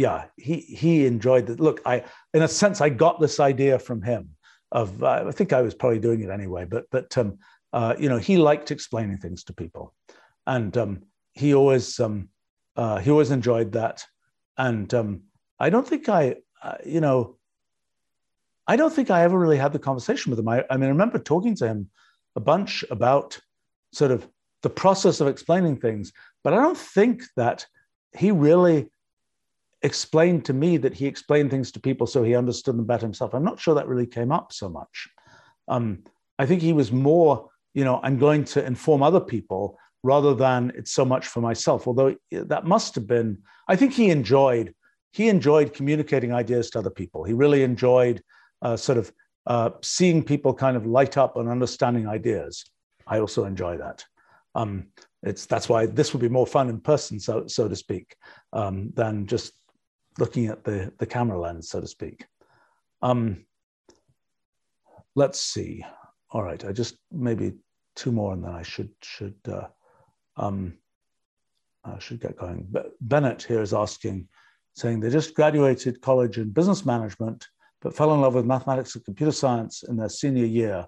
[0.00, 1.60] Yeah, he he enjoyed that.
[1.60, 4.30] Look, I in a sense I got this idea from him.
[4.72, 7.38] Of uh, I think I was probably doing it anyway, but but um,
[7.74, 9.92] uh, you know he liked explaining things to people,
[10.46, 11.02] and um,
[11.32, 12.30] he always um,
[12.76, 14.02] uh, he always enjoyed that.
[14.56, 15.24] And um,
[15.58, 17.36] I don't think I uh, you know
[18.66, 20.48] I don't think I ever really had the conversation with him.
[20.48, 21.90] I, I mean I remember talking to him
[22.36, 23.38] a bunch about
[23.92, 24.26] sort of
[24.62, 26.10] the process of explaining things.
[26.42, 27.66] But I don't think that
[28.16, 28.88] he really
[29.82, 33.34] explained to me that he explained things to people so he understood them better himself.
[33.34, 35.08] I'm not sure that really came up so much.
[35.68, 36.04] Um,
[36.38, 40.72] I think he was more, you know, I'm going to inform other people rather than
[40.74, 41.86] it's so much for myself.
[41.86, 43.38] Although that must have been,
[43.68, 44.74] I think he enjoyed
[45.12, 47.24] he enjoyed communicating ideas to other people.
[47.24, 48.22] He really enjoyed
[48.62, 49.12] uh, sort of
[49.46, 52.64] uh, seeing people kind of light up and understanding ideas.
[53.06, 54.04] I also enjoy that.
[54.54, 54.88] Um,
[55.22, 58.16] it's that's why this would be more fun in person, so so to speak,
[58.52, 59.52] um, than just
[60.18, 62.26] looking at the the camera lens, so to speak.
[63.02, 63.46] Um,
[65.14, 65.84] let's see.
[66.30, 67.54] All right, I just maybe
[67.96, 69.68] two more, and then I should should uh,
[70.36, 70.78] um,
[71.84, 72.66] I should get going.
[72.70, 74.28] But Bennett here is asking,
[74.74, 77.46] saying they just graduated college in business management,
[77.80, 80.86] but fell in love with mathematics and computer science in their senior year.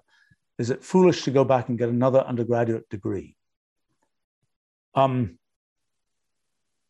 [0.59, 3.35] Is it foolish to go back and get another undergraduate degree?
[4.95, 5.39] Um,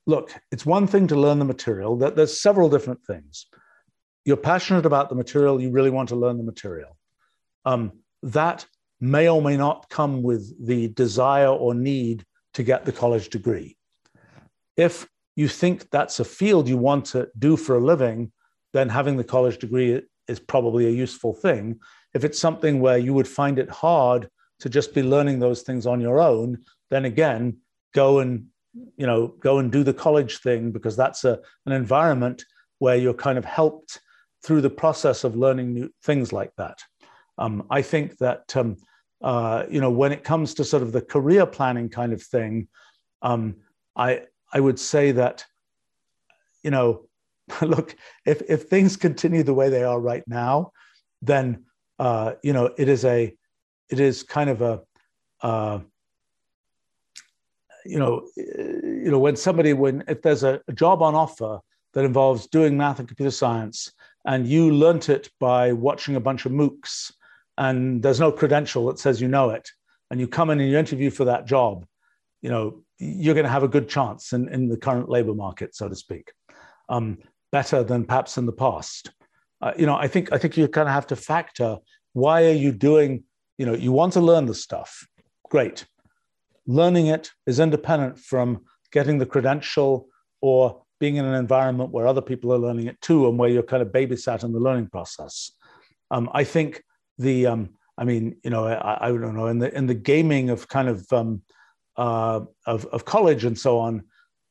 [0.05, 1.97] look, it's one thing to learn the material.
[1.97, 3.47] that There's several different things.
[4.25, 5.61] You're passionate about the material.
[5.61, 6.97] You really want to learn the material.
[7.65, 7.91] Um,
[8.23, 8.65] that
[8.99, 13.77] may or may not come with the desire or need to get the college degree.
[14.77, 18.31] If you think that's a field you want to do for a living,
[18.71, 21.80] then having the college degree is probably a useful thing.
[22.13, 25.85] If it's something where you would find it hard to just be learning those things
[25.85, 27.57] on your own, then again,
[27.93, 28.47] go and
[28.98, 32.44] you know go and do the college thing because that's a, an environment
[32.80, 34.00] where you're kind of helped
[34.44, 36.80] through the process of learning new things like that.
[37.38, 38.78] Um, I think that um,
[39.22, 42.68] uh, you know when it comes to sort of the career planning kind of thing,
[43.22, 43.56] um,
[43.95, 45.45] I I would say that
[46.64, 47.08] you know
[47.62, 47.95] look
[48.26, 50.72] if if things continue the way they are right now,
[51.22, 51.66] then
[52.00, 53.34] uh, you know it is a
[53.90, 54.82] it is kind of a
[55.41, 55.80] uh,
[57.85, 61.60] you know you know when somebody when if there's a, a job on offer
[61.93, 63.91] that involves doing math and computer science
[64.26, 67.11] and you learnt it by watching a bunch of MOOCs
[67.57, 69.69] and there's no credential that says you know it,
[70.10, 71.85] and you come in and you interview for that job,
[72.41, 75.76] you know, you're going to have a good chance in, in the current labor market,
[75.76, 76.31] so to speak,
[76.89, 77.18] um,
[77.51, 79.11] better than perhaps in the past.
[79.61, 81.77] Uh, you know, I think I think you kind of have to factor
[82.14, 83.23] why are you doing,
[83.57, 85.07] you know, you want to learn the stuff.
[85.49, 85.85] Great.
[86.65, 90.07] Learning it is independent from getting the credential
[90.41, 93.64] or being in an environment where other people are learning it too and where you're
[93.64, 95.52] kind of babysat in the learning process.
[96.11, 96.84] Um, I think
[97.18, 100.49] the um, I mean, you know, I, I, don't know in the in the gaming
[100.49, 101.41] of kind of um,
[101.98, 104.03] uh, of of college and so on.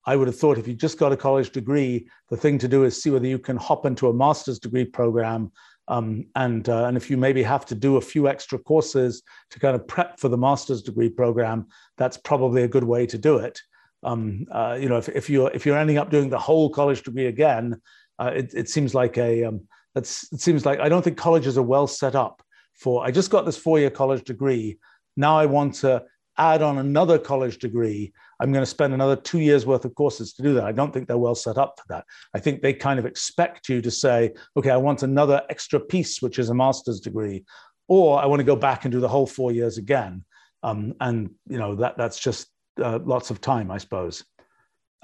[0.04, 2.84] I would have thought if you just got a college degree, the thing to do
[2.84, 5.52] is see whether you can hop into a master's degree program.
[5.88, 9.58] Um, and uh, and if you maybe have to do a few extra courses to
[9.58, 11.66] kind of prep for the master's degree program,
[11.98, 13.60] that's probably a good way to do it.
[14.04, 17.02] Um, uh, you know, if, if you're if you're ending up doing the whole college
[17.02, 17.80] degree again,
[18.18, 19.62] uh, it, it seems like a um,
[19.94, 22.42] that's it seems like I don't think colleges are well set up
[22.74, 24.78] for I just got this four year college degree.
[25.16, 26.04] Now I want to
[26.38, 28.12] add on another college degree.
[28.42, 30.64] I'm going to spend another two years worth of courses to do that.
[30.64, 32.04] I don't think they're well set up for that.
[32.34, 36.20] I think they kind of expect you to say, okay, I want another extra piece,
[36.20, 37.44] which is a master's degree,
[37.86, 40.24] or I want to go back and do the whole four years again.
[40.64, 42.48] Um, and you know that that's just
[42.82, 44.24] uh, lots of time, I suppose.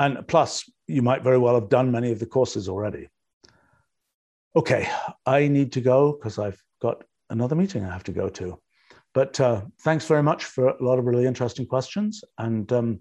[0.01, 3.09] And plus, you might very well have done many of the courses already.
[4.57, 4.89] Okay,
[5.27, 8.59] I need to go because I've got another meeting I have to go to.
[9.15, 12.23] But uh, thanks very much for a lot of really interesting questions.
[12.39, 13.01] And um,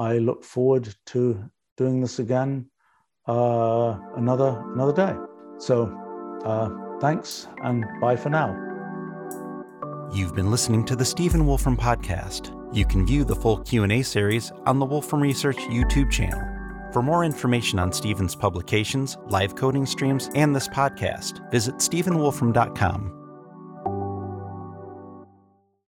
[0.00, 1.44] I look forward to
[1.76, 2.70] doing this again
[3.28, 5.14] uh, another, another day.
[5.58, 5.94] So
[6.42, 6.70] uh,
[7.00, 8.56] thanks and bye for now.
[10.12, 12.56] You've been listening to the Stephen Wolfram Podcast.
[12.74, 16.40] You can view the full Q&A series on the Wolfram Research YouTube channel.
[16.92, 23.19] For more information on Stephen's publications, live coding streams, and this podcast, visit stephenwolfram.com